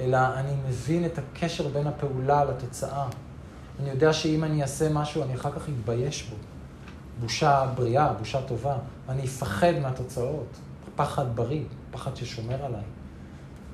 אלא 0.00 0.18
אני 0.36 0.52
מבין 0.68 1.04
את 1.04 1.18
הקשר 1.18 1.68
בין 1.68 1.86
הפעולה 1.86 2.44
לתוצאה. 2.44 3.08
אני 3.80 3.90
יודע 3.90 4.12
שאם 4.12 4.44
אני 4.44 4.62
אעשה 4.62 4.88
משהו, 4.92 5.22
אני 5.22 5.34
אחר 5.34 5.52
כך 5.52 5.68
אתבייש 5.68 6.22
בו. 6.22 6.36
בושה 7.20 7.66
בריאה, 7.74 8.12
בושה 8.12 8.42
טובה. 8.42 8.76
אני 9.08 9.24
אפחד 9.24 9.72
מהתוצאות. 9.82 10.56
פחד 10.96 11.36
בריא, 11.36 11.64
פחד 11.90 12.16
ששומר 12.16 12.64
עליי. 12.64 12.84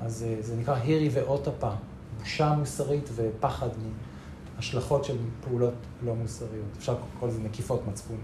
אז 0.01 0.27
אה, 0.29 0.37
זה 0.41 0.57
נקרא 0.57 0.75
הירי 0.75 1.09
ואוטפה, 1.13 1.71
בושה 2.19 2.53
מוסרית 2.53 3.11
ופחד 3.15 3.69
מהשלכות 4.59 5.05
של 5.05 5.17
פעולות 5.41 5.75
לא 6.05 6.15
מוסריות. 6.15 6.77
אפשר 6.79 6.95
לקרוא 7.15 7.29
לזה 7.29 7.43
נקיפות 7.43 7.83
מצפון. 7.89 8.17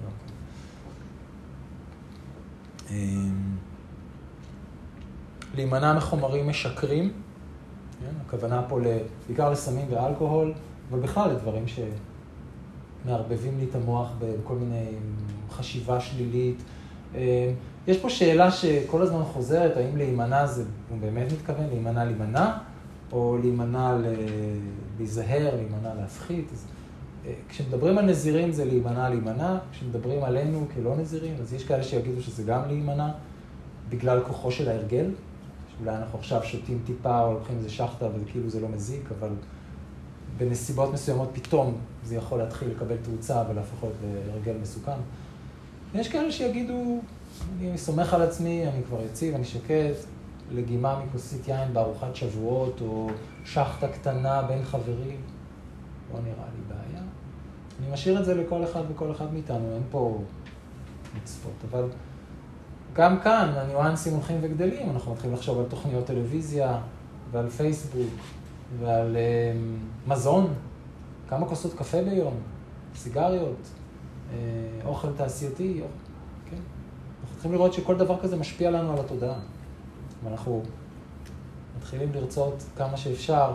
אמ, 2.90 3.56
להימנע 5.54 5.92
מחומרים 5.92 6.48
משקרים, 6.48 7.12
כן? 8.00 8.14
הכוונה 8.26 8.62
פה 8.68 8.80
בעיקר 9.26 9.50
לסמים 9.50 9.86
ואלכוהול, 9.90 10.52
אבל 10.90 11.00
בכלל 11.00 11.30
לדברים 11.30 11.64
שמערבבים 13.04 13.58
לי 13.58 13.66
את 13.70 13.74
המוח 13.74 14.08
בכל 14.18 14.54
מיני 14.54 14.86
חשיבה 15.50 16.00
שלילית. 16.00 16.62
אה, 17.14 17.52
יש 17.86 17.98
פה 17.98 18.10
שאלה 18.10 18.50
שכל 18.50 19.02
הזמן 19.02 19.22
חוזרת, 19.24 19.76
האם 19.76 19.96
להימנע 19.96 20.46
זה, 20.46 20.64
הוא 20.90 20.98
באמת 20.98 21.32
מתכוון, 21.32 21.66
להימנע 21.66 22.04
להימנע, 22.04 22.56
או 23.12 23.38
להימנע 23.42 23.94
ל... 23.94 24.04
להיזהר, 24.98 25.56
להימנע 25.56 25.94
להפחית. 25.94 26.48
אז, 26.52 26.66
אה, 27.26 27.32
כשמדברים 27.48 27.98
על 27.98 28.04
נזירים 28.04 28.52
זה 28.52 28.64
להימנע 28.64 29.08
להימנע, 29.08 29.58
כשמדברים 29.72 30.24
עלינו 30.24 30.66
כלא 30.74 30.96
נזירים, 30.96 31.34
אז 31.40 31.52
יש 31.52 31.64
כאלה 31.64 31.82
שיגידו 31.82 32.22
שזה 32.22 32.42
גם 32.42 32.60
להימנע, 32.66 33.10
בגלל 33.88 34.20
כוחו 34.26 34.50
של 34.50 34.68
ההרגל, 34.68 35.10
שאולי 35.76 35.96
אנחנו 35.96 36.18
עכשיו 36.18 36.42
שותים 36.44 36.78
טיפה 36.86 37.20
או 37.20 37.32
לוקחים 37.32 37.56
איזה 37.58 37.70
שחטה 37.70 38.08
וכאילו 38.14 38.50
זה 38.50 38.60
לא 38.60 38.68
מזיק, 38.68 39.02
אבל 39.18 39.30
בנסיבות 40.36 40.92
מסוימות 40.92 41.28
פתאום 41.32 41.78
זה 42.04 42.16
יכול 42.16 42.38
להתחיל 42.38 42.68
לקבל 42.68 42.96
תאוצה 42.96 43.42
ולהפוך 43.50 43.82
להיות 43.82 43.96
להרגל 44.28 44.54
מסוכן. 44.62 44.98
ויש 45.92 46.08
כאלה 46.08 46.32
שיגידו, 46.32 47.00
אני 47.60 47.78
סומך 47.78 48.14
על 48.14 48.22
עצמי, 48.22 48.68
אני 48.68 48.82
כבר 48.88 49.02
יציב, 49.02 49.34
אני 49.34 49.44
שקט, 49.44 50.06
לגימה 50.50 51.04
מכוסית 51.04 51.48
יין 51.48 51.72
בארוחת 51.72 52.16
שבועות, 52.16 52.80
או 52.80 53.10
שחטה 53.44 53.88
קטנה 53.88 54.42
בין 54.42 54.64
חברים, 54.64 55.20
לא 56.12 56.20
נראה 56.20 56.44
לי 56.54 56.62
בעיה. 56.68 57.02
אני 57.80 57.92
משאיר 57.92 58.20
את 58.20 58.24
זה 58.24 58.34
לכל 58.34 58.64
אחד 58.64 58.82
וכל 58.88 59.10
אחד 59.12 59.32
מאיתנו, 59.32 59.74
אין 59.74 59.82
פה 59.90 60.18
מצוות, 61.16 61.64
אבל 61.70 61.88
גם 62.92 63.20
כאן 63.20 63.52
הניואנסים 63.56 64.12
הולכים 64.12 64.38
וגדלים, 64.40 64.90
אנחנו 64.90 65.12
מתחילים 65.12 65.36
לחשוב 65.36 65.58
על 65.58 65.64
תוכניות 65.68 66.06
טלוויזיה 66.06 66.80
ועל 67.30 67.50
פייסבוק 67.50 68.10
ועל 68.80 69.16
uh, 69.16 70.10
מזון, 70.10 70.54
כמה 71.28 71.46
כוסות 71.46 71.74
קפה 71.74 72.02
ביום, 72.02 72.34
סיגריות, 72.94 73.56
uh, 73.62 74.34
אוכל 74.86 75.08
תעשייתי, 75.16 75.80
אוכל, 75.80 75.92
כן? 76.50 76.56
אנחנו 77.20 77.34
צריכים 77.34 77.52
לראות 77.52 77.72
שכל 77.72 77.96
דבר 77.96 78.20
כזה 78.22 78.36
משפיע 78.36 78.70
לנו 78.70 78.92
על 78.92 78.98
התודעה. 78.98 79.38
ואנחנו 80.24 80.62
מתחילים 81.78 82.12
לרצות 82.12 82.62
כמה 82.76 82.96
שאפשר 82.96 83.54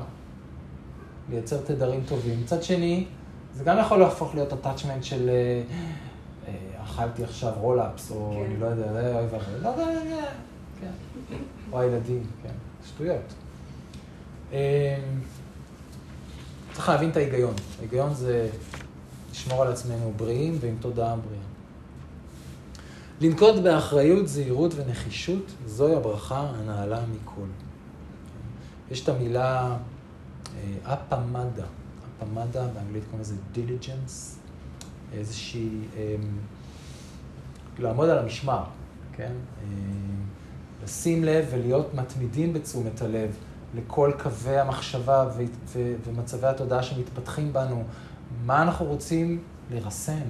לייצר 1.30 1.58
תדרים 1.66 2.04
טובים. 2.08 2.42
מצד 2.42 2.64
שני, 2.64 3.06
זה 3.54 3.64
גם 3.64 3.78
יכול 3.80 4.00
להפוך 4.00 4.36
להיות 4.36 4.54
attachment 4.54 5.04
של 5.04 5.30
uh, 5.30 5.74
uh, 6.46 6.84
אכלתי 6.84 7.24
עכשיו 7.24 7.54
רולאפס, 7.58 8.12
או 8.12 8.32
כן. 8.34 8.46
אני 8.46 8.60
לא 8.60 8.66
יודע, 8.66 9.20
אוי 9.20 9.26
ואבוי, 9.26 9.62
לא 9.62 9.70
יודע, 9.70 10.26
כן. 10.82 10.92
או 11.72 11.80
הילדים, 11.80 12.24
כן, 12.44 12.54
שטויות. 12.88 13.34
אמ, 14.52 14.58
צריך 16.74 16.90
להבין 16.90 17.10
את 17.10 17.18
ההיגיון. 17.18 17.54
ההיגיון 17.80 18.14
זה 18.14 18.50
לשמור 19.32 19.62
על 19.62 19.72
עצמנו 19.72 20.14
בריאים 20.18 20.58
ועם 20.60 20.76
תודעה 20.80 21.16
בריאה. 21.16 21.49
לנקוט 23.22 23.56
באחריות, 23.56 24.28
זהירות 24.28 24.74
ונחישות, 24.76 25.52
זוהי 25.66 25.96
הברכה 25.96 26.40
הנעלה 26.40 27.02
מכל. 27.06 27.46
יש 28.92 29.04
את 29.04 29.10
המילה 29.10 29.78
אפמדה, 30.84 31.66
אפמדה, 32.18 32.68
באנגלית 32.68 33.04
קוראים 33.04 33.22
לזה 33.22 33.36
diligence, 33.56 34.38
איזושהי, 35.14 35.70
אה, 35.98 36.16
לעמוד 37.80 38.10
על 38.10 38.18
המשמר, 38.18 38.64
כן? 39.14 39.32
אה, 39.62 39.66
לשים 40.84 41.24
לב 41.24 41.46
ולהיות 41.52 41.94
מתמידים 41.94 42.54
בתשומת 42.54 43.02
הלב. 43.02 43.36
לכל 43.76 44.12
קווי 44.24 44.60
המחשבה 44.60 45.30
ו- 45.38 45.44
ו- 45.66 45.96
ומצבי 46.06 46.48
התודעה 46.48 46.84
שמתפתחים 46.84 47.54
בנו, 47.54 47.84
מה 48.46 48.62
אנחנו 48.62 48.86
רוצים 48.86 49.42
לרסן, 49.72 50.30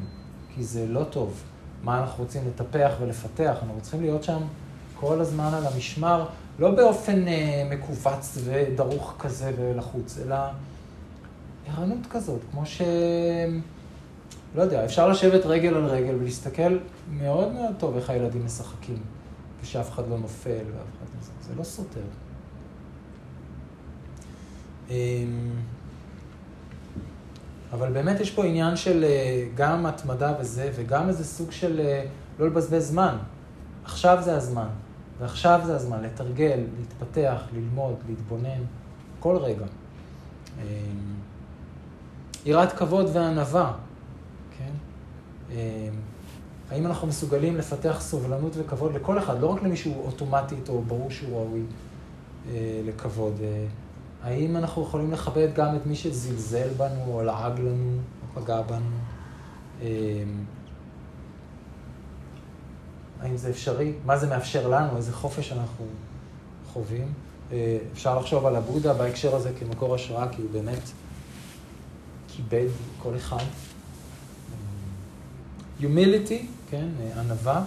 כי 0.56 0.64
זה 0.64 0.88
לא 0.88 1.04
טוב, 1.04 1.44
מה 1.84 2.00
אנחנו 2.00 2.24
רוצים 2.24 2.42
לטפח 2.48 2.92
ולפתח, 3.00 3.56
אנחנו 3.62 3.82
צריכים 3.82 4.02
להיות 4.02 4.24
שם 4.24 4.40
כל 4.96 5.22
הזמן 5.22 5.54
על 5.54 5.66
המשמר, 5.74 6.26
לא 6.60 6.72
באופן 6.72 7.28
אה, 7.28 7.68
מכווץ 7.72 8.38
ודרוך 8.44 9.16
כזה 9.20 9.52
ולחוץ, 9.58 10.18
אלא 10.26 10.36
ערנות 11.68 12.06
כזאת, 12.10 12.40
כמו 12.52 12.66
ש... 12.66 12.82
לא 14.56 14.62
יודע, 14.62 14.86
אפשר 14.86 15.08
לשבת 15.08 15.46
רגל 15.46 15.74
על 15.74 15.86
רגל 15.86 16.16
ולהסתכל 16.16 16.78
מאוד 17.12 17.52
מאוד 17.52 17.76
טוב 17.78 17.96
איך 17.96 18.10
הילדים 18.10 18.46
משחקים, 18.46 18.98
ושאף 19.62 19.92
אחד 19.92 20.04
לא 20.10 20.18
נופל 20.18 20.50
ואף 20.50 20.88
אחד 20.98 21.08
לא... 21.16 21.22
זה 21.42 21.56
לא 21.58 21.64
סותר. 21.64 22.02
אבל 27.74 27.92
באמת 27.92 28.20
יש 28.20 28.32
פה 28.32 28.46
עניין 28.46 28.76
של 28.76 29.04
אה, 29.04 29.48
גם 29.56 29.86
התמדה 29.86 30.34
וזה, 30.40 30.72
וגם 30.76 31.08
איזה 31.08 31.26
סוג 31.26 31.52
של 31.52 31.80
אה, 31.80 32.06
לא 32.40 32.48
לבזבז 32.48 32.88
זמן. 32.88 33.18
עכשיו 33.84 34.18
זה 34.22 34.36
הזמן, 34.36 34.68
ועכשיו 35.20 35.62
זה 35.66 35.76
הזמן 35.76 36.04
לתרגל, 36.04 36.60
להתפתח, 36.80 37.42
ללמוד, 37.54 37.96
להתבונן, 38.10 38.62
כל 39.20 39.38
רגע. 39.38 39.66
אמ, 40.58 40.64
יראת 42.46 42.74
כבוד 42.74 43.06
וענווה, 43.14 43.74
כן? 44.58 44.72
האם 46.72 46.86
אנחנו 46.86 47.08
מסוגלים 47.08 47.58
לפתח 47.58 47.98
סובלנות 48.02 48.52
וכבוד 48.58 48.96
לכל 48.96 49.20
אחד, 49.20 49.40
לא 49.40 49.48
רק 49.48 49.64
למישהו 49.64 50.06
אוטומטית 50.06 50.70
או 50.70 50.82
ברור 50.82 51.12
שהוא 51.12 51.40
ראוי 51.40 51.62
אה, 52.50 52.82
לכבוד. 52.86 53.42
האם 54.24 54.58
אנחנו 54.58 54.84
יכולים 54.84 55.12
לכבד 55.12 55.48
גם 55.54 55.76
את 55.76 55.86
מי 55.86 55.96
שזלזל 55.96 56.70
בנו, 56.78 57.14
או 57.14 57.24
לעג 57.24 57.60
לנו, 57.60 57.98
או 58.22 58.42
פגע 58.42 58.62
בנו? 58.62 58.86
אמ, 59.82 59.86
האם 63.22 63.38
זה 63.38 63.50
אפשרי? 63.50 63.94
מה 64.06 64.18
זה 64.18 64.28
מאפשר 64.28 64.68
לנו? 64.68 64.98
איזה 64.98 65.14
חופש 65.14 65.52
אנחנו 65.52 65.86
חווים? 66.74 67.14
אה, 67.52 67.78
אפשר 67.94 68.20
לחשוב 68.20 68.46
על 68.46 68.56
הבודה 68.56 68.94
בהקשר 68.94 69.36
הזה 69.36 69.52
כמקור 69.60 69.96
השראה, 69.96 70.30
כי 70.30 70.42
הוא 70.42 70.52
באמת 70.52 70.90
כיבד 72.28 72.68
כל 73.02 73.16
אחד. 73.16 73.44
Humility, 75.82 76.46
כן, 76.70 76.88
ענווה, 77.18 77.64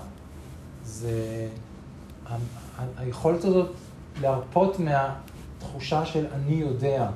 זה 0.85 1.49
היכולת 2.97 3.45
הזאת 3.45 3.71
להרפות 4.21 4.79
מה... 4.79 5.15
תחושה 5.63 6.05
של 6.05 6.27
אני 6.33 6.55
יודע. 6.55 7.09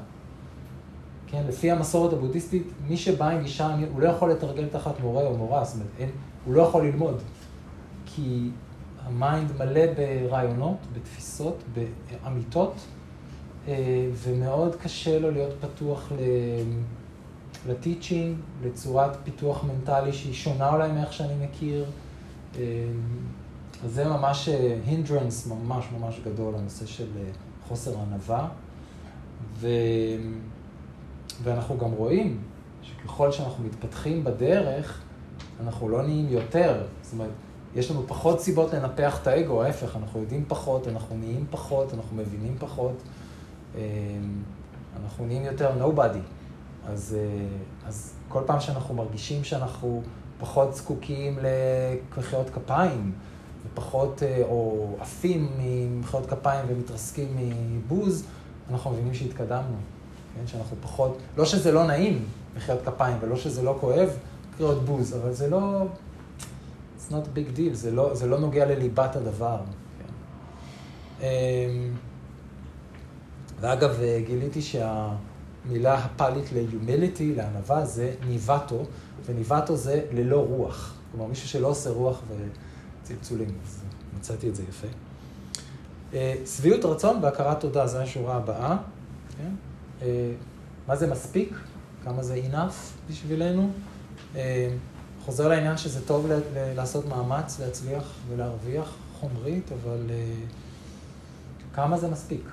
כן, 1.26 1.42
לפי 1.48 1.70
המסורת 1.70 2.12
הבודהיסטית, 2.12 2.66
מי 2.88 2.96
שבא 2.96 3.28
עם 3.28 3.42
גישה, 3.42 3.74
הוא 3.92 4.00
לא 4.00 4.08
יכול 4.08 4.30
לתרגל 4.30 4.66
תחת 4.66 5.00
מורה 5.00 5.26
או 5.26 5.36
מורה, 5.36 5.64
זאת 5.64 5.74
אומרת, 5.74 5.88
אין, 5.98 6.10
הוא 6.44 6.54
לא 6.54 6.62
יכול 6.62 6.86
ללמוד. 6.86 7.22
כי 8.06 8.50
ה 9.04 9.14
mind 9.14 9.52
מלא 9.58 9.80
ברעיונות, 9.96 10.76
בתפיסות, 10.92 11.62
באמיתות, 11.74 12.74
אה, 13.68 13.74
ומאוד 14.14 14.74
קשה 14.74 15.18
לו 15.18 15.30
להיות 15.30 15.54
פתוח 15.60 16.12
ל 17.68 17.75
teaching, 17.75 18.36
לצורת 18.64 19.16
פיתוח 19.24 19.64
מנטלי 19.64 20.12
שהיא 20.12 20.34
שונה 20.34 20.72
אולי 20.72 20.92
מאיך 20.92 21.12
שאני 21.12 21.46
מכיר. 21.46 21.84
אה, 22.58 22.62
אז 23.84 23.94
זה 23.94 24.04
ממש 24.04 24.48
hindrance 24.86 25.50
אה, 25.50 25.56
ממש 25.56 25.84
ממש 26.00 26.20
גדול, 26.24 26.54
הנושא 26.54 26.86
של 26.86 27.06
חוסר 27.68 27.94
ענווה, 28.00 28.48
ו... 29.56 29.68
ואנחנו 31.42 31.78
גם 31.78 31.92
רואים 31.92 32.42
שככל 32.82 33.32
שאנחנו 33.32 33.64
מתפתחים 33.64 34.24
בדרך, 34.24 35.02
אנחנו 35.64 35.88
לא 35.88 36.02
נהיים 36.02 36.28
יותר. 36.28 36.82
זאת 37.02 37.12
אומרת, 37.12 37.30
יש 37.74 37.90
לנו 37.90 38.06
פחות 38.06 38.40
סיבות 38.40 38.74
לנפח 38.74 39.22
את 39.22 39.26
האגו, 39.26 39.62
ההפך, 39.62 39.96
אנחנו 39.96 40.20
יודעים 40.20 40.44
פחות, 40.48 40.88
אנחנו 40.88 41.16
נהיים 41.16 41.46
פחות, 41.50 41.94
אנחנו 41.94 42.16
מבינים 42.16 42.56
פחות, 42.58 43.02
אמ, 43.74 43.80
אנחנו 45.02 45.26
נהיים 45.26 45.44
יותר 45.44 45.70
nobody. 45.80 46.18
אז, 46.86 47.16
אה, 47.18 47.88
אז 47.88 48.14
כל 48.28 48.42
פעם 48.46 48.60
שאנחנו 48.60 48.94
מרגישים 48.94 49.44
שאנחנו 49.44 50.02
פחות 50.38 50.74
זקוקים 50.74 51.38
למחיאות 51.38 52.50
כפיים, 52.50 53.12
ופחות, 53.72 54.22
אה, 54.22 54.42
או 54.42 54.88
עפים 55.00 55.48
ממחיאות 55.58 56.26
כפיים 56.26 56.64
ומתרסקים 56.68 57.36
מבוז, 57.70 58.24
אנחנו 58.70 58.90
מבינים 58.90 59.14
שהתקדמנו. 59.14 59.76
כן? 60.36 60.46
שאנחנו 60.46 60.76
פחות, 60.82 61.18
לא 61.36 61.44
שזה 61.44 61.72
לא 61.72 61.86
נעים, 61.86 62.24
מחיאות 62.56 62.82
כפיים, 62.84 63.16
ולא 63.20 63.36
שזה 63.36 63.62
לא 63.62 63.76
כואב, 63.80 64.08
קריאות 64.56 64.84
בוז, 64.84 65.16
אבל 65.16 65.32
זה 65.32 65.48
לא, 65.48 65.86
it's 66.98 67.12
not 67.12 67.14
a 67.14 67.38
big 67.38 67.56
deal, 67.58 67.72
זה 67.72 67.90
לא, 67.90 68.14
זה 68.14 68.26
לא 68.26 68.38
נוגע 68.38 68.66
לליבת 68.66 69.16
הדבר. 69.16 69.58
כן? 69.98 70.12
אמ, 71.20 71.94
ואגב, 73.60 74.00
אה, 74.00 74.20
גיליתי 74.26 74.62
שהמילה 74.62 75.94
הפאלית 75.94 76.52
ל-humility, 76.52 77.36
לענווה, 77.36 77.84
זה 77.84 78.14
ניבטו, 78.28 78.82
וניבטו 79.24 79.76
זה 79.76 80.02
ללא 80.12 80.46
רוח. 80.48 80.94
כלומר, 81.12 81.26
מישהו 81.26 81.48
שלא 81.48 81.68
עושה 81.68 81.90
רוח 81.90 82.22
ו... 82.28 82.34
צלצולים, 83.06 83.54
אז 83.66 83.82
מצאתי 84.18 84.48
את 84.48 84.56
זה 84.56 84.62
יפה. 84.68 84.86
אה, 86.14 86.34
שביעות 86.46 86.84
רצון 86.84 87.18
והכרת 87.22 87.60
תודה, 87.60 87.86
זו 87.86 87.98
השורה 87.98 88.36
הבאה. 88.36 88.76
כן? 89.38 89.50
אה, 90.02 90.32
מה 90.88 90.96
זה 90.96 91.06
מספיק? 91.06 91.58
כמה 92.04 92.22
זה 92.22 92.40
enough 92.50 93.10
בשבילנו? 93.10 93.70
אה, 94.36 94.68
חוזר 95.24 95.48
לעניין 95.48 95.76
שזה 95.76 96.06
טוב 96.06 96.26
לעשות 96.54 97.06
מאמץ, 97.06 97.60
להצליח 97.60 98.04
ולהרוויח 98.28 98.96
חומרית, 99.20 99.70
אבל 99.72 100.00
כמה 101.74 101.98
זה 101.98 102.08
מספיק? 102.08 102.48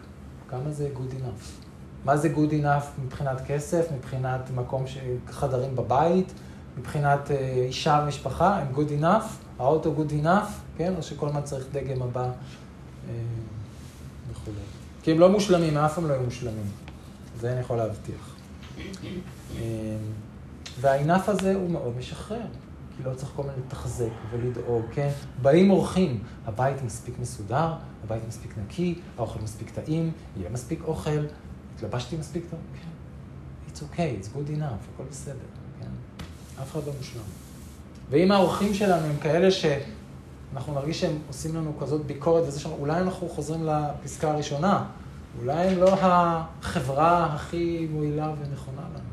כמה 0.49 0.71
זה 0.71 0.89
good 0.95 1.11
enough? 1.11 1.63
מה 2.05 2.17
זה 2.17 2.33
good 2.35 2.63
enough 2.63 3.01
מבחינת 3.05 3.41
כסף, 3.47 3.85
מבחינת 3.95 4.49
מקום, 4.55 4.87
ש... 4.87 4.97
חדרים 5.29 5.75
בבית, 5.75 6.33
מבחינת 6.77 7.31
אה, 7.31 7.63
אישה 7.67 8.01
ומשפחה, 8.03 8.59
הם 8.59 8.67
good 8.75 9.01
enough, 9.01 9.25
האוטו 9.59 9.95
good 9.97 10.23
enough, 10.23 10.49
כן? 10.77 10.93
או 10.97 11.03
שכל 11.03 11.27
הזמן 11.27 11.41
צריך 11.41 11.65
דגם 11.71 12.01
הבא 12.01 12.23
אה, 13.09 13.13
וכולי. 14.31 14.57
כי 15.03 15.11
הם 15.11 15.19
לא 15.19 15.29
מושלמים, 15.29 15.77
אף 15.77 15.95
פעם 15.95 16.07
לא 16.07 16.13
יהיו 16.13 16.23
מושלמים. 16.23 16.71
זה 17.39 17.51
אני 17.51 17.59
יכול 17.59 17.77
להבטיח. 17.77 18.35
אה, 19.57 19.61
והאינף 20.79 21.29
הזה 21.29 21.55
הוא 21.55 21.69
מאוד 21.69 21.97
משחרר, 21.97 22.41
כי 22.97 23.03
לא 23.03 23.13
צריך 23.13 23.31
כל 23.35 23.43
מיני 23.43 23.55
לתחזק 23.65 24.11
ולדאוג, 24.31 24.85
כן? 24.91 25.09
באים 25.41 25.71
אורחים, 25.71 26.23
הבית 26.45 26.83
מספיק 26.83 27.19
מסודר, 27.19 27.73
הבית 28.03 28.21
מספיק 28.27 28.57
נקי, 28.57 28.99
האוכל 29.17 29.39
מספיק 29.39 29.69
טעים, 29.69 30.11
יהיה 30.37 30.49
מספיק 30.49 30.83
אוכל, 30.83 31.25
התלבשתי 31.75 32.17
מספיק 32.17 32.43
טוב, 32.49 32.59
כן. 32.73 32.89
It's 33.67 33.79
okay, 33.79 34.23
it's 34.23 34.35
good 34.35 34.57
enough, 34.57 34.93
הכל 34.93 35.03
בסדר? 35.11 35.62
אף 36.61 36.71
אחד 36.71 36.87
לא 36.87 36.93
מושלם. 36.97 37.21
ואם 38.09 38.31
האורחים 38.31 38.73
שלנו 38.73 39.05
הם 39.05 39.17
כאלה 39.17 39.51
שאנחנו 39.51 40.73
נרגיש 40.73 41.01
שהם 41.01 41.17
עושים 41.27 41.55
לנו 41.55 41.73
כזאת 41.79 42.05
ביקורת 42.05 42.43
וזה 42.47 42.59
שם, 42.59 42.69
אולי 42.79 42.99
אנחנו 42.99 43.29
חוזרים 43.29 43.65
לפסקה 43.65 44.31
הראשונה, 44.31 44.85
אולי 45.39 45.67
הם 45.67 45.79
לא 45.79 45.93
החברה 45.93 47.33
הכי 47.33 47.87
מועילה 47.91 48.33
ונכונה 48.39 48.81
לנו, 48.81 49.09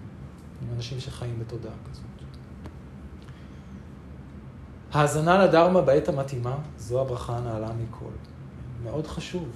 עם 0.62 0.76
אנשים 0.76 1.00
שחיים 1.00 1.38
בתודעה 1.40 1.72
כזאת. 1.90 2.04
האזנה 4.92 5.44
לדרמה 5.44 5.80
בעת 5.80 6.08
המתאימה, 6.08 6.56
זו 6.78 7.00
הברכה 7.00 7.36
הנעלה 7.36 7.68
מכל. 7.72 8.10
מאוד 8.84 9.06
חשוב 9.06 9.48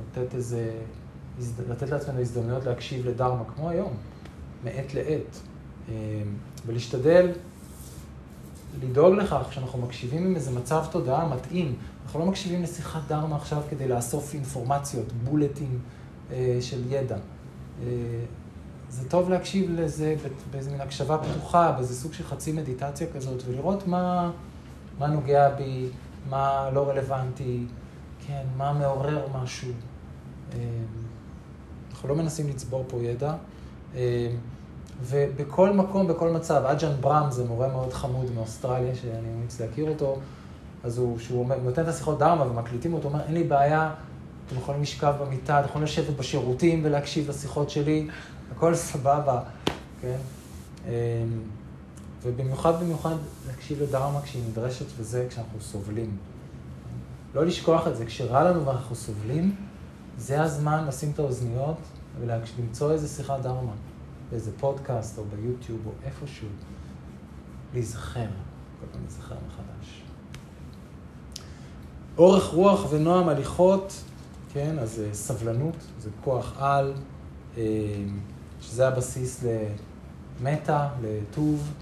לתת 0.00 0.34
איזה, 0.34 0.70
לתת 1.68 1.90
לעצמנו 1.90 2.20
הזדמנויות 2.20 2.64
להקשיב 2.64 3.06
לדרמה, 3.06 3.44
כמו 3.54 3.70
היום, 3.70 3.92
מעת 4.64 4.94
לעת, 4.94 5.40
ולהשתדל 6.66 7.30
לדאוג 8.82 9.14
לכך 9.14 9.52
שאנחנו 9.52 9.78
מקשיבים 9.78 10.26
עם 10.26 10.36
איזה 10.36 10.50
מצב 10.50 10.84
תודעה 10.90 11.28
מתאים. 11.28 11.74
אנחנו 12.04 12.20
לא 12.20 12.26
מקשיבים 12.26 12.62
לשיחת 12.62 13.00
דרמה 13.08 13.36
עכשיו 13.36 13.62
כדי 13.70 13.88
לאסוף 13.88 14.34
אינפורמציות, 14.34 15.12
בולטים 15.12 15.78
אה, 16.30 16.58
של 16.60 16.92
ידע. 16.92 17.16
אה, 17.82 17.88
זה 18.88 19.08
טוב 19.08 19.30
להקשיב 19.30 19.70
לזה 19.70 20.16
באיזה 20.50 20.70
מין 20.70 20.80
הקשבה 20.80 21.18
פתוחה, 21.18 21.72
באיזה 21.72 21.94
סוג 21.94 22.12
של 22.12 22.24
חצי 22.24 22.52
מדיטציה 22.52 23.06
כזאת, 23.14 23.42
ולראות 23.46 23.86
מה, 23.86 24.30
מה 24.98 25.06
נוגע 25.06 25.48
בי, 25.48 25.88
מה 26.30 26.70
לא 26.72 26.88
רלוונטי, 26.88 27.64
כן, 28.26 28.42
מה 28.56 28.72
מעורר 28.72 29.26
משהו. 29.42 29.72
אה, 30.52 30.58
אנחנו 31.90 32.08
לא 32.08 32.14
מנסים 32.14 32.48
לצבור 32.48 32.84
פה 32.88 33.02
ידע. 33.02 33.34
אה, 33.94 34.28
ובכל 35.00 35.72
מקום, 35.72 36.06
בכל 36.06 36.30
מצב, 36.30 36.64
אג'ן 36.66 36.92
ברם 37.00 37.30
זה 37.30 37.44
מורה 37.44 37.68
מאוד 37.68 37.92
חמוד 37.92 38.30
מאוסטרליה, 38.34 38.94
שאני 38.94 39.28
ממליץ 39.34 39.60
להכיר 39.60 39.88
אותו, 39.88 40.18
אז 40.84 40.98
הוא, 40.98 41.18
שהוא 41.18 41.46
נותן 41.64 41.82
את 41.82 41.88
השיחות 41.88 42.18
דרמה 42.18 42.46
ומקליטים 42.46 42.94
אותו, 42.94 43.08
הוא 43.08 43.12
אומר, 43.12 43.24
אין 43.24 43.34
לי 43.34 43.44
בעיה, 43.44 43.90
אתם 44.46 44.56
יכולים 44.56 44.82
לשכב 44.82 45.14
במיטה, 45.20 45.60
אתם 45.60 45.68
יכולים 45.68 45.84
לשבת 45.84 46.16
בשירותים 46.16 46.80
ולהקשיב 46.84 47.30
לשיחות 47.30 47.70
שלי, 47.70 48.08
הכל 48.56 48.74
סבבה, 48.74 49.40
כן? 50.00 50.16
אמ, 50.86 50.92
ובמיוחד 52.22 52.80
במיוחד 52.80 53.14
להקשיב 53.48 53.82
לדרמה 53.82 54.20
כשהיא 54.22 54.42
נדרשת, 54.50 54.86
וזה 54.96 55.26
כשאנחנו 55.30 55.60
סובלים. 55.60 56.16
לא 57.34 57.46
לשכוח 57.46 57.86
את 57.86 57.96
זה, 57.96 58.06
כשרע 58.06 58.50
לנו 58.50 58.66
ואנחנו 58.66 58.96
סובלים, 58.96 59.56
זה 60.18 60.42
הזמן 60.42 60.84
לשים 60.88 61.10
את 61.14 61.18
האוזניות 61.18 61.76
ולמצוא 62.20 62.92
איזה 62.92 63.08
שיחת 63.08 63.40
דרמה. 63.40 63.72
באיזה 64.32 64.50
פודקאסט 64.58 65.18
או 65.18 65.24
ביוטיוב 65.24 65.86
או 65.86 65.92
איפשהו, 66.04 66.48
להיזכר, 67.74 68.26
כל 68.80 68.86
פעם 68.92 69.00
להיזכר 69.00 69.34
מחדש. 69.46 70.02
אורך 72.18 72.44
רוח 72.44 72.92
ונועם 72.92 73.28
הליכות, 73.28 74.04
כן, 74.52 74.78
אז 74.78 75.00
אה, 75.00 75.14
סבלנות, 75.14 75.76
זה 76.00 76.10
כוח 76.24 76.56
על, 76.58 76.92
אה, 77.56 77.62
שזה 78.60 78.88
הבסיס 78.88 79.44
למטה, 80.40 80.88
לטוב, 81.02 81.72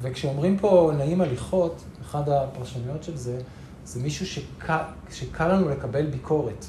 וכשאומרים 0.00 0.58
פה 0.58 0.92
נעים 0.96 1.20
הליכות, 1.20 1.82
אחת 2.02 2.28
הפרשנויות 2.28 3.04
של 3.04 3.16
זה, 3.16 3.40
זה 3.84 4.02
מישהו 4.02 4.26
שקל, 4.26 4.82
שקל 5.10 5.48
לנו 5.48 5.68
לקבל 5.68 6.06
ביקורת. 6.06 6.66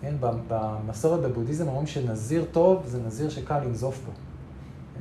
כן, 0.00 0.14
במסורת 0.48 1.20
בבודהיזם 1.20 1.68
אומרים 1.68 1.86
שנזיר 1.86 2.44
טוב 2.52 2.82
זה 2.86 3.02
נזיר 3.02 3.30
שקל 3.30 3.58
לנזוף 3.58 4.00
בו. 4.06 4.12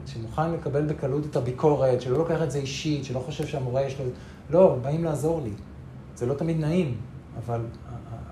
שמוכן 0.06 0.52
לקבל 0.52 0.86
בקלות 0.86 1.26
את 1.26 1.36
הביקורת, 1.36 2.02
שלא 2.02 2.18
לוקח 2.18 2.42
את 2.44 2.52
זה 2.52 2.58
אישית, 2.58 3.06
שלא 3.06 3.20
חושב 3.20 3.48
שהמורה 3.48 3.82
יש 3.82 4.00
לו... 4.00 4.06
לא, 4.50 4.78
באים 4.82 5.04
לעזור 5.04 5.42
לי. 5.42 5.54
זה 6.16 6.26
לא 6.26 6.34
תמיד 6.34 6.60
נעים, 6.60 6.98
אבל, 7.38 7.62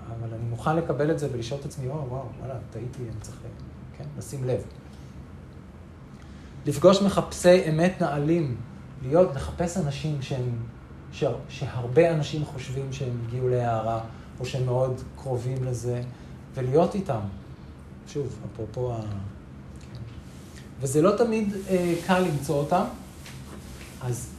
אבל 0.08 0.34
אני 0.34 0.50
מוכן 0.50 0.76
לקבל 0.76 1.12
את 1.12 1.20
זה 1.20 1.28
ולשאול 1.32 1.60
את 1.60 1.66
עצמי, 1.66 1.88
וואו, 1.88 2.10
וואו, 2.10 2.24
וואלה, 2.40 2.54
טעיתי, 2.72 3.04
אני 3.04 3.22
צריך, 3.22 3.38
כן, 3.98 4.04
לשים 4.18 4.44
לב. 4.44 4.62
לפגוש 6.66 7.02
מחפשי 7.02 7.70
אמת 7.70 8.02
נעלים, 8.02 8.58
להיות, 9.02 9.36
לחפש 9.36 9.78
אנשים 9.78 10.22
שהם, 10.22 10.50
ש, 11.12 11.24
שהרבה 11.50 12.12
אנשים 12.12 12.46
חושבים 12.46 12.94
שהם 12.94 13.18
הגיעו 13.28 13.50
להערה, 13.50 14.00
או 14.40 14.46
שהם 14.46 14.66
מאוד 14.66 15.02
קרובים 15.16 15.64
לזה, 15.64 16.02
ולהיות 16.54 16.96
איתם. 16.96 17.20
שוב, 18.08 18.40
אפרופו 18.54 18.94
ה... 18.94 19.02
וזה 20.82 21.02
לא 21.02 21.12
תמיד 21.18 21.54
אה, 21.70 21.94
קל 22.08 22.20
למצוא 22.20 22.56
אותם, 22.56 22.84
אז 24.02 24.30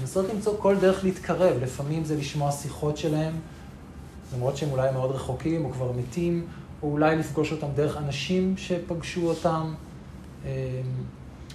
לנסות 0.00 0.26
למצוא 0.34 0.56
כל 0.58 0.76
דרך 0.76 1.04
להתקרב. 1.04 1.56
לפעמים 1.62 2.04
זה 2.04 2.16
לשמוע 2.16 2.52
שיחות 2.52 2.96
שלהם, 2.96 3.34
למרות 4.34 4.56
שהם 4.56 4.70
אולי 4.70 4.92
מאוד 4.92 5.10
רחוקים 5.10 5.64
או 5.64 5.70
כבר 5.72 5.92
מתים, 5.92 6.46
או 6.82 6.90
אולי 6.92 7.16
לפגוש 7.16 7.52
אותם 7.52 7.66
דרך 7.74 7.96
אנשים 7.96 8.54
שפגשו 8.56 9.28
אותם, 9.28 9.74
אה, 10.44 10.80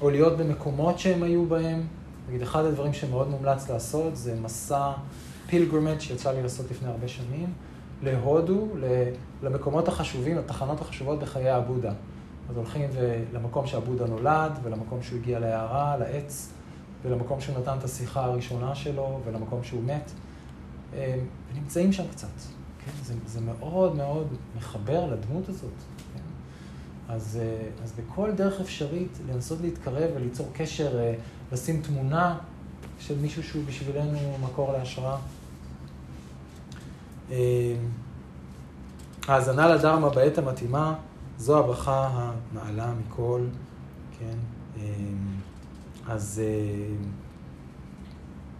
או 0.01 0.09
להיות 0.09 0.37
במקומות 0.37 0.99
שהם 0.99 1.23
היו 1.23 1.45
בהם. 1.45 1.81
נגיד, 2.29 2.41
אחד 2.41 2.65
הדברים 2.65 2.93
שמאוד 2.93 3.29
מומלץ 3.29 3.69
לעשות 3.69 4.15
זה 4.15 4.35
מסע 4.41 4.91
פילגרמנט 5.47 6.01
שיצא 6.01 6.31
לי 6.31 6.43
לעשות 6.43 6.65
לפני 6.71 6.89
הרבה 6.89 7.07
שנים, 7.07 7.53
להודו, 8.03 8.67
למקומות 9.43 9.87
החשובים, 9.87 10.37
לתחנות 10.37 10.81
החשובות 10.81 11.19
בחיי 11.19 11.49
הבודה. 11.49 11.93
אז 12.51 12.57
הולכים 12.57 12.89
למקום 13.33 13.67
שהבודה 13.67 14.05
נולד, 14.05 14.51
ולמקום 14.63 15.03
שהוא 15.03 15.19
הגיע 15.19 15.39
להערה, 15.39 15.97
לעץ, 15.97 16.53
ולמקום 17.03 17.41
שהוא 17.41 17.59
נתן 17.59 17.77
את 17.77 17.83
השיחה 17.83 18.23
הראשונה 18.25 18.75
שלו, 18.75 19.19
ולמקום 19.25 19.63
שהוא 19.63 19.83
מת. 19.83 20.11
אה, 20.93 21.19
ונמצאים 21.53 21.93
שם 21.93 22.03
קצת. 22.11 22.27
כן? 22.85 22.91
זה, 23.03 23.13
זה 23.25 23.41
מאוד 23.41 23.95
מאוד 23.95 24.27
מחבר 24.57 25.05
לדמות 25.13 25.49
הזאת. 25.49 25.71
כן? 26.13 26.21
אז, 27.13 27.39
אה, 27.41 27.83
אז 27.83 27.91
בכל 27.91 28.31
דרך 28.31 28.61
אפשרית 28.61 29.19
לנסות 29.27 29.61
להתקרב 29.61 30.09
וליצור 30.15 30.47
קשר, 30.53 30.99
אה, 30.99 31.13
לשים 31.51 31.81
תמונה 31.81 32.37
של 32.99 33.19
מישהו 33.19 33.43
שהוא 33.43 33.63
בשבילנו 33.67 34.37
מקור 34.43 34.73
להשראה. 34.73 35.17
האזנה 39.27 39.67
לדרמה 39.67 40.09
בעת 40.09 40.37
המתאימה. 40.37 40.95
זו 41.41 41.59
הברכה 41.59 42.31
הנעלה 42.53 42.93
מכל, 42.93 43.41
כן? 44.19 44.37
אמ, 44.77 44.81
אז 46.07 46.41
אה, 46.43 46.95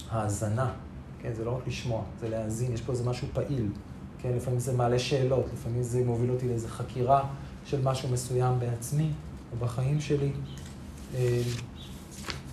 האזנה, 0.10 0.72
כן? 1.20 1.34
זה 1.34 1.46
לא 1.46 1.52
רק 1.52 1.68
לשמוע, 1.68 2.04
זה 2.20 2.30
להאזין, 2.30 2.74
יש 2.74 2.82
פה 2.82 2.92
איזה 2.92 3.10
משהו 3.10 3.28
פעיל, 3.34 3.70
כן? 4.20 4.32
לפעמים 4.36 4.60
זה 4.60 4.74
מעלה 4.74 5.00
שאלות, 5.00 5.46
לפעמים 5.54 5.84
זה 5.84 6.04
מוביל 6.06 6.32
אותי 6.32 6.48
לאיזו 6.48 6.68
חקירה 6.68 7.24
של 7.66 7.82
משהו 7.84 8.10
מסוים 8.10 8.60
בעצמי 8.60 9.12
או 9.52 9.58
בחיים 9.66 10.02
שלי. 10.02 10.32
אמ, 11.16 11.20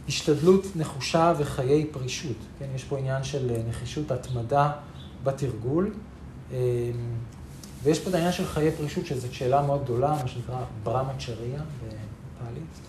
השתדלות 0.09 0.67
נחושה 0.77 1.33
וחיי 1.39 1.87
פרישות, 1.87 2.37
כן? 2.59 2.67
יש 2.75 2.85
פה 2.85 2.99
עניין 2.99 3.25
של 3.25 3.51
אה, 3.51 3.63
נחישות 3.69 4.11
התמדה 4.11 4.73
בתרגול. 5.25 5.93
ויש 7.83 7.99
פה 7.99 8.11
את 8.11 8.15
העניין 8.15 8.33
של 8.33 8.47
חיי 8.47 8.73
פרישות, 8.73 9.07
שזו 9.07 9.35
שאלה 9.35 9.63
מאוד 9.63 9.85
גדולה, 9.85 10.11
מה 10.23 10.29
שנקרא 10.29 10.65
ברמה 10.83 11.13
צ'ריה 11.19 11.61
בפאלית. 11.77 12.81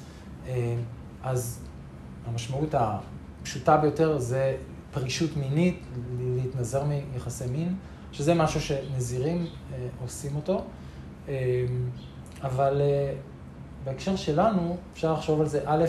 אה, 0.47 0.75
אז 1.23 1.59
המשמעות 2.25 2.69
הפשוטה 2.73 3.77
ביותר 3.77 4.19
זה 4.19 4.57
פרישות 4.91 5.37
מינית, 5.37 5.79
להתנזר 6.19 6.83
מיחסי 7.13 7.45
מין, 7.45 7.75
שזה 8.11 8.33
משהו 8.33 8.61
שנזירים 8.61 9.45
אה, 9.73 9.87
עושים 10.01 10.35
אותו. 10.35 10.63
אה, 11.29 11.65
אבל 12.41 12.81
בהקשר 13.83 14.15
שלנו, 14.15 14.77
אפשר 14.93 15.13
לחשוב 15.13 15.41
על 15.41 15.47
זה, 15.47 15.61
א', 15.65 15.85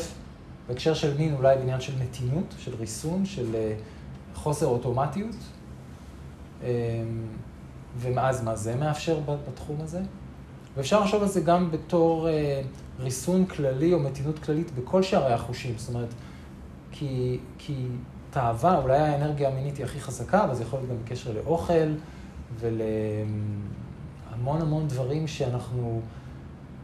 בהקשר 0.68 0.94
של 0.94 1.16
מין 1.16 1.34
אולי 1.34 1.56
בעניין 1.56 1.80
של 1.80 1.92
מתינות, 2.02 2.54
של 2.58 2.74
ריסון, 2.74 3.26
של 3.26 3.56
חוסר 4.34 4.66
אוטומטיות. 4.66 5.36
ומאז 7.98 8.44
מה 8.44 8.56
זה 8.56 8.76
מאפשר 8.76 9.20
בתחום 9.26 9.76
הזה. 9.80 10.00
ואפשר 10.76 11.00
לחשוב 11.00 11.22
על 11.22 11.28
זה 11.28 11.40
גם 11.40 11.70
בתור 11.70 12.28
אה, 12.28 12.62
ריסון 12.98 13.46
כללי 13.46 13.92
או 13.92 13.98
מתינות 13.98 14.38
כללית 14.38 14.70
בכל 14.74 15.02
שערי 15.02 15.32
החושים. 15.32 15.74
זאת 15.76 15.94
אומרת, 15.94 16.08
כי, 16.92 17.38
כי 17.58 17.86
תאווה, 18.30 18.78
אולי 18.78 18.98
האנרגיה 18.98 19.48
המינית 19.48 19.76
היא 19.76 19.84
הכי 19.84 20.00
חזקה, 20.00 20.44
אבל 20.44 20.54
זה 20.54 20.62
יכול 20.62 20.78
להיות 20.78 20.90
גם 20.90 20.96
בקשר 21.04 21.32
לאוכל 21.32 21.94
ולהמון 22.60 23.30
המון 24.60 24.88
דברים 24.88 25.26
שאנחנו 25.26 26.00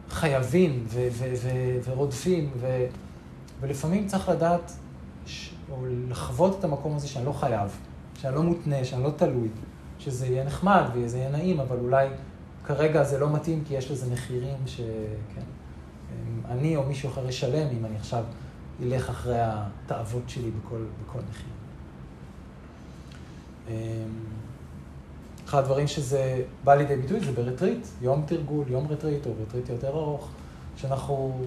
חייבים 0.09 0.83
ו- 0.87 1.07
ו- 1.11 1.33
ו- 1.41 1.79
ורודפים, 1.83 2.49
ו- 2.57 2.85
ולפעמים 3.61 4.07
צריך 4.07 4.29
לדעת 4.29 4.71
ש- 5.25 5.53
או 5.71 5.77
לחוות 6.09 6.59
את 6.59 6.63
המקום 6.63 6.95
הזה 6.95 7.07
שאני 7.07 7.25
לא 7.25 7.31
חייב, 7.31 7.77
שאני 8.21 8.35
לא 8.35 8.43
מותנה, 8.43 8.85
שאני 8.85 9.03
לא 9.03 9.09
תלוי, 9.09 9.47
שזה 9.99 10.27
יהיה 10.27 10.43
נחמד 10.43 10.83
וזה 10.93 11.17
יהיה 11.17 11.29
נעים, 11.29 11.59
אבל 11.59 11.77
אולי 11.79 12.07
כרגע 12.65 13.03
זה 13.03 13.19
לא 13.19 13.29
מתאים 13.29 13.63
כי 13.67 13.73
יש 13.73 13.91
לזה 13.91 14.13
מחירים 14.13 14.57
ש... 14.65 14.81
כן, 15.35 15.41
אני 16.49 16.75
או 16.75 16.83
מישהו 16.83 17.09
אחר 17.09 17.29
ישלם 17.29 17.67
אם 17.77 17.85
אני 17.85 17.95
עכשיו 17.95 18.23
אלך 18.83 19.09
אחרי 19.09 19.39
התאוות 19.39 20.23
שלי 20.27 20.51
בכל, 20.51 20.83
בכל 21.05 21.19
מחיר. 21.29 21.47
אמ, 23.67 23.73
אחד 25.45 25.59
הדברים 25.59 25.87
שזה 25.87 26.41
בא 26.63 26.75
לידי 26.75 26.95
ביטוי 26.95 27.19
זה 27.19 27.31
ברטריט, 27.31 27.87
יום 28.01 28.23
תרגול, 28.25 28.65
יום 28.67 28.87
רטריט 28.89 29.25
או 29.25 29.31
רטריט 29.41 29.69
יותר 29.69 29.89
ארוך, 29.89 30.29
שאנחנו 30.77 31.41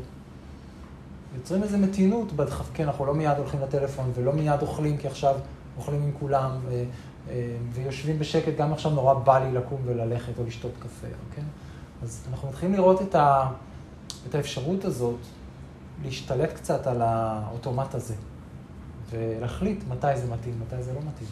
יוצרים 1.36 1.62
איזו 1.62 1.78
מתינות 1.78 2.32
בדחף, 2.32 2.70
כן, 2.74 2.84
אנחנו 2.84 3.07
לא 3.07 3.14
מיד 3.14 3.38
הולכים 3.38 3.61
לטלפון 3.61 4.11
ולא 4.14 4.32
מיד 4.32 4.62
אוכלים, 4.62 4.96
כי 4.96 5.07
עכשיו 5.07 5.34
אוכלים 5.76 6.03
עם 6.03 6.11
כולם 6.18 6.51
ויושבים 7.73 8.18
בשקט, 8.18 8.57
גם 8.59 8.73
עכשיו 8.73 8.91
נורא 8.91 9.14
בא 9.14 9.39
לי 9.39 9.53
לקום 9.53 9.81
וללכת 9.85 10.39
או 10.39 10.45
לשתות 10.45 10.73
קפה, 10.79 11.07
כן? 11.35 11.43
אז 12.03 12.25
אנחנו 12.31 12.49
מתחילים 12.49 12.75
לראות 12.75 13.03
את, 13.03 13.14
ה, 13.14 13.51
את 14.29 14.35
האפשרות 14.35 14.85
הזאת 14.85 15.18
להשתלט 16.05 16.53
קצת 16.53 16.87
על 16.87 17.03
האוטומט 17.03 17.95
הזה, 17.95 18.14
ולהחליט 19.11 19.85
מתי 19.89 20.16
זה 20.16 20.27
מתאים, 20.27 20.61
מתי 20.66 20.83
זה 20.83 20.93
לא 20.93 21.01
מתאים. 21.01 21.29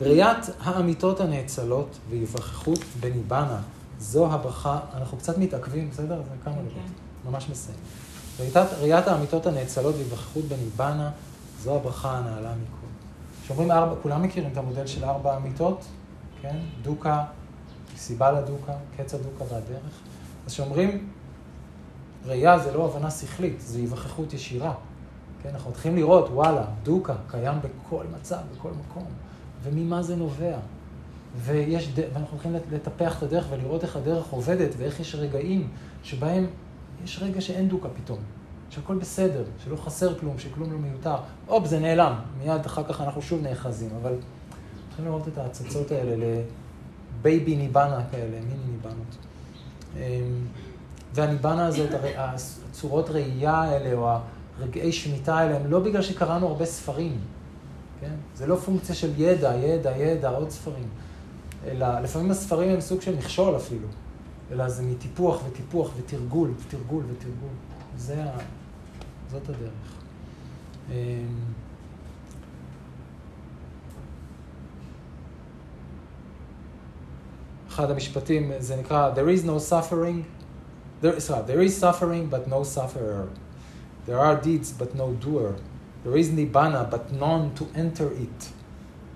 ראיית 0.00 0.46
האמיתות 0.60 1.20
הנאצלות 1.20 1.98
ויווכחות 2.10 2.78
בניבנה, 3.00 3.60
זו 3.98 4.32
הברכה, 4.32 4.78
אנחנו 4.94 5.18
קצת 5.18 5.38
מתעכבים, 5.38 5.90
בסדר? 5.90 6.22
זה 6.22 6.34
כמה 6.44 6.54
דקות, 6.54 6.72
כן. 6.74 7.30
ממש 7.30 7.48
מסיים. 7.50 7.78
ראיית, 8.40 8.56
ראיית 8.56 9.08
האמיתות 9.08 9.46
הנאצלות 9.46 9.94
ויווכחות 9.94 10.44
בניבנה, 10.44 11.10
זו 11.62 11.76
הברכה 11.76 12.18
הנעלה 12.18 12.52
מכל. 12.52 12.77
כשאומרים 13.48 13.70
ארבע, 13.70 13.94
כולם 14.02 14.22
מכירים 14.22 14.50
את 14.52 14.56
המודל 14.56 14.86
של 14.86 15.04
ארבע 15.04 15.36
אמיתות, 15.36 15.84
כן? 16.42 16.56
דוקה, 16.82 17.24
סיבה 17.96 18.32
לדוקה, 18.32 18.72
קץ 18.96 19.14
הדוקה 19.14 19.44
והדרך. 19.44 20.00
אז 20.46 20.52
כשאומרים 20.52 21.08
ראייה 22.26 22.58
זה 22.58 22.72
לא 22.76 22.84
הבנה 22.84 23.10
שכלית, 23.10 23.60
זה 23.60 23.78
היווכחות 23.78 24.32
ישירה. 24.32 24.74
כן, 25.42 25.48
אנחנו 25.48 25.70
מתחילים 25.70 25.96
לראות, 25.96 26.28
וואלה, 26.30 26.64
דוקה 26.82 27.14
קיים 27.30 27.58
בכל 27.60 28.04
מצב, 28.20 28.38
בכל 28.56 28.70
מקום. 28.70 29.04
וממה 29.62 30.02
זה 30.02 30.16
נובע. 30.16 30.56
ויש, 31.36 31.92
ואנחנו 32.14 32.32
הולכים 32.32 32.54
לטפח 32.72 33.18
את 33.18 33.22
הדרך 33.22 33.46
ולראות 33.50 33.82
איך 33.82 33.96
הדרך 33.96 34.26
עובדת 34.30 34.74
ואיך 34.78 35.00
יש 35.00 35.14
רגעים 35.14 35.68
שבהם 36.02 36.46
יש 37.04 37.18
רגע 37.22 37.40
שאין 37.40 37.68
דוקה 37.68 37.88
פתאום, 37.88 38.18
שהכל 38.70 38.94
בסדר, 38.94 39.44
שלא 39.64 39.76
חסר 39.76 40.18
כלום, 40.18 40.38
שכלום 40.38 40.72
לא 40.72 40.78
מיותר. 40.78 41.16
הופ, 41.46 41.66
זה 41.66 41.78
נעלם, 41.78 42.14
מיד 42.38 42.66
אחר 42.66 42.84
כך 42.84 43.00
אנחנו 43.00 43.22
שוב 43.22 43.42
נאחזים, 43.42 43.90
אבל 44.02 44.14
צריכים 44.88 45.04
לראות 45.04 45.28
את 45.28 45.38
ההצצות 45.38 45.90
האלה 45.90 46.40
לבייבי 47.20 47.56
ניבנה 47.56 48.00
כאלה, 48.10 48.40
מיני 48.40 48.72
ניבנות. 48.72 49.16
אמ, 49.96 50.00
והניבנה 51.14 51.66
הזאת, 51.66 51.90
הצורות 52.16 53.10
ראייה 53.10 53.54
האלה, 53.54 53.92
או 53.92 54.18
הרגעי 54.58 54.92
שמיטה 54.92 55.38
האלה, 55.38 55.56
הם 55.56 55.66
לא 55.66 55.80
בגלל 55.80 56.02
שקראנו 56.02 56.46
הרבה 56.46 56.64
ספרים. 56.64 57.18
כן? 58.00 58.14
זה 58.34 58.46
לא 58.46 58.56
פונקציה 58.56 58.94
של 58.94 59.10
ידע, 59.16 59.54
ידע, 59.56 59.96
ידע, 59.96 60.30
עוד 60.30 60.50
ספרים. 60.50 60.88
אלא 61.66 62.00
לפעמים 62.00 62.30
הספרים 62.30 62.70
הם 62.70 62.80
סוג 62.80 63.00
של 63.00 63.16
מכשול 63.16 63.56
אפילו. 63.56 63.88
אלא 64.52 64.68
זה 64.68 64.82
מטיפוח 64.82 65.42
וטיפוח 65.48 65.90
ותרגול, 65.96 66.50
ותרגול 66.58 67.04
ותרגול. 67.04 67.50
זה 67.96 68.24
ה... 68.24 68.38
זאת 69.30 69.48
הדרך. 69.48 69.70
אמ, 70.90 70.94
אחד 77.68 77.90
המשפטים, 77.90 78.52
זה 78.58 78.76
נקרא, 78.76 79.14
there 79.14 79.38
is 79.38 79.44
no 79.44 79.58
suffering, 79.70 80.24
there, 81.02 81.20
sorry, 81.20 81.42
there 81.46 81.62
is 81.62 81.76
suffering 81.76 82.28
but 82.30 82.48
no 82.48 82.62
sufferer. 82.64 83.28
There 84.06 84.18
are 84.18 84.36
deeds 84.36 84.72
but 84.72 84.94
no 84.94 85.12
doer. 85.24 85.54
There 86.04 86.16
is 86.16 86.28
nibbana, 86.30 86.90
but 86.90 87.12
none 87.12 87.54
to 87.58 87.64
enter 87.74 88.08
it. 88.26 88.40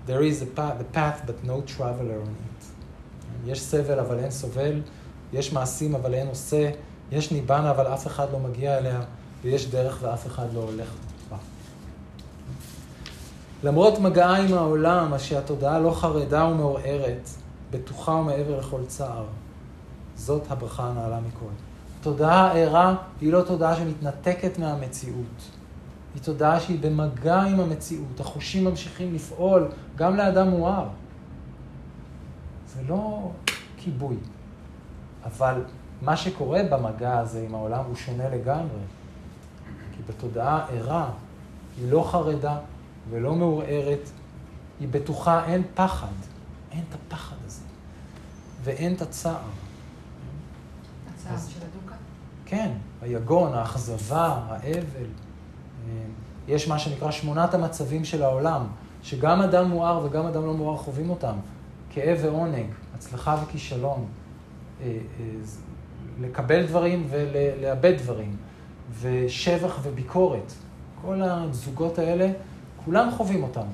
There 0.05 0.21
is 0.21 0.41
a 0.41 0.45
path, 0.45 0.77
the 0.77 0.89
path, 0.99 1.23
but 1.25 1.43
no 1.43 1.61
traveler 1.61 2.19
on 2.21 2.35
it. 2.49 2.65
יש 3.45 3.61
סבל 3.61 3.99
אבל 3.99 4.19
אין 4.19 4.31
סובל, 4.31 4.81
יש 5.33 5.53
מעשים 5.53 5.95
אבל 5.95 6.13
אין 6.13 6.27
עושה, 6.27 6.71
יש 7.11 7.31
ניבנה 7.31 7.71
אבל 7.71 7.87
אף 7.87 8.07
אחד 8.07 8.27
לא 8.31 8.39
מגיע 8.39 8.77
אליה, 8.77 9.01
ויש 9.41 9.69
דרך 9.69 9.97
ואף 10.01 10.27
אחד 10.27 10.53
לא 10.53 10.59
הולך 10.59 10.89
בה. 11.29 11.37
למרות 13.63 13.99
מגעה 13.99 14.37
עם 14.37 14.53
העולם, 14.53 15.09
מה 15.09 15.19
שהתודעה 15.19 15.79
לא 15.79 15.91
חרדה 15.91 16.45
ומעורערת, 16.45 17.29
בטוחה 17.71 18.11
ומעבר 18.11 18.59
לכל 18.59 18.85
צער, 18.87 19.25
זאת 20.15 20.51
הברכה 20.51 20.83
הנעלה 20.83 21.19
מכל. 21.19 21.51
תודעה 22.01 22.51
ערה 22.57 22.95
היא 23.21 23.33
לא 23.33 23.41
תודעה 23.41 23.75
שמתנתקת 23.75 24.59
מהמציאות. 24.59 25.49
היא 26.13 26.23
תודעה 26.23 26.59
שהיא 26.59 26.79
במגע 26.81 27.41
עם 27.41 27.59
המציאות, 27.59 28.19
החושים 28.19 28.63
ממשיכים 28.63 29.13
לפעול 29.13 29.67
גם 29.95 30.15
לאדם 30.15 30.49
מואר. 30.49 30.87
זה 32.67 32.81
לא 32.87 33.31
כיבוי, 33.77 34.17
אבל 35.25 35.61
מה 36.03 36.17
שקורה 36.17 36.61
במגע 36.71 37.17
הזה 37.17 37.45
עם 37.47 37.55
העולם 37.55 37.85
הוא 37.85 37.95
שונה 37.95 38.29
לגמרי. 38.29 38.79
כי 39.95 40.03
בתודעה 40.07 40.65
ערה, 40.69 41.09
היא 41.77 41.91
לא 41.91 42.07
חרדה 42.11 42.57
ולא 43.09 43.35
מעורערת, 43.35 44.09
היא 44.79 44.87
בטוחה, 44.91 45.45
אין 45.45 45.63
פחד, 45.75 46.07
אין 46.71 46.83
את 46.89 46.95
הפחד 46.95 47.35
הזה, 47.45 47.61
ואין 48.63 48.93
את 48.93 49.01
הצער. 49.01 49.35
הצער 51.13 51.37
של 51.37 51.59
הדוקה? 51.59 51.95
כן, 52.45 52.71
היגון, 53.01 53.53
האכזבה, 53.53 54.39
האבל. 54.49 55.07
יש 56.47 56.67
מה 56.67 56.79
שנקרא 56.79 57.11
שמונת 57.11 57.53
המצבים 57.53 58.05
של 58.05 58.23
העולם, 58.23 58.67
שגם 59.03 59.41
אדם 59.41 59.69
מואר 59.69 60.05
וגם 60.05 60.25
אדם 60.25 60.45
לא 60.45 60.53
מואר 60.53 60.77
חווים 60.77 61.09
אותם. 61.09 61.35
כאב 61.89 62.17
ועונג, 62.21 62.65
הצלחה 62.95 63.37
וכישלון, 63.43 64.05
אה, 64.81 64.85
אה, 64.85 65.25
לקבל 66.21 66.65
דברים 66.65 67.07
ולאבד 67.09 67.93
דברים, 67.97 68.35
ושבח 69.01 69.79
וביקורת. 69.83 70.53
כל 71.01 71.21
הזוגות 71.21 71.99
האלה, 71.99 72.31
כולם 72.85 73.11
חווים 73.11 73.43
אותם, 73.43 73.65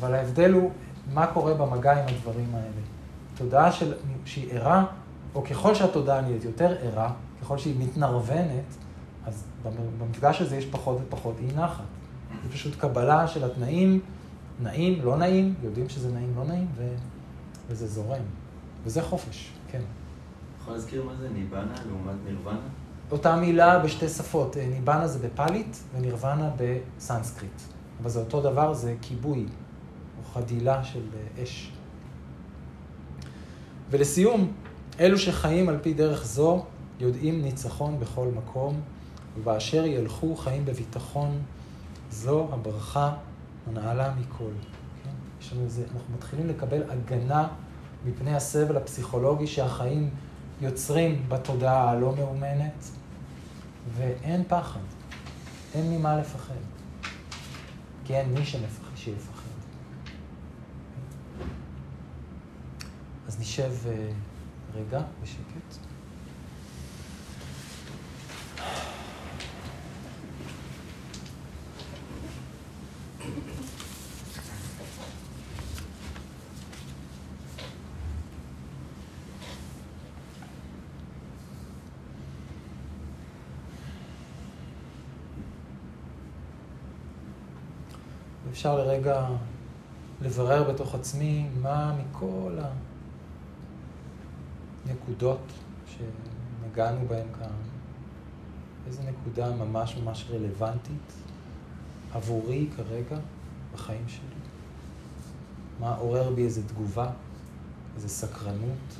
אבל 0.00 0.14
ההבדל 0.14 0.52
הוא 0.52 0.70
מה 1.12 1.26
קורה 1.26 1.54
במגע 1.54 1.92
עם 1.92 2.08
הדברים 2.08 2.54
האלה. 2.54 2.82
תודעה 3.36 3.72
של, 3.72 3.94
שהיא 4.24 4.52
ערה, 4.52 4.84
או 5.34 5.44
ככל 5.44 5.74
שהתודעה 5.74 6.20
נהיית 6.20 6.44
יותר 6.44 6.76
ערה, 6.82 7.12
ככל 7.42 7.58
שהיא 7.58 7.74
מתנרבנת, 7.78 8.76
אז 9.26 9.44
במפגש 9.98 10.42
הזה 10.42 10.56
יש 10.56 10.66
פחות 10.66 10.98
ופחות 11.06 11.34
אי 11.38 11.56
נחת. 11.56 11.84
זה 12.44 12.52
פשוט 12.52 12.74
קבלה 12.74 13.28
של 13.28 13.44
התנאים, 13.44 14.00
נעים, 14.62 15.04
לא 15.04 15.16
נעים, 15.16 15.54
יודעים 15.62 15.88
שזה 15.88 16.12
נעים, 16.12 16.32
לא 16.36 16.44
נעים, 16.44 16.66
ו... 16.76 16.94
וזה 17.68 17.86
זורם. 17.86 18.22
וזה 18.84 19.02
חופש, 19.02 19.52
כן. 19.70 19.80
ניבנה 21.32 21.74
לעומת 21.86 22.14
נירוונה? 22.26 22.68
אותה 23.10 23.36
מילה 23.36 23.78
בשתי 23.78 24.08
שפות. 24.08 24.56
אה, 24.56 24.66
ניבנה 24.66 25.08
זה 25.08 25.28
בפאלית 25.28 25.82
ונירוונה 25.94 26.50
בסנסקריט. 26.56 27.60
אבל 28.02 28.10
זה 28.10 28.20
אותו 28.20 28.40
דבר, 28.40 28.74
זה 28.74 28.94
כיבוי, 29.02 29.46
או 30.18 30.24
חדילה 30.32 30.84
של 30.84 31.02
אה, 31.14 31.42
אש. 31.42 31.72
ולסיום, 33.90 34.52
אלו 35.00 35.18
שחיים 35.18 35.68
על 35.68 35.78
פי 35.82 35.94
דרך 35.94 36.24
זו, 36.24 36.64
יודעים 37.00 37.42
ניצחון 37.42 38.00
בכל 38.00 38.28
מקום, 38.36 38.80
ובאשר 39.38 39.86
ילכו 39.86 40.36
חיים 40.36 40.64
בביטחון, 40.64 41.42
זו 42.10 42.48
הברכה 42.52 43.14
הנעלה 43.66 44.14
מכל. 44.14 44.50
כן? 45.04 45.10
יש 45.40 45.52
לנו 45.52 45.64
איזה, 45.64 45.82
אנחנו 45.94 46.14
מתחילים 46.14 46.48
לקבל 46.48 46.82
הגנה 46.90 47.48
מפני 48.06 48.34
הסבל 48.34 48.76
הפסיכולוגי 48.76 49.46
שהחיים 49.46 50.10
יוצרים 50.60 51.28
בתודעה 51.28 51.90
הלא 51.90 52.14
מאומנת, 52.16 52.84
ואין 53.96 54.44
פחד. 54.48 54.80
אין 55.74 55.90
ממה 55.90 56.16
לפחד. 56.16 56.54
כי 58.04 58.14
אין 58.14 58.34
מי 58.34 58.44
שמפחד, 58.44 58.96
שיפחד. 58.96 59.34
אז 63.26 63.40
נשב 63.40 63.72
אה, 63.86 64.08
רגע 64.74 65.02
בשקט. 65.22 65.83
אפשר 88.64 88.78
לרגע 88.78 89.26
לברר 90.20 90.72
בתוך 90.72 90.94
עצמי 90.94 91.48
מה 91.62 91.96
מכל 91.96 92.58
הנקודות 94.86 95.40
שנגענו 95.86 97.08
בהן 97.08 97.26
כאן, 97.38 97.52
איזה 98.86 99.02
נקודה 99.02 99.50
ממש 99.56 99.96
ממש 99.96 100.26
רלוונטית 100.30 101.12
עבורי 102.12 102.68
כרגע 102.76 103.16
בחיים 103.74 104.08
שלי. 104.08 104.40
מה 105.80 105.94
עורר 105.94 106.30
בי 106.30 106.44
איזו 106.44 106.62
תגובה, 106.66 107.10
איזו 107.96 108.08
סקרנות. 108.08 108.94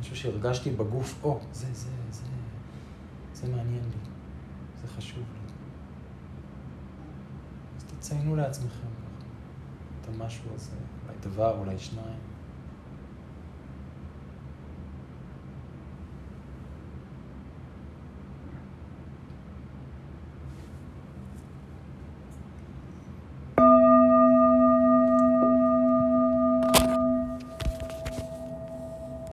משהו 0.00 0.16
שהרגשתי 0.16 0.70
בגוף, 0.70 1.14
או, 1.22 1.40
זה, 1.52 1.66
זה, 1.72 1.90
זה. 2.10 2.37
זה 3.40 3.48
מעניין 3.48 3.84
לי, 3.84 3.98
זה 4.82 4.88
חשוב 4.88 5.18
לי. 5.18 5.52
אז 7.76 7.84
תציינו 7.84 8.36
לעצמכם 8.36 8.88
את 10.00 10.08
המשהו 10.08 10.54
הזה, 10.54 10.76
אולי 11.04 11.18
דבר, 11.20 11.58
אולי 11.58 11.78
שניים. 11.78 12.27